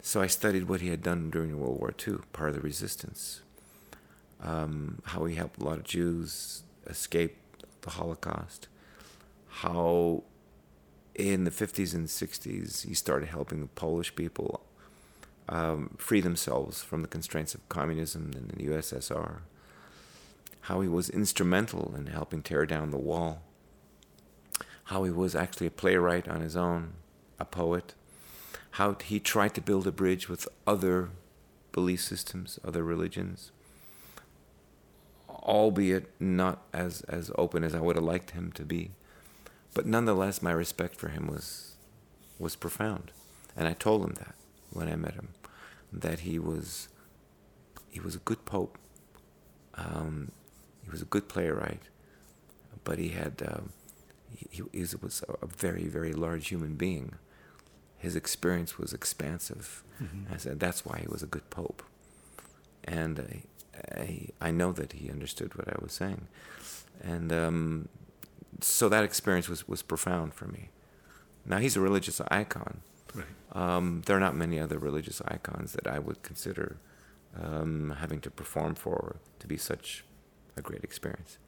So 0.00 0.22
I 0.22 0.28
studied 0.28 0.68
what 0.68 0.80
he 0.80 0.88
had 0.88 1.02
done 1.02 1.28
during 1.30 1.58
World 1.58 1.80
War 1.80 1.92
II, 2.06 2.18
part 2.32 2.50
of 2.50 2.54
the 2.54 2.60
resistance, 2.60 3.42
um, 4.40 5.02
how 5.04 5.24
he 5.24 5.34
helped 5.34 5.60
a 5.60 5.64
lot 5.64 5.78
of 5.78 5.84
Jews 5.84 6.62
escape 6.86 7.36
the 7.82 7.90
Holocaust, 7.90 8.68
how 9.48 10.22
in 11.18 11.42
the 11.42 11.50
50s 11.50 11.94
and 11.94 12.06
60s, 12.06 12.86
he 12.86 12.94
started 12.94 13.28
helping 13.28 13.60
the 13.60 13.66
Polish 13.66 14.14
people 14.14 14.64
um, 15.48 15.96
free 15.98 16.20
themselves 16.20 16.82
from 16.82 17.02
the 17.02 17.08
constraints 17.08 17.54
of 17.54 17.68
communism 17.68 18.32
in 18.34 18.48
the 18.48 18.72
USSR. 18.72 19.38
How 20.62 20.80
he 20.80 20.88
was 20.88 21.10
instrumental 21.10 21.94
in 21.96 22.06
helping 22.06 22.42
tear 22.42 22.66
down 22.66 22.90
the 22.90 22.98
wall. 22.98 23.42
How 24.84 25.02
he 25.02 25.10
was 25.10 25.34
actually 25.34 25.66
a 25.66 25.72
playwright 25.72 26.28
on 26.28 26.40
his 26.40 26.56
own, 26.56 26.92
a 27.38 27.44
poet. 27.44 27.94
How 28.72 28.96
he 29.02 29.18
tried 29.18 29.54
to 29.54 29.60
build 29.60 29.86
a 29.86 29.92
bridge 29.92 30.28
with 30.28 30.46
other 30.66 31.10
belief 31.72 32.00
systems, 32.00 32.58
other 32.64 32.84
religions, 32.84 33.50
albeit 35.28 36.10
not 36.20 36.62
as, 36.72 37.00
as 37.02 37.32
open 37.36 37.64
as 37.64 37.74
I 37.74 37.80
would 37.80 37.96
have 37.96 38.04
liked 38.04 38.32
him 38.32 38.52
to 38.52 38.64
be. 38.64 38.92
But 39.74 39.86
nonetheless, 39.86 40.42
my 40.42 40.52
respect 40.52 40.96
for 40.96 41.08
him 41.08 41.26
was, 41.26 41.76
was 42.38 42.56
profound. 42.56 43.12
And 43.56 43.68
I 43.68 43.72
told 43.72 44.04
him 44.04 44.14
that 44.14 44.34
when 44.70 44.88
I 44.88 44.96
met 44.96 45.14
him, 45.14 45.28
that 45.92 46.20
he 46.20 46.38
was, 46.38 46.88
he 47.88 48.00
was 48.00 48.14
a 48.14 48.18
good 48.18 48.44
pope. 48.44 48.78
Um, 49.74 50.32
he 50.84 50.90
was 50.90 51.02
a 51.02 51.06
good 51.06 51.28
playwright, 51.28 51.82
but 52.82 52.98
he 52.98 53.10
had, 53.10 53.42
um, 53.46 53.72
he, 54.34 54.62
he 54.72 54.80
was 55.00 55.22
a 55.28 55.46
very, 55.46 55.86
very 55.86 56.12
large 56.12 56.48
human 56.48 56.74
being. 56.74 57.14
His 57.96 58.16
experience 58.16 58.78
was 58.78 58.92
expansive. 58.92 59.82
Mm-hmm. 60.02 60.32
I 60.32 60.36
said 60.36 60.60
that's 60.60 60.84
why 60.84 60.98
he 61.00 61.08
was 61.08 61.22
a 61.22 61.26
good 61.26 61.48
pope, 61.50 61.82
and 62.84 63.20
I, 63.20 64.00
I, 64.00 64.28
I 64.40 64.50
know 64.50 64.72
that 64.72 64.92
he 64.92 65.10
understood 65.10 65.54
what 65.56 65.68
I 65.68 65.76
was 65.80 65.92
saying, 65.92 66.26
and 67.02 67.32
um, 67.32 67.88
so 68.60 68.88
that 68.88 69.04
experience 69.04 69.48
was, 69.48 69.68
was 69.68 69.82
profound 69.82 70.34
for 70.34 70.46
me. 70.46 70.70
Now 71.44 71.58
he's 71.58 71.76
a 71.76 71.80
religious 71.80 72.20
icon. 72.30 72.80
Right. 73.14 73.26
Um, 73.52 74.02
there 74.06 74.16
are 74.16 74.20
not 74.20 74.34
many 74.34 74.60
other 74.60 74.78
religious 74.78 75.22
icons 75.26 75.72
that 75.72 75.86
I 75.86 75.98
would 75.98 76.22
consider 76.22 76.76
um, 77.40 77.96
having 77.98 78.20
to 78.20 78.30
perform 78.30 78.74
for 78.74 79.16
to 79.38 79.46
be 79.46 79.56
such 79.56 80.04
a 80.56 80.60
great 80.60 80.84
experience. 80.84 81.38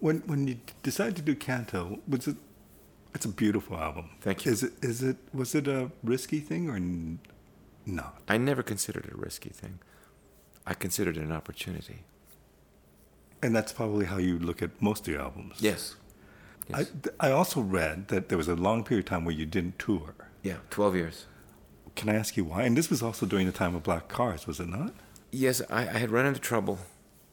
When 0.00 0.18
when 0.26 0.46
you 0.46 0.58
decided 0.82 1.16
to 1.16 1.22
do 1.22 1.34
Canto, 1.34 2.00
was 2.08 2.28
it? 2.28 2.36
It's 3.14 3.24
a 3.24 3.28
beautiful 3.28 3.76
album. 3.76 4.10
Thank 4.20 4.44
you. 4.44 4.52
Is 4.52 4.62
it? 4.62 4.72
Is 4.82 5.02
it? 5.02 5.16
Was 5.32 5.54
it 5.54 5.66
a 5.66 5.90
risky 6.04 6.40
thing 6.40 6.68
or 6.68 6.78
not? 7.86 8.20
I 8.28 8.38
never 8.38 8.62
considered 8.62 9.06
it 9.06 9.14
a 9.14 9.16
risky 9.16 9.50
thing. 9.50 9.80
I 10.66 10.74
considered 10.74 11.16
it 11.16 11.22
an 11.22 11.32
opportunity. 11.32 12.04
And 13.42 13.54
that's 13.54 13.72
probably 13.72 14.06
how 14.06 14.18
you 14.18 14.38
look 14.38 14.62
at 14.62 14.70
most 14.80 15.06
of 15.06 15.12
your 15.12 15.22
albums. 15.22 15.56
Yes. 15.60 15.94
yes. 16.68 16.90
I, 17.20 17.28
I 17.28 17.30
also 17.30 17.60
read 17.60 18.08
that 18.08 18.28
there 18.28 18.38
was 18.38 18.48
a 18.48 18.56
long 18.56 18.84
period 18.84 19.06
of 19.06 19.10
time 19.10 19.24
where 19.24 19.34
you 19.34 19.46
didn't 19.46 19.78
tour. 19.78 20.14
Yeah, 20.42 20.56
12 20.70 20.96
years. 20.96 21.26
Can 21.94 22.08
I 22.08 22.14
ask 22.14 22.36
you 22.36 22.44
why? 22.44 22.62
And 22.62 22.76
this 22.76 22.90
was 22.90 23.02
also 23.02 23.26
during 23.26 23.46
the 23.46 23.52
time 23.52 23.74
of 23.74 23.82
Black 23.82 24.08
Cars, 24.08 24.46
was 24.46 24.60
it 24.60 24.68
not? 24.68 24.94
Yes, 25.30 25.60
I, 25.68 25.82
I 25.82 25.98
had 25.98 26.10
run 26.10 26.26
into 26.26 26.40
trouble 26.40 26.78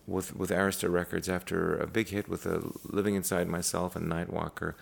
with, 0.08 0.36
with 0.36 0.50
Arista 0.50 0.92
Records 0.92 1.30
after 1.30 1.78
a 1.78 1.88
big 1.88 2.10
hit 2.10 2.28
with 2.28 2.46
a 2.46 2.72
Living 2.84 3.16
Inside 3.16 3.48
Myself 3.48 3.96
and 3.96 4.12
Nightwalker. 4.12 4.74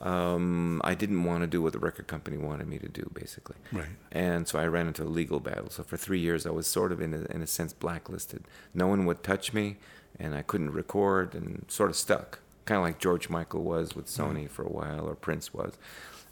Um, 0.00 0.82
I 0.84 0.94
didn't 0.94 1.24
want 1.24 1.40
to 1.42 1.46
do 1.46 1.62
what 1.62 1.72
the 1.72 1.78
record 1.78 2.06
company 2.06 2.36
wanted 2.36 2.66
me 2.66 2.78
to 2.78 2.88
do, 2.88 3.10
basically. 3.14 3.56
Right. 3.72 3.86
And 4.12 4.46
so 4.46 4.58
I 4.58 4.66
ran 4.66 4.88
into 4.88 5.02
a 5.02 5.08
legal 5.08 5.40
battle. 5.40 5.70
So 5.70 5.82
for 5.82 5.96
three 5.96 6.18
years, 6.18 6.46
I 6.46 6.50
was 6.50 6.66
sort 6.66 6.92
of, 6.92 7.00
in 7.00 7.14
a, 7.14 7.34
in 7.34 7.40
a 7.40 7.46
sense, 7.46 7.72
blacklisted. 7.72 8.44
No 8.74 8.86
one 8.86 9.06
would 9.06 9.22
touch 9.22 9.54
me 9.54 9.78
and 10.18 10.34
I 10.34 10.42
couldn't 10.42 10.72
record 10.72 11.34
and 11.34 11.64
sort 11.68 11.90
of 11.90 11.96
stuck, 11.96 12.40
kind 12.64 12.78
of 12.78 12.84
like 12.84 12.98
George 12.98 13.28
Michael 13.28 13.62
was 13.62 13.94
with 13.94 14.06
Sony 14.06 14.44
mm. 14.44 14.50
for 14.50 14.62
a 14.62 14.68
while 14.68 15.06
or 15.06 15.14
Prince 15.14 15.52
was, 15.52 15.74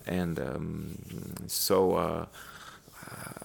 and 0.06 0.38
um, 0.38 0.98
so 1.46 1.96
uh, 1.96 2.26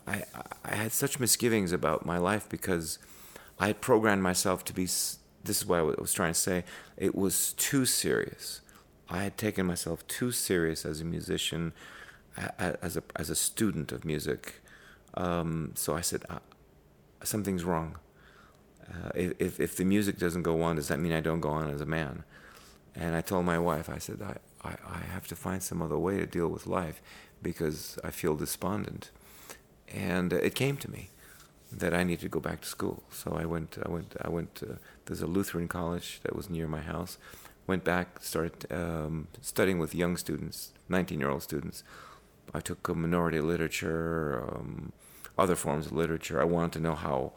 I 0.07 0.23
I 0.63 0.75
had 0.75 0.91
such 0.91 1.19
misgivings 1.19 1.71
about 1.71 2.05
my 2.05 2.17
life 2.17 2.47
because 2.49 2.99
I 3.59 3.67
had 3.67 3.81
programmed 3.81 4.23
myself 4.23 4.63
to 4.65 4.73
be. 4.73 4.85
This 4.85 5.61
is 5.61 5.65
what 5.65 5.79
I 5.79 5.83
was 5.83 6.13
trying 6.13 6.33
to 6.33 6.39
say. 6.39 6.63
It 6.97 7.15
was 7.15 7.53
too 7.53 7.85
serious. 7.85 8.61
I 9.09 9.23
had 9.23 9.37
taken 9.37 9.65
myself 9.65 10.05
too 10.07 10.31
serious 10.31 10.85
as 10.85 11.01
a 11.01 11.05
musician, 11.05 11.73
as 12.37 12.97
a 12.97 13.03
as 13.15 13.29
a 13.29 13.35
student 13.35 13.91
of 13.91 14.05
music. 14.05 14.61
Um, 15.15 15.71
so 15.75 15.95
I 15.95 16.01
said, 16.01 16.23
uh, 16.29 16.39
something's 17.23 17.63
wrong 17.63 17.95
uh, 18.89 19.11
if, 19.15 19.59
if 19.59 19.75
the 19.75 19.85
music 19.85 20.17
doesn't 20.17 20.43
go 20.43 20.61
on, 20.61 20.77
does 20.77 20.87
that 20.87 20.99
mean 20.99 21.13
I 21.13 21.21
don't 21.21 21.41
go 21.41 21.49
on 21.49 21.69
as 21.69 21.81
a 21.81 21.85
man? 21.85 22.23
And 22.95 23.15
I 23.15 23.21
told 23.21 23.45
my 23.45 23.59
wife, 23.59 23.89
I 23.89 23.97
said, 23.97 24.21
I, 24.21 24.37
I, 24.67 24.75
I 24.87 24.99
have 25.13 25.27
to 25.27 25.35
find 25.35 25.61
some 25.61 25.81
other 25.81 25.97
way 25.97 26.17
to 26.17 26.25
deal 26.25 26.47
with 26.47 26.67
life 26.67 27.01
because 27.41 27.97
I 28.03 28.11
feel 28.11 28.35
despondent. 28.35 29.11
And 29.87 30.33
uh, 30.33 30.37
it 30.37 30.55
came 30.55 30.77
to 30.77 30.91
me 30.91 31.09
that 31.71 31.93
I 31.93 32.03
needed 32.03 32.21
to 32.21 32.29
go 32.29 32.39
back 32.39 32.61
to 32.61 32.67
school. 32.67 33.03
So 33.11 33.37
I 33.39 33.45
went, 33.45 33.77
I 33.83 33.89
went, 33.89 34.15
I 34.21 34.29
went, 34.29 34.55
to, 34.55 34.79
there's 35.05 35.21
a 35.21 35.27
Lutheran 35.27 35.67
college 35.67 36.19
that 36.23 36.35
was 36.35 36.49
near 36.49 36.67
my 36.67 36.81
house. 36.81 37.17
Went 37.67 37.83
back, 37.83 38.23
started 38.23 38.65
um, 38.71 39.27
studying 39.41 39.77
with 39.77 39.93
young 39.93 40.17
students, 40.17 40.73
19 40.89 41.19
year 41.19 41.29
old 41.29 41.43
students. 41.43 41.83
I 42.53 42.59
took 42.59 42.87
a 42.87 42.95
minority 42.95 43.41
literature, 43.41 44.43
um, 44.51 44.91
other 45.37 45.55
forms 45.55 45.85
of 45.85 45.91
literature. 45.91 46.41
I 46.41 46.45
wanted 46.45 46.73
to 46.73 46.79
know 46.79 46.95
how 46.95 47.33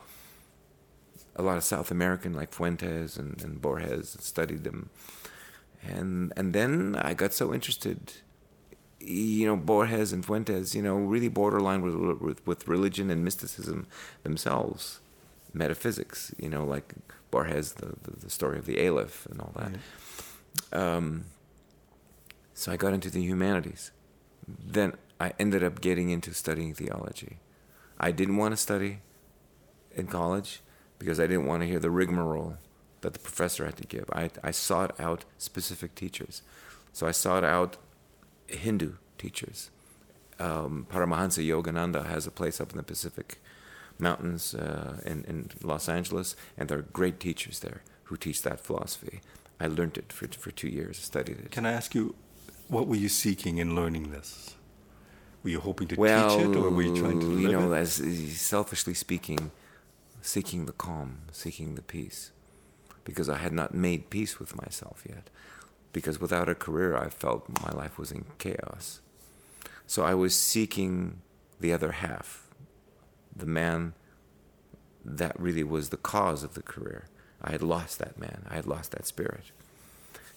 a 1.37 1.43
lot 1.43 1.57
of 1.57 1.64
South 1.64 1.91
American 1.91 2.33
like 2.33 2.53
Fuentes 2.53 3.16
and, 3.16 3.43
and 3.43 3.61
Borges 3.61 4.16
studied 4.20 4.64
them, 4.64 4.91
and 5.83 6.33
and 6.37 6.53
then 6.55 6.97
I 7.01 7.14
got 7.14 7.33
so 7.33 7.53
interested. 7.53 8.12
You 9.01 9.47
know, 9.47 9.57
Borges 9.57 10.12
and 10.12 10.24
Fuentes, 10.24 10.76
you 10.76 10.83
know, 10.83 10.97
really 10.97 11.28
borderline 11.28 11.83
with 11.83 12.20
with, 12.20 12.47
with 12.47 12.68
religion 12.68 13.11
and 13.11 13.24
mysticism 13.24 13.87
themselves, 14.22 15.01
metaphysics. 15.53 16.35
You 16.39 16.49
know, 16.49 16.64
like 16.64 16.95
Borges, 17.30 17.72
the, 17.74 17.95
the, 18.03 18.16
the 18.24 18.30
story 18.30 18.59
of 18.59 18.66
the 18.66 18.87
Aleph 18.87 19.26
and 19.26 19.41
all 19.41 19.53
that. 19.57 19.72
Right. 20.72 20.80
Um, 20.80 21.24
so 22.55 22.70
I 22.70 22.76
got 22.76 22.93
into 22.93 23.11
the 23.11 23.22
humanities. 23.22 23.91
Then 24.47 24.95
I 25.18 25.33
ended 25.39 25.64
up 25.64 25.80
getting 25.80 26.11
into 26.11 26.35
studying 26.35 26.74
theology. 26.74 27.39
I 27.99 28.11
didn't 28.11 28.37
want 28.37 28.53
to 28.53 28.57
study 28.57 29.01
in 29.95 30.07
college 30.07 30.62
because 31.03 31.19
I 31.19 31.27
didn't 31.27 31.47
want 31.47 31.63
to 31.63 31.67
hear 31.67 31.81
the 31.81 31.91
rigmarole 31.91 32.59
that 33.01 33.13
the 33.13 33.19
professor 33.19 33.65
had 33.65 33.77
to 33.77 33.87
give. 33.87 34.09
I, 34.13 34.31
I 34.45 34.53
sought 34.53 34.99
out 35.01 35.25
specific 35.37 35.97
teachers. 35.97 36.43
So 36.93 37.09
I 37.09 37.11
sought 37.11 37.43
out 37.43 37.77
Hindu 38.47 38.93
teachers. 39.19 39.71
Um, 40.39 40.87
Paramahansa 40.89 41.45
Yogananda 41.45 42.07
has 42.07 42.29
a 42.29 42.31
place 42.31 42.61
up 42.61 42.71
in 42.71 42.77
the 42.77 42.85
Pacific 42.85 43.41
Mountains 43.99 44.55
uh, 44.55 45.01
in, 45.05 45.25
in 45.25 45.51
Los 45.61 45.89
Angeles, 45.89 46.37
and 46.57 46.69
there 46.69 46.79
are 46.79 46.83
great 46.83 47.19
teachers 47.19 47.59
there 47.59 47.83
who 48.05 48.17
teach 48.17 48.43
that 48.43 48.61
philosophy. 48.61 49.21
I 49.59 49.67
learned 49.67 49.99
it 49.99 50.13
for, 50.13 50.29
for 50.29 50.53
two 50.53 50.69
years, 50.69 50.99
studied 50.99 51.39
it. 51.41 51.51
Can 51.51 51.67
I 51.67 51.73
ask 51.73 51.97
you, 51.97 52.15
what 52.69 52.87
were 52.87 52.97
you 52.97 53.09
seeking 53.09 53.59
in 53.59 53.75
learning 53.75 54.13
this? 54.13 54.55
Were 55.43 55.51
you 55.51 55.61
hoping 55.61 55.89
to 55.89 55.97
well, 55.97 56.39
teach 56.39 56.47
it, 56.47 56.57
or 56.57 56.71
were 56.71 56.83
you 56.83 56.97
trying 56.97 57.19
to 57.19 57.41
you 57.41 57.51
know, 57.51 57.73
it? 57.73 57.79
as 57.79 57.95
selfishly 58.37 58.95
speaking, 58.95 59.51
seeking 60.23 60.64
the 60.66 60.73
calm, 60.73 61.23
seeking 61.33 61.75
the 61.75 61.83
peace, 61.83 62.31
because 63.05 63.29
I 63.29 63.39
had 63.39 63.53
not 63.53 63.75
made 63.75 64.09
peace 64.09 64.39
with 64.39 64.57
myself 64.57 65.05
yet. 65.07 65.29
Because 65.93 66.20
without 66.20 66.49
a 66.49 66.55
career, 66.55 66.97
I 66.97 67.11
felt 67.11 67.62
my 67.62 67.70
life 67.70 67.99
was 67.99 68.11
in 68.11 68.25
chaos. 68.39 69.01
So 69.87 70.05
I 70.05 70.14
was 70.14 70.35
seeking 70.35 71.20
the 71.61 71.73
other 71.73 71.93
half, 71.93 72.49
the 73.35 73.47
man 73.47 73.93
that 75.05 75.39
really 75.39 75.64
was 75.64 75.91
the 75.91 75.97
cause 75.97 76.43
of 76.43 76.55
the 76.55 76.62
career. 76.62 77.09
I 77.43 77.51
had 77.51 77.62
lost 77.62 77.99
that 77.99 78.18
man, 78.18 78.47
I 78.49 78.55
had 78.55 78.66
lost 78.66 78.93
that 78.93 79.07
spirit. 79.07 79.51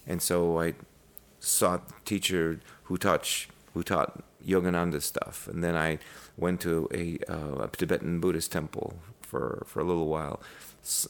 And 0.07 0.21
so 0.21 0.59
I 0.59 0.73
sought 1.39 1.89
a 1.89 2.05
teacher 2.05 2.59
who 2.83 2.97
taught, 2.97 3.47
who 3.73 3.83
taught 3.83 4.23
Yogananda 4.45 5.01
stuff. 5.01 5.47
And 5.47 5.63
then 5.63 5.75
I 5.75 5.99
went 6.37 6.59
to 6.61 6.89
a, 6.93 7.19
uh, 7.31 7.63
a 7.63 7.67
Tibetan 7.69 8.19
Buddhist 8.19 8.51
temple 8.51 8.95
for, 9.35 9.65
for 9.67 9.81
a 9.81 9.83
little 9.83 10.07
while 10.07 10.39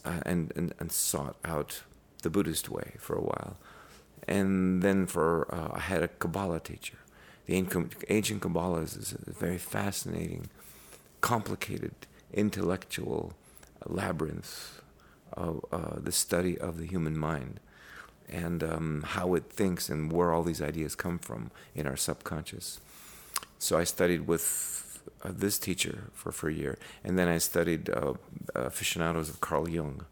uh, 0.04 0.22
and, 0.26 0.52
and, 0.56 0.74
and 0.80 0.92
sought 0.92 1.36
out 1.46 1.84
the 2.24 2.30
Buddhist 2.32 2.70
way 2.70 2.94
for 2.98 3.16
a 3.16 3.22
while. 3.22 3.58
And 4.28 4.82
then 4.82 5.06
for 5.06 5.54
uh, 5.54 5.76
I 5.76 5.80
had 5.80 6.02
a 6.02 6.08
Kabbalah 6.08 6.60
teacher. 6.60 6.98
The 7.46 7.54
ancient 8.10 8.42
Kabbalah 8.42 8.82
is 8.82 9.14
a 9.14 9.32
very 9.32 9.60
fascinating, 9.60 10.50
complicated, 11.22 11.94
intellectual 12.34 13.34
labyrinth 13.86 14.82
of 15.34 15.64
uh, 15.72 16.00
the 16.00 16.12
study 16.12 16.58
of 16.58 16.80
the 16.80 16.88
human 16.88 17.16
mind 17.16 17.60
and 18.28 18.64
um, 18.64 19.04
how 19.06 19.36
it 19.36 19.44
thinks 19.52 19.88
and 19.88 20.12
where 20.12 20.32
all 20.32 20.42
these 20.42 20.64
ideas 20.64 20.96
come 20.96 21.20
from 21.20 21.52
in 21.76 21.86
our 21.86 21.98
subconscious. 21.98 22.80
So 23.60 23.78
I 23.78 23.84
studied 23.84 24.26
with 24.26 24.42
this 25.32 25.60
teacher 25.60 26.10
for, 26.14 26.32
for 26.32 26.50
a 26.50 26.54
year, 26.54 26.78
and 27.04 27.18
then 27.18 27.28
I 27.28 27.38
studied 27.38 27.90
uh, 27.90 28.14
aficionados 28.54 29.30
of 29.30 29.42
Carl 29.42 29.70
Jung 29.70 30.06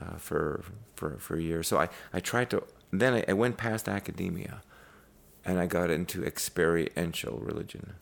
uh, 0.00 0.16
for, 0.16 0.64
for, 0.94 1.18
for 1.18 1.36
a 1.36 1.42
year. 1.42 1.62
So 1.62 1.78
I, 1.78 1.88
I 2.12 2.20
tried 2.20 2.50
to, 2.50 2.62
then 2.90 3.14
I, 3.14 3.24
I, 3.28 3.32
went 3.32 3.56
past 3.56 3.88
academia 3.88 4.62
and 5.44 5.58
I 5.58 5.66
got 5.66 5.90
into 5.90 6.24
experiential 6.24 7.38
religion. 7.38 7.94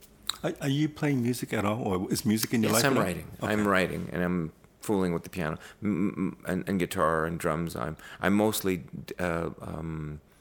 Are, 0.43 0.55
are 0.61 0.69
you 0.69 0.89
playing 0.89 1.23
music 1.23 1.53
at 1.53 1.65
all, 1.65 1.83
or 1.83 2.13
is 2.13 2.25
music 2.25 2.55
in 2.55 2.63
your 2.63 2.73
yes, 2.73 2.83
life? 2.83 2.93
I'm 2.93 2.99
writing. 2.99 3.27
Okay. 3.43 3.53
I'm 3.53 3.69
writing, 3.69 4.09
and 4.13 4.23
I'm 4.23 4.53
fooling 4.81 5.13
with 5.13 5.23
the 5.23 5.31
piano 5.31 5.59
and, 5.81 6.35
and 6.47 6.79
guitar 6.79 7.25
and 7.25 7.39
drums. 7.39 7.77
I'm 7.77 7.97
I'm 8.21 8.35
mostly 8.35 8.85
uh, 9.19 9.51
um, 9.61 10.21
uh, 10.21 10.32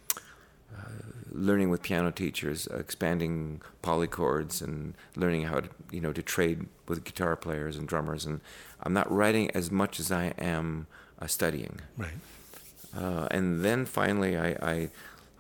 learning 1.32 1.70
with 1.70 1.82
piano 1.82 2.12
teachers, 2.12 2.68
uh, 2.68 2.78
expanding 2.78 3.62
polychords 3.82 4.62
and 4.62 4.94
learning 5.16 5.44
how 5.44 5.62
to 5.62 5.70
you 5.92 6.02
know 6.02 6.14
to 6.14 6.22
trade 6.22 6.68
with 6.88 7.04
guitar 7.04 7.36
players 7.36 7.78
and 7.78 7.88
drummers. 7.88 8.26
And 8.26 8.42
I'm 8.84 8.94
not 8.94 9.12
writing 9.12 9.50
as 9.52 9.72
much 9.72 10.00
as 10.00 10.12
I 10.12 10.34
am 10.38 10.88
uh, 11.22 11.28
studying. 11.28 11.80
Right. 11.98 12.14
Uh, 12.96 13.28
and 13.32 13.64
then 13.64 13.86
finally, 13.86 14.38
I, 14.38 14.50
I, 14.50 14.90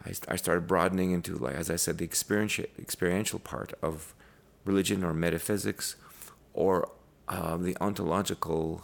I, 0.06 0.14
I 0.30 0.36
started 0.36 0.68
broadening 0.68 1.12
into, 1.12 1.36
like 1.36 1.56
as 1.56 1.70
I 1.70 1.76
said, 1.76 1.98
the 1.98 2.06
experiential, 2.06 2.66
experiential 2.80 3.40
part 3.40 3.74
of 3.82 4.14
religion 4.64 5.04
or 5.04 5.14
metaphysics, 5.14 5.96
or 6.54 6.90
uh, 7.28 7.58
the 7.58 7.76
ontological 7.82 8.84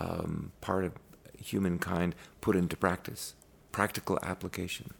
um, 0.00 0.52
part 0.60 0.84
of 0.84 0.92
humankind 1.38 2.14
put 2.40 2.56
into 2.56 2.76
practice, 2.76 3.34
practical 3.72 4.18
application. 4.22 4.94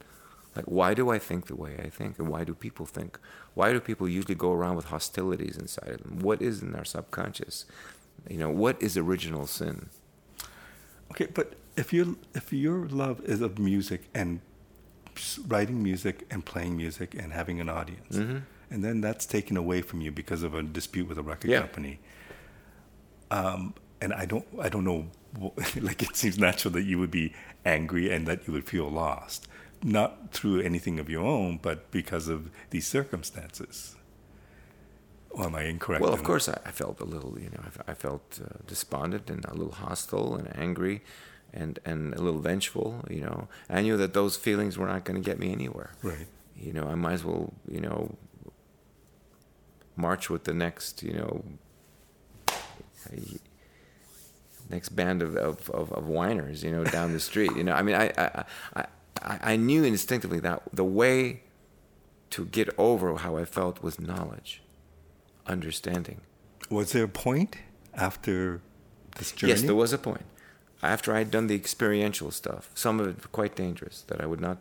Like, 0.56 0.64
why 0.64 0.94
do 0.94 1.10
I 1.10 1.18
think 1.18 1.46
the 1.46 1.54
way 1.54 1.76
I 1.78 1.88
think, 1.88 2.18
and 2.18 2.28
why 2.28 2.42
do 2.44 2.54
people 2.54 2.86
think? 2.86 3.18
Why 3.54 3.72
do 3.72 3.80
people 3.80 4.08
usually 4.08 4.34
go 4.34 4.52
around 4.52 4.76
with 4.76 4.86
hostilities 4.86 5.56
inside 5.56 5.88
of 5.90 6.02
them? 6.02 6.18
What 6.20 6.42
is 6.42 6.62
in 6.62 6.74
our 6.74 6.84
subconscious? 6.84 7.64
You 8.28 8.38
know, 8.38 8.50
what 8.50 8.80
is 8.82 8.96
original 8.96 9.46
sin? 9.46 9.88
Okay, 11.12 11.26
but 11.32 11.54
if 11.76 11.92
your 11.92 12.06
if 12.34 12.52
your 12.52 12.86
love 12.88 13.20
is 13.24 13.40
of 13.40 13.58
music 13.58 14.08
and 14.14 14.40
writing 15.46 15.82
music 15.82 16.26
and 16.30 16.44
playing 16.44 16.76
music 16.76 17.14
and 17.14 17.32
having 17.32 17.60
an 17.60 17.68
audience, 17.68 18.16
Mhm. 18.16 18.42
and 18.70 18.84
then 18.84 19.00
that's 19.00 19.26
taken 19.26 19.56
away 19.56 19.80
from 19.82 20.00
you 20.00 20.10
because 20.12 20.42
of 20.42 20.54
a 20.54 20.62
dispute 20.62 21.08
with 21.08 21.18
a 21.18 21.22
record 21.22 21.50
Yeah. 21.50 21.60
company. 21.60 21.98
Um, 23.30 23.74
and 24.00 24.12
I 24.12 24.24
don't 24.26 24.46
I 24.60 24.68
don't 24.68 24.84
know 24.84 25.10
like 25.80 26.02
it 26.02 26.16
seems 26.16 26.38
natural 26.38 26.72
that 26.72 26.82
you 26.84 26.98
would 26.98 27.10
be 27.10 27.32
angry 27.64 28.10
and 28.12 28.26
that 28.26 28.46
you 28.46 28.52
would 28.54 28.64
feel 28.66 28.88
lost, 28.90 29.46
not 29.82 30.32
through 30.32 30.60
anything 30.60 30.98
of 30.98 31.08
your 31.08 31.24
own, 31.24 31.58
but 31.60 31.90
because 31.90 32.28
of 32.28 32.50
these 32.70 32.86
circumstances. 32.86 33.96
Or 35.30 35.46
am 35.46 35.54
I 35.54 35.64
incorrect? 35.64 36.02
Well, 36.02 36.14
of 36.14 36.24
course, 36.24 36.48
I, 36.48 36.58
I 36.64 36.70
felt 36.70 37.00
a 37.00 37.04
little, 37.04 37.38
you 37.38 37.50
know, 37.50 37.62
I 37.86 37.94
felt 37.94 38.40
uh, 38.42 38.58
despondent 38.66 39.30
and 39.30 39.44
a 39.44 39.54
little 39.54 39.74
hostile 39.74 40.34
and 40.34 40.56
angry 40.56 41.02
and, 41.52 41.78
and 41.84 42.14
a 42.14 42.20
little 42.20 42.40
vengeful, 42.40 43.04
you 43.08 43.20
know. 43.20 43.48
I 43.68 43.82
knew 43.82 43.96
that 43.96 44.14
those 44.14 44.36
feelings 44.36 44.78
were 44.78 44.86
not 44.86 45.04
going 45.04 45.22
to 45.22 45.24
get 45.24 45.38
me 45.38 45.52
anywhere. 45.52 45.92
Right. 46.02 46.26
You 46.56 46.72
know, 46.72 46.88
I 46.88 46.94
might 46.94 47.14
as 47.14 47.24
well, 47.24 47.52
you 47.70 47.80
know, 47.80 48.16
march 49.96 50.30
with 50.30 50.44
the 50.44 50.54
next, 50.54 51.02
you 51.02 51.12
know, 51.12 51.44
next 54.70 54.90
band 54.90 55.22
of, 55.22 55.36
of, 55.36 55.70
of, 55.70 55.92
of 55.92 56.06
whiners, 56.06 56.62
you 56.62 56.70
know, 56.70 56.84
down 56.84 57.12
the 57.12 57.20
street. 57.20 57.50
You 57.56 57.64
know, 57.64 57.72
I 57.72 57.82
mean, 57.82 57.94
I, 57.94 58.12
I, 58.18 58.44
I, 58.76 58.86
I 59.22 59.52
I 59.52 59.56
knew 59.56 59.84
instinctively 59.84 60.40
that 60.40 60.62
the 60.72 60.84
way 60.84 61.42
to 62.30 62.44
get 62.44 62.68
over 62.78 63.16
how 63.16 63.36
I 63.36 63.44
felt 63.44 63.82
was 63.82 63.98
knowledge, 63.98 64.62
understanding. 65.46 66.20
Was 66.70 66.92
there 66.92 67.04
a 67.04 67.08
point 67.08 67.56
after 67.94 68.60
this 69.16 69.32
journey? 69.32 69.52
Yes, 69.52 69.62
there 69.62 69.74
was 69.74 69.92
a 69.92 69.98
point. 69.98 70.24
After 70.82 71.14
I'd 71.14 71.30
done 71.30 71.48
the 71.48 71.54
experiential 71.54 72.30
stuff, 72.30 72.70
some 72.74 73.00
of 73.00 73.08
it 73.08 73.32
quite 73.32 73.56
dangerous 73.56 74.02
that 74.02 74.20
I 74.20 74.26
would 74.26 74.40
not 74.40 74.58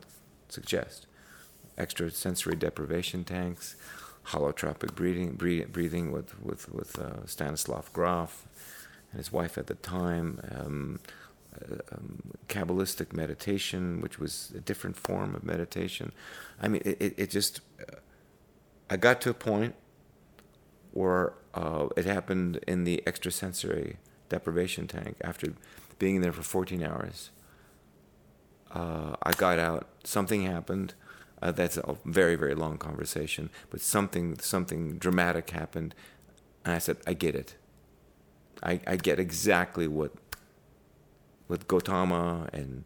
suggest. 0.49 1.05
Extrasensory 1.77 2.55
deprivation 2.55 3.23
tanks, 3.23 3.75
holotropic 4.27 4.95
breathing, 4.95 5.33
breathing, 5.33 5.67
breathing 5.71 6.11
with, 6.11 6.41
with, 6.41 6.73
with 6.73 6.97
uh, 6.97 7.25
Stanislav 7.25 7.91
Grof 7.93 8.47
and 9.11 9.19
his 9.19 9.31
wife 9.31 9.57
at 9.57 9.67
the 9.67 9.75
time, 9.75 10.39
um, 10.51 10.99
um, 11.91 12.33
Kabbalistic 12.47 13.13
meditation, 13.13 14.01
which 14.01 14.19
was 14.19 14.53
a 14.55 14.59
different 14.59 14.95
form 14.95 15.35
of 15.35 15.43
meditation. 15.43 16.11
I 16.61 16.67
mean, 16.67 16.81
it, 16.85 17.13
it, 17.17 17.29
just, 17.29 17.61
I 18.89 18.97
got 18.97 19.21
to 19.21 19.29
a 19.29 19.33
point 19.33 19.75
where 20.91 21.33
uh, 21.53 21.87
it 21.95 22.05
happened 22.05 22.59
in 22.67 22.83
the 22.83 23.03
extrasensory 23.05 23.97
deprivation 24.29 24.87
tank 24.87 25.17
after 25.21 25.53
being 25.99 26.17
in 26.17 26.21
there 26.21 26.31
for 26.31 26.43
14 26.43 26.83
hours. 26.83 27.31
Uh, 28.71 29.15
I 29.23 29.31
got 29.33 29.59
out. 29.59 29.87
Something 30.03 30.43
happened. 30.43 30.93
Uh, 31.41 31.51
that's 31.51 31.77
a 31.77 31.95
very 32.03 32.35
very 32.35 32.55
long 32.55 32.77
conversation, 32.79 33.51
but 33.69 33.79
something 33.79 34.39
something 34.39 34.97
dramatic 34.97 35.51
happened, 35.51 35.93
and 36.65 36.73
I 36.73 36.79
said, 36.79 36.97
I 37.05 37.13
get 37.13 37.35
it. 37.35 37.55
I, 38.63 38.79
I 38.87 38.95
get 38.95 39.19
exactly 39.19 39.87
what 39.87 40.26
what 41.47 41.67
Gautama 41.67 42.49
and, 42.53 42.83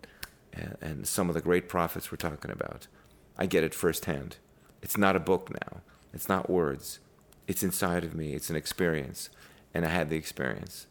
and 0.53 0.77
and 0.81 1.07
some 1.07 1.29
of 1.29 1.35
the 1.35 1.41
great 1.41 1.67
prophets 1.67 2.11
we're 2.11 2.17
talking 2.17 2.51
about. 2.51 2.87
I 3.37 3.45
get 3.45 3.63
it 3.63 3.73
firsthand. 3.73 4.37
It's 4.81 4.97
not 4.97 5.15
a 5.15 5.19
book 5.19 5.49
now. 5.51 5.81
It's 6.13 6.29
not 6.29 6.49
words. 6.49 6.99
It's 7.47 7.63
inside 7.63 8.03
of 8.03 8.15
me. 8.15 8.33
It's 8.33 8.49
an 8.49 8.55
experience, 8.55 9.29
and 9.73 9.85
I 9.85 9.89
had 9.89 10.09
the 10.09 10.15
experience. 10.15 10.87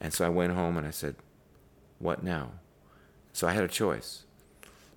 And 0.00 0.12
so 0.12 0.24
I 0.24 0.28
went 0.28 0.52
home 0.52 0.76
and 0.76 0.86
I 0.86 0.90
said, 0.90 1.16
"What 1.98 2.22
now?" 2.22 2.52
So 3.32 3.46
I 3.48 3.52
had 3.52 3.64
a 3.64 3.68
choice. 3.68 4.24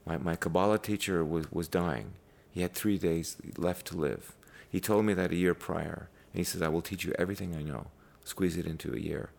My 0.05 0.17
my 0.17 0.35
Kabbalah 0.35 0.79
teacher 0.79 1.23
was 1.25 1.51
was 1.51 1.67
dying. 1.67 2.13
He 2.51 2.61
had 2.61 2.73
three 2.73 2.97
days 2.97 3.37
left 3.57 3.87
to 3.87 3.97
live. 3.97 4.33
He 4.69 4.79
told 4.79 5.05
me 5.05 5.13
that 5.13 5.31
a 5.31 5.35
year 5.35 5.53
prior, 5.53 6.09
and 6.33 6.39
he 6.39 6.43
says, 6.43 6.61
"I 6.61 6.67
will 6.67 6.81
teach 6.81 7.05
you 7.05 7.13
everything 7.17 7.55
I 7.55 7.63
know. 7.63 7.87
Squeeze 8.23 8.57
it 8.57 8.65
into 8.65 8.93
a 8.93 8.99
year." 8.99 9.29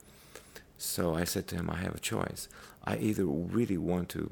So 0.79 1.15
I 1.15 1.25
said 1.25 1.49
to 1.49 1.57
him, 1.57 1.69
I 1.69 1.79
have 1.79 1.97
a 1.97 2.01
choice. 2.01 2.49
I 2.85 2.97
either 2.99 3.25
really 3.25 3.77
want 3.77 4.09
to 4.11 4.31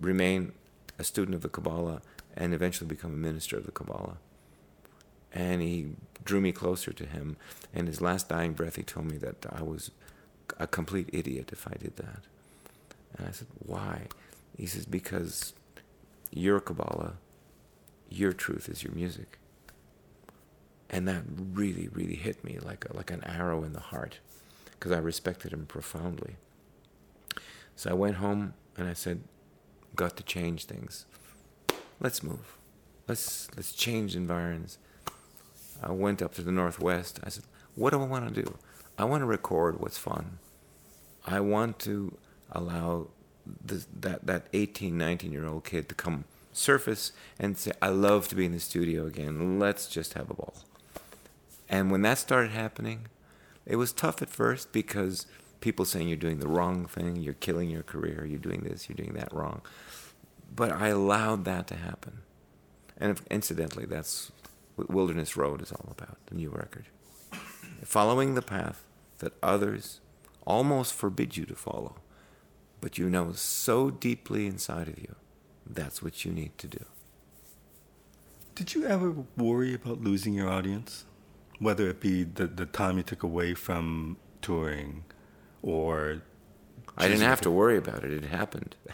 remain 0.00 0.52
a 0.98 1.04
student 1.04 1.34
of 1.34 1.42
the 1.42 1.48
Kabbalah 1.48 2.00
and 2.36 2.54
eventually 2.54 2.86
become 2.86 3.12
a 3.12 3.16
minister 3.16 3.56
of 3.56 3.66
the 3.66 3.72
Kabbalah. 3.72 4.18
And 5.32 5.60
he 5.60 5.88
drew 6.24 6.40
me 6.40 6.52
closer 6.52 6.92
to 6.92 7.04
him. 7.04 7.36
And 7.74 7.88
his 7.88 8.00
last 8.00 8.28
dying 8.28 8.52
breath, 8.52 8.76
he 8.76 8.84
told 8.84 9.10
me 9.10 9.18
that 9.18 9.44
I 9.50 9.62
was 9.62 9.90
a 10.58 10.68
complete 10.68 11.10
idiot 11.12 11.50
if 11.52 11.66
I 11.66 11.74
did 11.74 11.96
that. 11.96 12.20
And 13.18 13.28
I 13.28 13.32
said, 13.32 13.48
Why? 13.58 14.06
He 14.56 14.66
says, 14.66 14.86
Because 14.86 15.54
your 16.30 16.60
Kabbalah, 16.60 17.14
your 18.08 18.32
truth 18.32 18.68
is 18.68 18.84
your 18.84 18.92
music. 18.92 19.38
And 20.88 21.08
that 21.08 21.22
really, 21.36 21.88
really 21.88 22.14
hit 22.14 22.44
me 22.44 22.58
like, 22.60 22.86
a, 22.88 22.96
like 22.96 23.10
an 23.10 23.24
arrow 23.24 23.64
in 23.64 23.72
the 23.72 23.80
heart 23.80 24.20
because 24.78 24.92
I 24.92 24.98
respected 24.98 25.52
him 25.52 25.66
profoundly. 25.66 26.36
So 27.76 27.90
I 27.90 27.94
went 27.94 28.16
home 28.16 28.54
and 28.76 28.88
I 28.88 28.92
said, 28.92 29.22
"Got 29.96 30.16
to 30.16 30.22
change 30.22 30.66
things. 30.66 31.06
Let's 32.00 32.22
move. 32.22 32.58
Let's 33.08 33.48
let's 33.56 33.72
change 33.72 34.14
environs." 34.16 34.78
I 35.82 35.92
went 35.92 36.22
up 36.22 36.34
to 36.34 36.42
the 36.42 36.52
northwest. 36.52 37.20
I 37.24 37.28
said, 37.28 37.44
"What 37.74 37.90
do 37.90 38.00
I 38.00 38.06
want 38.06 38.32
to 38.32 38.42
do? 38.42 38.58
I 38.96 39.04
want 39.04 39.22
to 39.22 39.26
record 39.26 39.80
what's 39.80 39.98
fun. 39.98 40.38
I 41.26 41.40
want 41.40 41.78
to 41.80 42.16
allow 42.50 43.08
that 43.64 44.26
that 44.26 44.46
18, 44.52 44.96
19 44.96 45.32
year 45.32 45.46
old 45.46 45.64
kid 45.64 45.88
to 45.88 45.94
come 45.94 46.24
surface 46.52 47.12
and 47.38 47.58
say, 47.58 47.72
"I 47.82 47.88
love 47.88 48.28
to 48.28 48.34
be 48.34 48.44
in 48.44 48.52
the 48.52 48.60
studio 48.60 49.06
again. 49.06 49.58
Let's 49.58 49.88
just 49.88 50.14
have 50.14 50.30
a 50.30 50.34
ball." 50.34 50.54
And 51.68 51.90
when 51.90 52.02
that 52.02 52.18
started 52.18 52.52
happening, 52.52 53.08
it 53.66 53.76
was 53.76 53.92
tough 53.92 54.22
at 54.22 54.28
first 54.28 54.72
because 54.72 55.26
people 55.60 55.84
saying 55.84 56.08
you're 56.08 56.16
doing 56.16 56.40
the 56.40 56.48
wrong 56.48 56.86
thing, 56.86 57.16
you're 57.16 57.34
killing 57.34 57.70
your 57.70 57.82
career, 57.82 58.24
you're 58.24 58.38
doing 58.38 58.60
this, 58.60 58.88
you're 58.88 58.96
doing 58.96 59.14
that 59.14 59.32
wrong. 59.32 59.62
But 60.54 60.72
I 60.72 60.88
allowed 60.88 61.44
that 61.46 61.66
to 61.68 61.76
happen. 61.76 62.18
And 62.98 63.10
if, 63.10 63.24
incidentally, 63.30 63.86
that's 63.86 64.30
what 64.76 64.90
Wilderness 64.90 65.36
Road 65.36 65.62
is 65.62 65.72
all 65.72 65.88
about, 65.90 66.18
the 66.26 66.34
new 66.34 66.50
record. 66.50 66.86
Following 67.82 68.34
the 68.34 68.42
path 68.42 68.84
that 69.18 69.32
others 69.42 70.00
almost 70.46 70.92
forbid 70.94 71.36
you 71.36 71.44
to 71.46 71.54
follow, 71.54 71.96
but 72.80 72.98
you 72.98 73.08
know 73.08 73.32
so 73.32 73.90
deeply 73.90 74.46
inside 74.46 74.88
of 74.88 74.98
you, 74.98 75.14
that's 75.66 76.02
what 76.02 76.24
you 76.24 76.32
need 76.32 76.56
to 76.58 76.66
do. 76.66 76.84
Did 78.54 78.74
you 78.74 78.86
ever 78.86 79.14
worry 79.36 79.74
about 79.74 80.02
losing 80.02 80.34
your 80.34 80.48
audience? 80.48 81.04
Whether 81.58 81.88
it 81.88 82.00
be 82.00 82.24
the, 82.24 82.46
the 82.46 82.66
time 82.66 82.96
you 82.96 83.02
took 83.02 83.22
away 83.22 83.54
from 83.54 84.16
touring 84.42 85.04
or. 85.62 86.22
I 86.96 87.08
didn't 87.08 87.22
have 87.22 87.40
to 87.40 87.50
worry 87.50 87.76
about 87.76 88.04
it. 88.04 88.12
It 88.12 88.24
happened. 88.24 88.76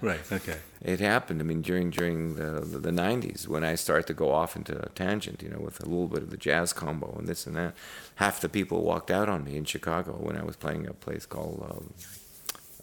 Right, 0.00 0.20
okay. 0.32 0.56
It 0.80 0.98
happened. 1.00 1.40
I 1.40 1.44
mean, 1.44 1.62
during 1.62 1.90
during 1.90 2.34
the, 2.34 2.60
the 2.60 2.78
the 2.78 2.90
'90s 2.90 3.46
when 3.46 3.62
I 3.62 3.76
started 3.76 4.06
to 4.08 4.14
go 4.14 4.32
off 4.32 4.56
into 4.56 4.80
a 4.80 4.88
tangent, 4.90 5.42
you 5.42 5.48
know, 5.48 5.58
with 5.58 5.80
a 5.80 5.86
little 5.86 6.08
bit 6.08 6.22
of 6.22 6.30
the 6.30 6.36
jazz 6.36 6.72
combo 6.72 7.14
and 7.18 7.28
this 7.28 7.46
and 7.46 7.54
that, 7.56 7.74
half 8.16 8.40
the 8.40 8.48
people 8.48 8.82
walked 8.82 9.10
out 9.10 9.28
on 9.28 9.44
me 9.44 9.56
in 9.56 9.64
Chicago 9.64 10.12
when 10.12 10.36
I 10.36 10.44
was 10.44 10.56
playing 10.56 10.86
a 10.86 10.92
place 10.92 11.26
called 11.26 11.64
um, 11.70 11.94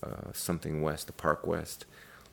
uh, 0.02 0.32
something 0.34 0.82
West, 0.82 1.08
the 1.08 1.14
Park 1.14 1.46
West. 1.46 1.86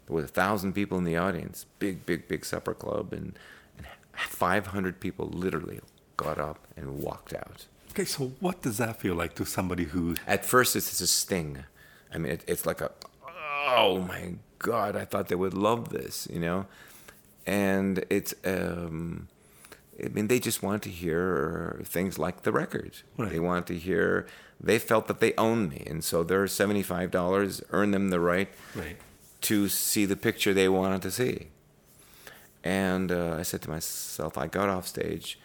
Was 0.08 0.24
a 0.26 0.28
thousand 0.28 0.72
people 0.72 0.98
in 0.98 1.04
the 1.04 1.16
audience, 1.16 1.66
big, 1.80 2.06
big, 2.06 2.28
big 2.28 2.44
supper 2.44 2.74
club, 2.74 3.12
and, 3.12 3.36
and 3.76 3.86
500 4.14 5.00
people 5.00 5.26
literally 5.26 5.80
got 6.16 6.38
up 6.38 6.58
and 6.76 6.98
walked 7.02 7.32
out. 7.34 7.66
Okay, 7.90 8.04
so 8.04 8.32
what 8.40 8.62
does 8.62 8.76
that 8.78 9.00
feel 9.00 9.14
like 9.14 9.34
to 9.36 9.44
somebody 9.46 9.84
who? 9.84 10.16
At 10.26 10.44
first, 10.44 10.76
it's, 10.76 10.88
it's 10.90 11.00
a 11.00 11.06
sting. 11.06 11.64
I 12.12 12.18
mean, 12.18 12.32
it, 12.32 12.44
it's 12.46 12.66
like 12.66 12.80
a, 12.80 12.90
oh 13.68 14.04
my 14.06 14.34
God, 14.58 14.96
I 14.96 15.04
thought 15.04 15.28
they 15.28 15.34
would 15.34 15.54
love 15.54 15.88
this, 15.90 16.26
you 16.30 16.38
know? 16.40 16.66
And 17.46 18.04
it's, 18.10 18.34
um, 18.44 19.28
I 20.04 20.08
mean, 20.08 20.28
they 20.28 20.38
just 20.40 20.62
want 20.62 20.82
to 20.82 20.90
hear 20.90 21.80
things 21.84 22.18
like 22.18 22.42
the 22.42 22.52
record. 22.52 22.98
Right. 23.16 23.30
They 23.30 23.40
want 23.40 23.66
to 23.68 23.78
hear, 23.78 24.26
they 24.60 24.78
felt 24.78 25.06
that 25.08 25.20
they 25.20 25.32
owned 25.38 25.70
me. 25.70 25.84
And 25.86 26.02
so 26.04 26.22
their 26.22 26.44
$75 26.46 27.62
earned 27.70 27.94
them 27.94 28.08
the 28.10 28.20
right 28.20 28.48
Right. 28.74 28.96
to 29.42 29.68
see 29.68 30.04
the 30.04 30.16
picture 30.16 30.52
they 30.52 30.68
wanted 30.68 31.02
to 31.02 31.10
see. 31.10 31.48
And 32.64 33.12
uh, 33.12 33.36
I 33.38 33.42
said 33.42 33.62
to 33.62 33.70
myself, 33.70 34.36
I 34.36 34.48
got 34.48 34.68
off 34.68 34.86
stage. 34.88 35.38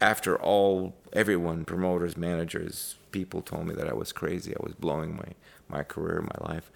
After 0.00 0.36
all, 0.40 0.94
everyone, 1.12 1.64
promoters, 1.64 2.16
managers, 2.16 2.96
people 3.10 3.40
told 3.42 3.66
me 3.66 3.74
that 3.74 3.88
I 3.88 3.94
was 3.94 4.12
crazy. 4.12 4.52
I 4.54 4.62
was 4.62 4.74
blowing 4.74 5.16
my, 5.16 5.28
my 5.68 5.82
career, 5.82 6.20
my 6.20 6.52
life. 6.54 6.70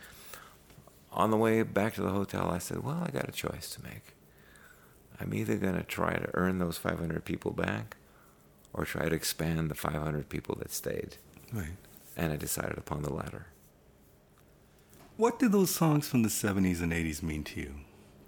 On 1.13 1.31
the 1.31 1.37
way 1.37 1.63
back 1.63 1.95
to 1.95 2.03
the 2.03 2.11
hotel, 2.11 2.51
I 2.51 2.59
said, 2.59 2.85
Well, 2.85 3.03
I 3.07 3.11
got 3.11 3.29
a 3.29 3.33
choice 3.33 3.71
to 3.71 3.83
make. 3.83 4.15
I'm 5.21 5.35
either 5.35 5.57
going 5.57 5.75
to 5.75 5.83
try 5.83 6.15
to 6.15 6.31
earn 6.35 6.59
those 6.59 6.79
500 6.79 7.25
people 7.25 7.51
back 7.51 7.97
or 8.73 8.85
try 8.85 9.09
to 9.09 9.15
expand 9.15 9.71
the 9.71 9.75
500 9.75 10.29
people 10.29 10.55
that 10.61 10.71
stayed. 10.71 11.17
Right. 11.53 11.77
And 12.17 12.33
I 12.33 12.37
decided 12.37 12.79
upon 12.79 13.03
the 13.03 13.13
latter. 13.13 13.47
What 15.17 15.39
do 15.41 15.49
those 15.49 15.71
songs 15.75 16.07
from 16.07 16.23
the 16.23 16.29
'70s 16.29 16.81
and 16.81 16.93
'80s 16.93 17.23
mean 17.25 17.43
to 17.45 17.61
you? 17.61 17.75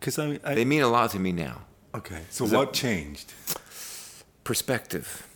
Because 0.01 0.18
I, 0.18 0.41
I 0.45 0.55
They 0.55 0.64
mean 0.64 0.82
a 0.82 0.88
lot 0.88 1.11
to 1.12 1.20
me 1.20 1.30
now. 1.30 1.62
okay. 1.95 2.22
So 2.30 2.45
what 2.47 2.72
changed? 2.72 3.32
Perspective. 4.45 5.26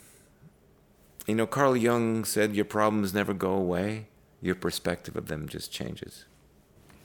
You 1.27 1.35
know, 1.35 1.47
Carl 1.47 1.77
Jung 1.77 2.25
said, 2.25 2.55
Your 2.55 2.65
problems 2.65 3.15
never 3.15 3.33
go 3.33 3.53
away, 3.53 4.09
your 4.41 4.55
perspective 4.55 5.17
of 5.17 5.29
them 5.29 5.49
just 5.49 5.73
changes. 5.73 6.25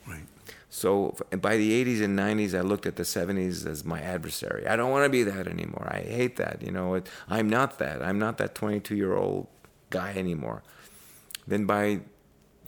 Right. 0.07 0.25
So 0.69 1.15
by 1.41 1.57
the 1.57 1.83
80s 1.83 2.03
and 2.03 2.17
90s, 2.17 2.57
I 2.57 2.61
looked 2.61 2.85
at 2.85 2.95
the 2.95 3.03
70s 3.03 3.65
as 3.65 3.83
my 3.83 4.01
adversary. 4.01 4.67
I 4.67 4.75
don't 4.75 4.91
want 4.91 5.05
to 5.05 5.09
be 5.09 5.23
that 5.23 5.47
anymore. 5.47 5.87
I 5.91 6.01
hate 6.01 6.35
that. 6.35 6.61
You 6.61 6.71
know, 6.71 6.93
it, 6.93 7.09
I'm 7.27 7.49
not 7.49 7.79
that. 7.79 8.03
I'm 8.03 8.19
not 8.19 8.37
that 8.37 8.53
22 8.53 8.95
year 8.95 9.15
old 9.15 9.47
guy 9.89 10.13
anymore. 10.15 10.61
Then 11.47 11.65
by 11.65 12.01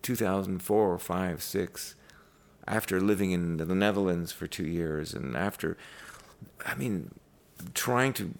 2004 0.01 0.97
5, 0.97 1.43
6, 1.43 1.95
after 2.67 2.99
living 2.99 3.31
in 3.31 3.57
the 3.57 3.65
Netherlands 3.65 4.31
for 4.31 4.47
two 4.47 4.65
years 4.65 5.13
and 5.13 5.35
after, 5.35 5.77
I 6.65 6.73
mean, 6.75 7.11
trying 7.75 8.13
to 8.13 8.33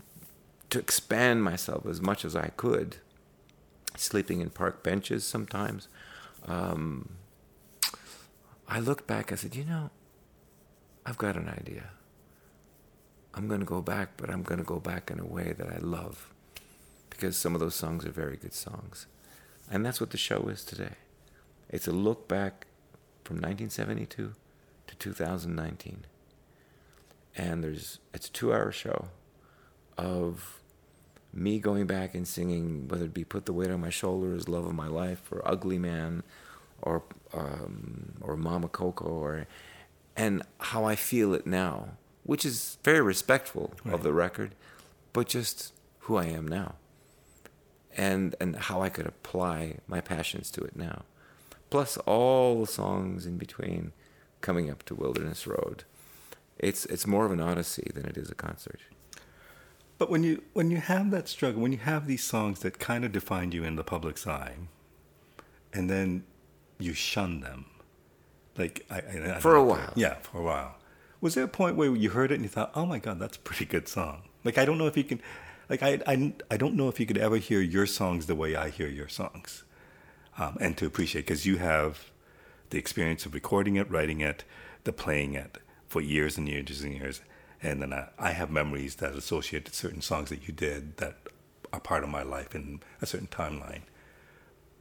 to 0.71 0.79
expand 0.79 1.43
myself 1.43 1.85
as 1.85 2.01
much 2.01 2.25
as 2.25 2.35
I 2.35 2.47
could, 2.57 2.97
sleeping 3.95 4.41
in 4.41 4.49
park 4.49 4.81
benches 4.81 5.23
sometimes. 5.23 5.87
Um, 6.47 7.17
I 8.67 8.79
looked 8.79 9.05
back, 9.05 9.31
I 9.31 9.35
said, 9.35 9.55
you 9.55 9.65
know, 9.65 9.91
I've 11.05 11.17
got 11.17 11.35
an 11.35 11.49
idea. 11.49 11.89
I'm 13.33 13.47
going 13.47 13.59
to 13.59 13.65
go 13.65 13.81
back, 13.81 14.11
but 14.17 14.29
I'm 14.29 14.43
going 14.43 14.59
to 14.59 14.65
go 14.65 14.79
back 14.79 15.11
in 15.11 15.19
a 15.19 15.25
way 15.25 15.53
that 15.57 15.67
I 15.67 15.77
love 15.79 16.33
because 17.09 17.37
some 17.37 17.53
of 17.53 17.59
those 17.59 17.75
songs 17.75 18.05
are 18.05 18.11
very 18.11 18.37
good 18.37 18.53
songs. 18.53 19.07
And 19.69 19.85
that's 19.85 19.99
what 19.99 20.11
the 20.11 20.17
show 20.17 20.47
is 20.47 20.63
today. 20.63 20.95
It's 21.69 21.87
a 21.87 21.91
look 21.91 22.27
back 22.27 22.67
from 23.23 23.37
1972 23.37 24.33
to 24.87 24.95
2019. 24.95 26.05
And 27.35 27.63
there's 27.63 27.99
it's 28.13 28.27
a 28.27 28.31
2-hour 28.31 28.71
show 28.71 29.09
of 29.97 30.60
me 31.33 31.59
going 31.59 31.87
back 31.87 32.13
and 32.13 32.27
singing, 32.27 32.87
whether 32.87 33.05
it 33.05 33.13
be 33.13 33.23
"Put 33.23 33.45
the 33.45 33.53
Weight 33.53 33.71
on 33.71 33.81
My 33.81 33.89
Shoulders," 33.89 34.47
"Love 34.49 34.65
of 34.65 34.73
My 34.75 34.87
Life," 34.87 35.31
or 35.31 35.41
"Ugly 35.47 35.79
Man," 35.79 36.23
or 36.81 37.03
um, 37.33 38.13
or 38.21 38.35
"Mama 38.37 38.67
Coco," 38.67 39.05
or 39.05 39.47
and 40.15 40.43
how 40.59 40.83
I 40.83 40.95
feel 40.95 41.33
it 41.33 41.45
now, 41.47 41.97
which 42.23 42.43
is 42.45 42.77
very 42.83 43.01
respectful 43.01 43.73
Right. 43.85 43.93
of 43.93 44.03
the 44.03 44.11
record, 44.13 44.55
but 45.13 45.27
just 45.27 45.73
who 45.99 46.17
I 46.17 46.25
am 46.25 46.47
now, 46.47 46.75
and 47.95 48.35
and 48.39 48.55
how 48.55 48.81
I 48.81 48.89
could 48.89 49.07
apply 49.07 49.77
my 49.87 50.01
passions 50.01 50.51
to 50.51 50.61
it 50.63 50.75
now, 50.75 51.05
plus 51.69 51.97
all 51.97 52.59
the 52.61 52.67
songs 52.71 53.25
in 53.25 53.37
between, 53.37 53.93
coming 54.41 54.69
up 54.69 54.83
to 54.83 54.95
Wilderness 54.95 55.47
Road. 55.47 55.85
It's 56.57 56.85
it's 56.87 57.07
more 57.07 57.25
of 57.25 57.31
an 57.31 57.39
odyssey 57.39 57.89
than 57.93 58.05
it 58.05 58.17
is 58.17 58.29
a 58.29 58.35
concert. 58.35 58.81
But 60.01 60.09
when 60.09 60.23
you 60.23 60.41
when 60.53 60.71
you 60.71 60.77
have 60.77 61.11
that 61.11 61.27
struggle, 61.27 61.61
when 61.61 61.71
you 61.71 61.77
have 61.77 62.07
these 62.07 62.23
songs 62.23 62.61
that 62.61 62.79
kind 62.79 63.05
of 63.05 63.11
define 63.11 63.51
you 63.51 63.63
in 63.63 63.75
the 63.75 63.83
public's 63.83 64.25
eye, 64.25 64.55
and 65.71 65.91
then 65.91 66.23
you 66.79 66.95
shun 66.95 67.41
them, 67.41 67.65
like 68.57 68.83
I, 68.89 68.95
I, 68.95 69.35
I 69.35 69.39
For 69.39 69.55
a 69.55 69.59
know, 69.59 69.63
while. 69.63 69.93
yeah, 69.95 70.15
for 70.15 70.39
a 70.39 70.41
while. 70.41 70.77
Was 71.21 71.35
there 71.35 71.43
a 71.43 71.47
point 71.47 71.75
where 71.75 71.95
you 71.95 72.09
heard 72.09 72.31
it 72.31 72.33
and 72.33 72.43
you 72.43 72.49
thought, 72.49 72.71
"Oh 72.73 72.87
my 72.87 72.97
God, 72.97 73.19
that's 73.19 73.37
a 73.37 73.41
pretty 73.41 73.65
good 73.65 73.87
song"? 73.87 74.23
Like 74.43 74.57
I 74.57 74.65
don't 74.65 74.79
know 74.79 74.87
if 74.87 74.97
you 74.97 75.03
can, 75.03 75.21
like 75.69 75.83
I 75.83 75.99
I, 76.07 76.33
I 76.49 76.57
don't 76.57 76.73
know 76.73 76.87
if 76.87 76.99
you 76.99 77.05
could 77.05 77.19
ever 77.19 77.37
hear 77.37 77.61
your 77.61 77.85
songs 77.85 78.25
the 78.25 78.33
way 78.33 78.55
I 78.55 78.69
hear 78.71 78.87
your 78.87 79.07
songs, 79.07 79.63
um, 80.39 80.57
and 80.59 80.75
to 80.77 80.87
appreciate 80.87 81.27
because 81.27 81.45
you 81.45 81.57
have 81.57 82.09
the 82.71 82.79
experience 82.79 83.27
of 83.27 83.35
recording 83.35 83.75
it, 83.75 83.87
writing 83.87 84.19
it, 84.19 84.45
the 84.83 84.93
playing 84.93 85.35
it 85.35 85.59
for 85.87 86.01
years 86.01 86.39
and 86.39 86.49
years 86.49 86.81
and 86.81 86.91
years. 86.95 87.21
And 87.61 87.81
then 87.81 87.93
I, 87.93 88.07
I 88.17 88.31
have 88.31 88.49
memories 88.49 88.95
that 88.95 89.15
associate 89.15 89.73
certain 89.73 90.01
songs 90.01 90.29
that 90.29 90.47
you 90.47 90.53
did 90.53 90.97
that 90.97 91.17
are 91.71 91.79
part 91.79 92.03
of 92.03 92.09
my 92.09 92.23
life 92.23 92.55
in 92.55 92.81
a 93.01 93.05
certain 93.05 93.27
timeline. 93.27 93.81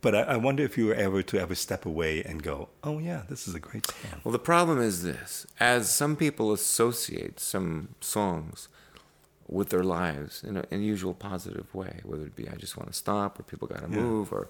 But 0.01 0.15
I, 0.15 0.23
I 0.23 0.37
wonder 0.37 0.63
if 0.65 0.79
you 0.79 0.87
were 0.87 0.95
ever 0.95 1.23
to 1.23 1.39
ever 1.39 1.55
step 1.55 1.85
away 1.85 2.23
and 2.23 2.43
go, 2.43 2.71
oh 2.83 2.99
yeah, 2.99 3.23
this 3.29 3.47
is 3.47 3.55
a 3.55 3.61
great 3.61 3.87
song. 3.87 4.21
Well, 4.25 4.33
the 4.33 4.39
problem 4.39 4.81
is 4.81 5.03
this: 5.03 5.47
as 5.61 5.93
some 5.93 6.17
people 6.17 6.53
associate 6.53 7.39
some 7.39 7.95
songs 8.01 8.69
with 9.47 9.69
their 9.69 9.83
lives 9.85 10.43
in 10.43 10.57
an 10.57 10.65
unusual 10.71 11.13
positive 11.13 11.75
way, 11.75 12.01
whether 12.05 12.25
it 12.25 12.35
be 12.37 12.49
"I 12.49 12.55
Just 12.55 12.77
Want 12.79 12.91
to 12.91 12.97
Stop" 12.97 13.39
or 13.39 13.43
"People 13.43 13.69
Got 13.69 13.85
to 13.85 13.91
Yeah. 13.91 14.01
Move" 14.03 14.33
or 14.33 14.49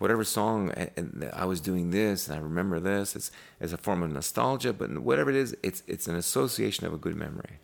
whatever 0.00 0.24
song, 0.24 0.70
and, 0.70 1.30
I 1.32 1.44
was 1.44 1.60
doing 1.60 1.90
this 1.90 2.26
and 2.26 2.36
I 2.36 2.40
remember 2.40 2.80
this. 2.80 3.14
It's 3.14 3.30
as 3.60 3.72
a 3.72 3.76
form 3.76 4.02
of 4.02 4.10
nostalgia, 4.10 4.72
but 4.72 4.90
whatever 4.98 5.30
it 5.30 5.36
is, 5.36 5.54
it's 5.62 5.82
it's 5.86 6.08
an 6.08 6.16
association 6.16 6.86
of 6.86 6.92
a 6.92 6.98
good 6.98 7.14
memory. 7.14 7.60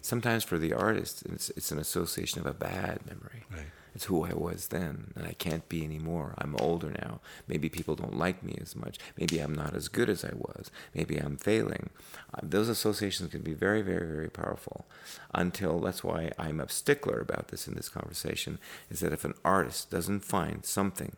Sometimes 0.00 0.42
for 0.42 0.58
the 0.58 0.72
artist, 0.72 1.22
it's 1.26 1.50
it's 1.50 1.70
an 1.70 1.78
association 1.78 2.40
of 2.40 2.46
a 2.46 2.54
bad 2.54 3.00
memory. 3.06 3.44
Right. 3.52 3.66
It's 3.94 4.06
who 4.06 4.24
I 4.24 4.34
was 4.34 4.68
then, 4.68 5.12
and 5.14 5.24
I 5.24 5.34
can't 5.34 5.68
be 5.68 5.84
anymore. 5.84 6.34
I'm 6.38 6.56
older 6.58 6.90
now. 6.90 7.20
Maybe 7.46 7.68
people 7.68 7.94
don't 7.94 8.18
like 8.18 8.42
me 8.42 8.58
as 8.60 8.74
much. 8.74 8.98
Maybe 9.16 9.38
I'm 9.38 9.54
not 9.54 9.72
as 9.76 9.86
good 9.86 10.10
as 10.10 10.24
I 10.24 10.32
was. 10.34 10.72
Maybe 10.94 11.16
I'm 11.16 11.36
failing. 11.36 11.90
Uh, 12.34 12.40
those 12.42 12.68
associations 12.68 13.30
can 13.30 13.42
be 13.42 13.54
very, 13.54 13.82
very, 13.82 14.08
very 14.08 14.30
powerful. 14.30 14.86
Until 15.32 15.78
that's 15.78 16.02
why 16.02 16.32
I'm 16.40 16.58
a 16.58 16.68
stickler 16.68 17.20
about 17.20 17.48
this 17.48 17.68
in 17.68 17.74
this 17.74 17.88
conversation. 17.88 18.58
Is 18.90 18.98
that 18.98 19.12
if 19.12 19.24
an 19.24 19.34
artist 19.44 19.92
doesn't 19.92 20.24
find 20.24 20.64
something 20.64 21.14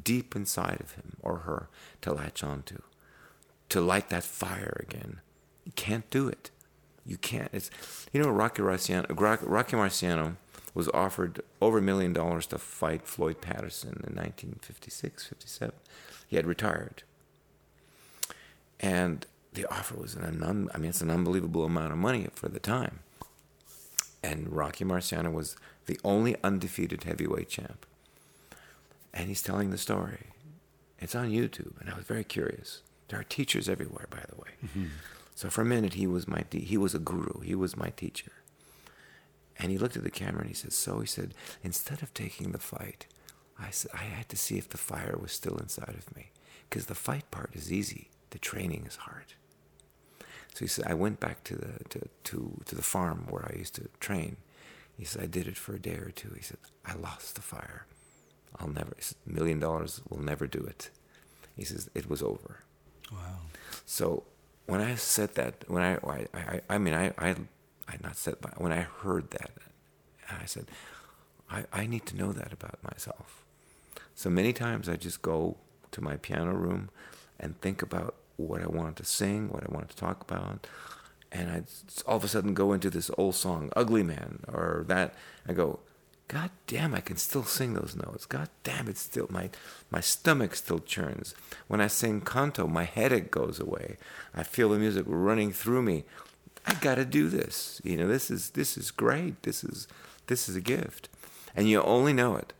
deep 0.00 0.34
inside 0.34 0.80
of 0.80 0.92
him 0.92 1.16
or 1.20 1.38
her 1.38 1.68
to 2.02 2.12
latch 2.12 2.42
onto, 2.42 2.76
to 2.76 2.82
to 3.68 3.80
light 3.80 4.10
that 4.10 4.24
fire 4.24 4.84
again, 4.88 5.20
you 5.64 5.72
can't 5.72 6.08
do 6.10 6.28
it. 6.28 6.50
You 7.06 7.16
can't. 7.16 7.48
It's 7.52 7.70
you 8.12 8.22
know 8.22 8.30
Rocky 8.30 8.62
Marciano. 8.62 9.06
Rocky 9.18 9.76
Marciano 9.76 10.36
was 10.74 10.88
offered 10.90 11.40
over 11.60 11.78
a 11.78 11.82
million 11.82 12.12
dollars 12.12 12.46
to 12.46 12.58
fight 12.58 13.06
Floyd 13.06 13.40
Patterson 13.40 14.04
in 14.06 14.14
1956, 14.14 15.26
57. 15.26 15.74
He 16.28 16.36
had 16.36 16.46
retired, 16.46 17.02
and 18.78 19.26
the 19.52 19.66
offer 19.66 19.96
was 19.96 20.14
an 20.14 20.42
un- 20.42 20.68
I 20.74 20.78
mean 20.78 20.90
it's 20.90 21.00
an 21.00 21.10
unbelievable 21.10 21.64
amount 21.64 21.92
of 21.92 21.98
money 21.98 22.28
for 22.34 22.48
the 22.48 22.60
time. 22.60 23.00
And 24.22 24.52
Rocky 24.52 24.84
Marciano 24.84 25.32
was 25.32 25.56
the 25.86 25.98
only 26.04 26.36
undefeated 26.44 27.02
heavyweight 27.02 27.48
champ. 27.48 27.84
And 29.14 29.28
he's 29.28 29.42
telling 29.42 29.70
the 29.70 29.78
story. 29.78 30.26
It's 30.98 31.14
on 31.14 31.30
YouTube, 31.30 31.80
and 31.80 31.90
I 31.90 31.96
was 31.96 32.04
very 32.04 32.24
curious. 32.24 32.82
There 33.08 33.18
are 33.18 33.24
teachers 33.24 33.68
everywhere, 33.68 34.06
by 34.10 34.24
the 34.28 34.36
way. 34.36 34.50
Mm-hmm. 34.64 34.86
So 35.34 35.50
for 35.50 35.62
a 35.62 35.66
minute, 35.66 35.94
he 35.94 36.06
was 36.06 36.28
my 36.28 36.42
te- 36.42 36.64
he 36.64 36.76
was 36.76 36.94
a 36.94 36.98
guru. 36.98 37.40
He 37.40 37.54
was 37.54 37.76
my 37.76 37.90
teacher. 37.90 38.32
And 39.58 39.70
he 39.70 39.78
looked 39.78 39.96
at 39.96 40.04
the 40.04 40.10
camera 40.10 40.42
and 40.42 40.48
he 40.48 40.54
said, 40.54 40.72
"So 40.72 41.00
he 41.00 41.06
said, 41.06 41.34
instead 41.62 42.02
of 42.02 42.14
taking 42.14 42.52
the 42.52 42.58
fight, 42.58 43.06
I 43.58 43.70
said 43.70 43.90
I 43.94 44.04
had 44.04 44.28
to 44.30 44.36
see 44.36 44.58
if 44.58 44.68
the 44.68 44.78
fire 44.78 45.16
was 45.20 45.32
still 45.32 45.56
inside 45.56 45.96
of 45.98 46.14
me, 46.16 46.30
because 46.68 46.86
the 46.86 46.94
fight 46.94 47.30
part 47.30 47.50
is 47.54 47.72
easy. 47.72 48.10
The 48.30 48.38
training 48.38 48.86
is 48.86 48.96
hard." 48.96 49.34
So 50.54 50.60
he 50.60 50.68
said, 50.68 50.86
I 50.86 50.94
went 50.94 51.18
back 51.18 51.44
to 51.44 51.56
the 51.56 51.84
to, 51.90 52.08
to, 52.24 52.60
to 52.66 52.74
the 52.74 52.82
farm 52.82 53.26
where 53.28 53.50
I 53.52 53.58
used 53.58 53.74
to 53.76 53.88
train. 54.00 54.36
He 54.98 55.04
said, 55.04 55.22
I 55.22 55.26
did 55.26 55.48
it 55.48 55.56
for 55.56 55.74
a 55.74 55.80
day 55.80 55.94
or 55.96 56.10
two. 56.14 56.32
He 56.36 56.42
said, 56.42 56.58
I 56.84 56.94
lost 56.94 57.34
the 57.34 57.42
fire. 57.42 57.86
I'll 58.58 58.68
never, 58.68 58.92
he 58.96 59.02
said, 59.02 59.16
million 59.26 59.60
dollars 59.60 60.00
will 60.08 60.20
never 60.20 60.46
do 60.46 60.60
it. 60.60 60.90
He 61.56 61.64
says, 61.64 61.90
it 61.94 62.08
was 62.08 62.22
over. 62.22 62.60
Wow. 63.10 63.38
So 63.84 64.24
when 64.66 64.80
I 64.80 64.94
said 64.94 65.34
that, 65.34 65.64
when 65.68 65.82
I, 65.82 65.94
I, 66.06 66.26
I, 66.34 66.60
I 66.70 66.78
mean, 66.78 66.94
I, 66.94 67.12
I, 67.18 67.34
I 67.88 67.96
not 68.02 68.16
said, 68.16 68.36
but 68.40 68.60
when 68.60 68.72
I 68.72 68.80
heard 68.80 69.30
that, 69.30 69.50
I 70.30 70.46
said, 70.46 70.66
I, 71.50 71.64
I 71.72 71.86
need 71.86 72.06
to 72.06 72.16
know 72.16 72.32
that 72.32 72.52
about 72.52 72.78
myself. 72.82 73.44
So 74.14 74.30
many 74.30 74.52
times 74.52 74.88
I 74.88 74.96
just 74.96 75.20
go 75.20 75.56
to 75.90 76.00
my 76.00 76.16
piano 76.16 76.52
room 76.52 76.90
and 77.38 77.60
think 77.60 77.82
about 77.82 78.14
what 78.36 78.62
I 78.62 78.66
wanted 78.66 78.96
to 78.96 79.04
sing, 79.04 79.50
what 79.50 79.62
I 79.62 79.72
wanted 79.72 79.90
to 79.90 79.96
talk 79.96 80.22
about, 80.22 80.66
and 81.30 81.50
I 81.50 81.62
all 82.06 82.16
of 82.16 82.24
a 82.24 82.28
sudden 82.28 82.54
go 82.54 82.72
into 82.72 82.90
this 82.90 83.10
old 83.16 83.34
song, 83.34 83.70
Ugly 83.74 84.02
Man, 84.02 84.40
or 84.48 84.84
that. 84.88 85.14
I 85.48 85.52
go, 85.52 85.80
God 86.28 86.50
damn, 86.66 86.94
I 86.94 87.00
can 87.00 87.18
still 87.18 87.44
sing 87.44 87.74
those 87.74 87.94
notes. 87.94 88.24
God 88.24 88.48
damn, 88.62 88.88
it's 88.88 89.02
still 89.02 89.26
my 89.30 89.50
my 89.90 90.00
stomach 90.00 90.54
still 90.54 90.78
churns. 90.78 91.34
When 91.68 91.80
I 91.80 91.88
sing 91.88 92.20
canto, 92.22 92.66
my 92.66 92.84
headache 92.84 93.30
goes 93.30 93.60
away. 93.60 93.98
I 94.34 94.42
feel 94.42 94.70
the 94.70 94.78
music 94.78 95.04
running 95.06 95.52
through 95.52 95.82
me. 95.82 96.04
I 96.66 96.74
got 96.74 96.94
to 96.94 97.04
do 97.04 97.28
this. 97.28 97.80
You 97.84 97.96
know, 97.96 98.08
this 98.08 98.30
is 98.30 98.50
this 98.50 98.78
is 98.78 98.90
great. 98.90 99.42
This 99.42 99.62
is 99.62 99.88
this 100.26 100.48
is 100.48 100.56
a 100.56 100.60
gift, 100.60 101.08
and 101.54 101.68
you 101.68 101.82
only 101.82 102.12
know 102.12 102.36
it 102.36 102.52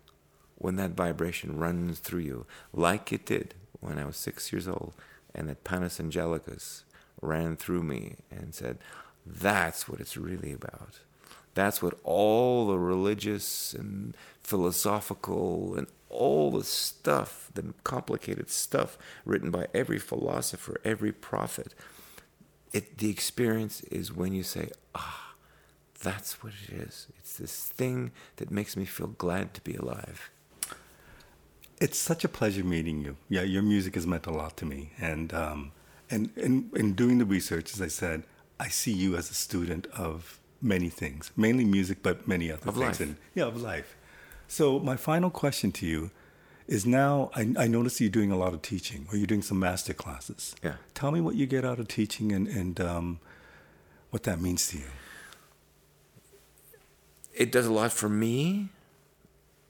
when 0.56 0.76
that 0.76 0.90
vibration 0.90 1.58
runs 1.58 1.98
through 1.98 2.20
you, 2.20 2.46
like 2.72 3.12
it 3.12 3.26
did 3.26 3.54
when 3.80 3.98
I 3.98 4.04
was 4.04 4.16
six 4.16 4.52
years 4.52 4.68
old, 4.68 4.92
and 5.34 5.48
that 5.48 5.64
Panis 5.64 5.98
Angelicus 5.98 6.82
ran 7.20 7.56
through 7.56 7.82
me 7.84 8.16
and 8.30 8.54
said, 8.54 8.78
"That's 9.24 9.88
what 9.88 10.00
it's 10.00 10.16
really 10.16 10.52
about." 10.52 11.00
That's 11.54 11.82
what 11.82 11.98
all 12.04 12.66
the 12.66 12.78
religious 12.78 13.74
and 13.74 14.16
philosophical 14.42 15.74
and 15.76 15.86
all 16.08 16.50
the 16.50 16.64
stuff, 16.64 17.50
the 17.54 17.74
complicated 17.84 18.50
stuff 18.50 18.98
written 19.24 19.50
by 19.50 19.66
every 19.74 19.98
philosopher, 19.98 20.80
every 20.84 21.12
prophet, 21.12 21.74
it, 22.72 22.98
the 22.98 23.10
experience 23.10 23.80
is 23.82 24.12
when 24.12 24.32
you 24.32 24.42
say, 24.42 24.70
ah, 24.94 25.34
that's 26.02 26.42
what 26.42 26.52
it 26.68 26.74
is. 26.74 27.06
It's 27.18 27.36
this 27.36 27.66
thing 27.68 28.12
that 28.36 28.50
makes 28.50 28.76
me 28.76 28.84
feel 28.84 29.08
glad 29.08 29.54
to 29.54 29.60
be 29.62 29.74
alive. 29.74 30.30
It's 31.80 31.98
such 31.98 32.24
a 32.24 32.28
pleasure 32.28 32.64
meeting 32.64 33.00
you. 33.00 33.16
Yeah, 33.28 33.42
your 33.42 33.62
music 33.62 33.94
has 33.94 34.06
meant 34.06 34.26
a 34.26 34.30
lot 34.30 34.56
to 34.58 34.64
me. 34.64 34.92
And, 35.00 35.32
um, 35.34 35.72
and, 36.10 36.30
and 36.36 36.72
in 36.76 36.94
doing 36.94 37.18
the 37.18 37.24
research, 37.24 37.74
as 37.74 37.82
I 37.82 37.88
said, 37.88 38.22
I 38.60 38.68
see 38.68 38.92
you 38.92 39.16
as 39.16 39.30
a 39.30 39.34
student 39.34 39.86
of 39.88 40.38
many 40.62 40.88
things, 40.88 41.30
mainly 41.36 41.64
music, 41.64 41.98
but 42.02 42.26
many 42.28 42.50
other 42.50 42.68
of 42.68 42.74
things. 42.76 43.00
Life. 43.00 43.00
And, 43.00 43.16
yeah, 43.34 43.44
of 43.44 43.60
life. 43.60 43.96
So 44.46 44.78
my 44.78 44.96
final 44.96 45.30
question 45.30 45.72
to 45.72 45.86
you 45.86 46.10
is 46.68 46.86
now 46.86 47.30
I, 47.34 47.52
I 47.58 47.66
notice 47.66 48.00
you're 48.00 48.10
doing 48.10 48.30
a 48.30 48.36
lot 48.36 48.54
of 48.54 48.62
teaching 48.62 49.06
or 49.10 49.16
you're 49.16 49.26
doing 49.26 49.42
some 49.42 49.58
master 49.58 49.92
classes. 49.92 50.54
Yeah. 50.62 50.74
Tell 50.94 51.10
me 51.10 51.20
what 51.20 51.34
you 51.34 51.46
get 51.46 51.64
out 51.64 51.78
of 51.78 51.88
teaching 51.88 52.32
and, 52.32 52.46
and 52.46 52.80
um, 52.80 53.20
what 54.10 54.22
that 54.22 54.40
means 54.40 54.68
to 54.68 54.78
you. 54.78 54.90
It 57.34 57.50
does 57.50 57.66
a 57.66 57.72
lot 57.72 57.92
for 57.92 58.08
me 58.08 58.68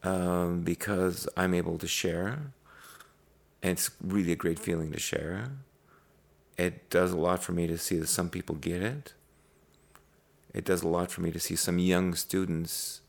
um, 0.02 0.62
because 0.62 1.28
I'm 1.36 1.54
able 1.54 1.78
to 1.78 1.86
share. 1.86 2.52
And 3.62 3.72
it's 3.72 3.90
really 4.02 4.32
a 4.32 4.36
great 4.36 4.58
feeling 4.58 4.90
to 4.92 4.98
share. 4.98 5.52
It 6.58 6.90
does 6.90 7.12
a 7.12 7.16
lot 7.16 7.42
for 7.42 7.52
me 7.52 7.66
to 7.68 7.78
see 7.78 7.96
that 7.98 8.08
some 8.08 8.28
people 8.28 8.56
get 8.56 8.82
it 8.82 9.14
it 10.54 10.64
does 10.64 10.82
a 10.82 10.88
lot 10.88 11.10
for 11.10 11.20
me 11.22 11.30
to 11.30 11.40
see 11.40 11.56
some 11.56 11.78
young 11.78 12.14
students 12.14 13.00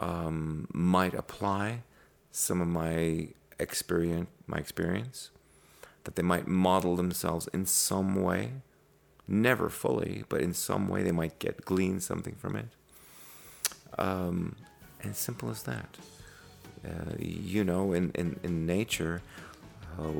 um, 0.00 0.66
might 0.72 1.14
apply 1.14 1.82
some 2.32 2.60
of 2.60 2.68
my 2.68 3.28
experience, 3.58 4.28
my 4.46 4.58
experience, 4.58 5.30
that 6.04 6.16
they 6.16 6.22
might 6.22 6.46
model 6.46 6.96
themselves 6.96 7.48
in 7.52 7.66
some 7.66 8.22
way, 8.22 8.50
never 9.28 9.68
fully, 9.68 10.24
but 10.28 10.40
in 10.40 10.52
some 10.52 10.88
way 10.88 11.02
they 11.02 11.12
might 11.12 11.38
get 11.38 11.64
glean 11.64 12.00
something 12.00 12.34
from 12.34 12.56
it. 12.56 12.68
Um, 13.98 14.56
and 15.02 15.14
simple 15.14 15.50
as 15.50 15.62
that. 15.64 15.96
Uh, 16.84 17.14
you 17.18 17.64
know, 17.64 17.92
in, 17.92 18.10
in, 18.14 18.38
in 18.42 18.66
nature, 18.66 19.22
uh, 19.98 20.10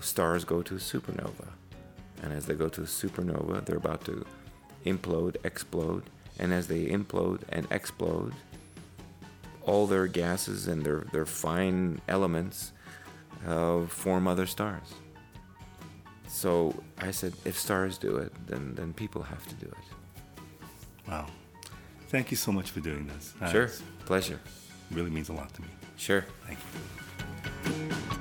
stars 0.00 0.44
go 0.44 0.62
to 0.62 0.76
a 0.76 0.78
supernova. 0.78 1.48
And 2.22 2.32
as 2.32 2.46
they 2.46 2.54
go 2.54 2.68
to 2.68 2.82
a 2.82 2.84
supernova, 2.84 3.64
they're 3.64 3.76
about 3.76 4.04
to 4.04 4.24
implode, 4.84 5.36
explode, 5.44 6.04
and 6.38 6.52
as 6.52 6.66
they 6.66 6.86
implode 6.86 7.42
and 7.48 7.66
explode, 7.70 8.34
all 9.64 9.86
their 9.86 10.06
gases 10.06 10.66
and 10.66 10.84
their, 10.84 11.06
their 11.12 11.26
fine 11.26 12.00
elements 12.08 12.72
uh, 13.46 13.82
form 13.86 14.26
other 14.26 14.46
stars. 14.46 14.94
So 16.28 16.74
I 16.98 17.10
said, 17.10 17.34
if 17.44 17.58
stars 17.58 17.98
do 17.98 18.16
it, 18.16 18.32
then, 18.46 18.74
then 18.74 18.92
people 18.92 19.22
have 19.22 19.46
to 19.48 19.54
do 19.56 19.66
it. 19.66 21.08
Wow. 21.08 21.26
Thank 22.08 22.30
you 22.30 22.36
so 22.36 22.52
much 22.52 22.70
for 22.70 22.80
doing 22.80 23.06
this. 23.06 23.34
Sure. 23.50 23.70
Pleasure. 24.06 24.40
Really 24.90 25.10
means 25.10 25.28
a 25.28 25.32
lot 25.32 25.52
to 25.54 25.62
me. 25.62 25.68
Sure. 25.96 26.24
Thank 26.46 26.58
you. 26.58 28.16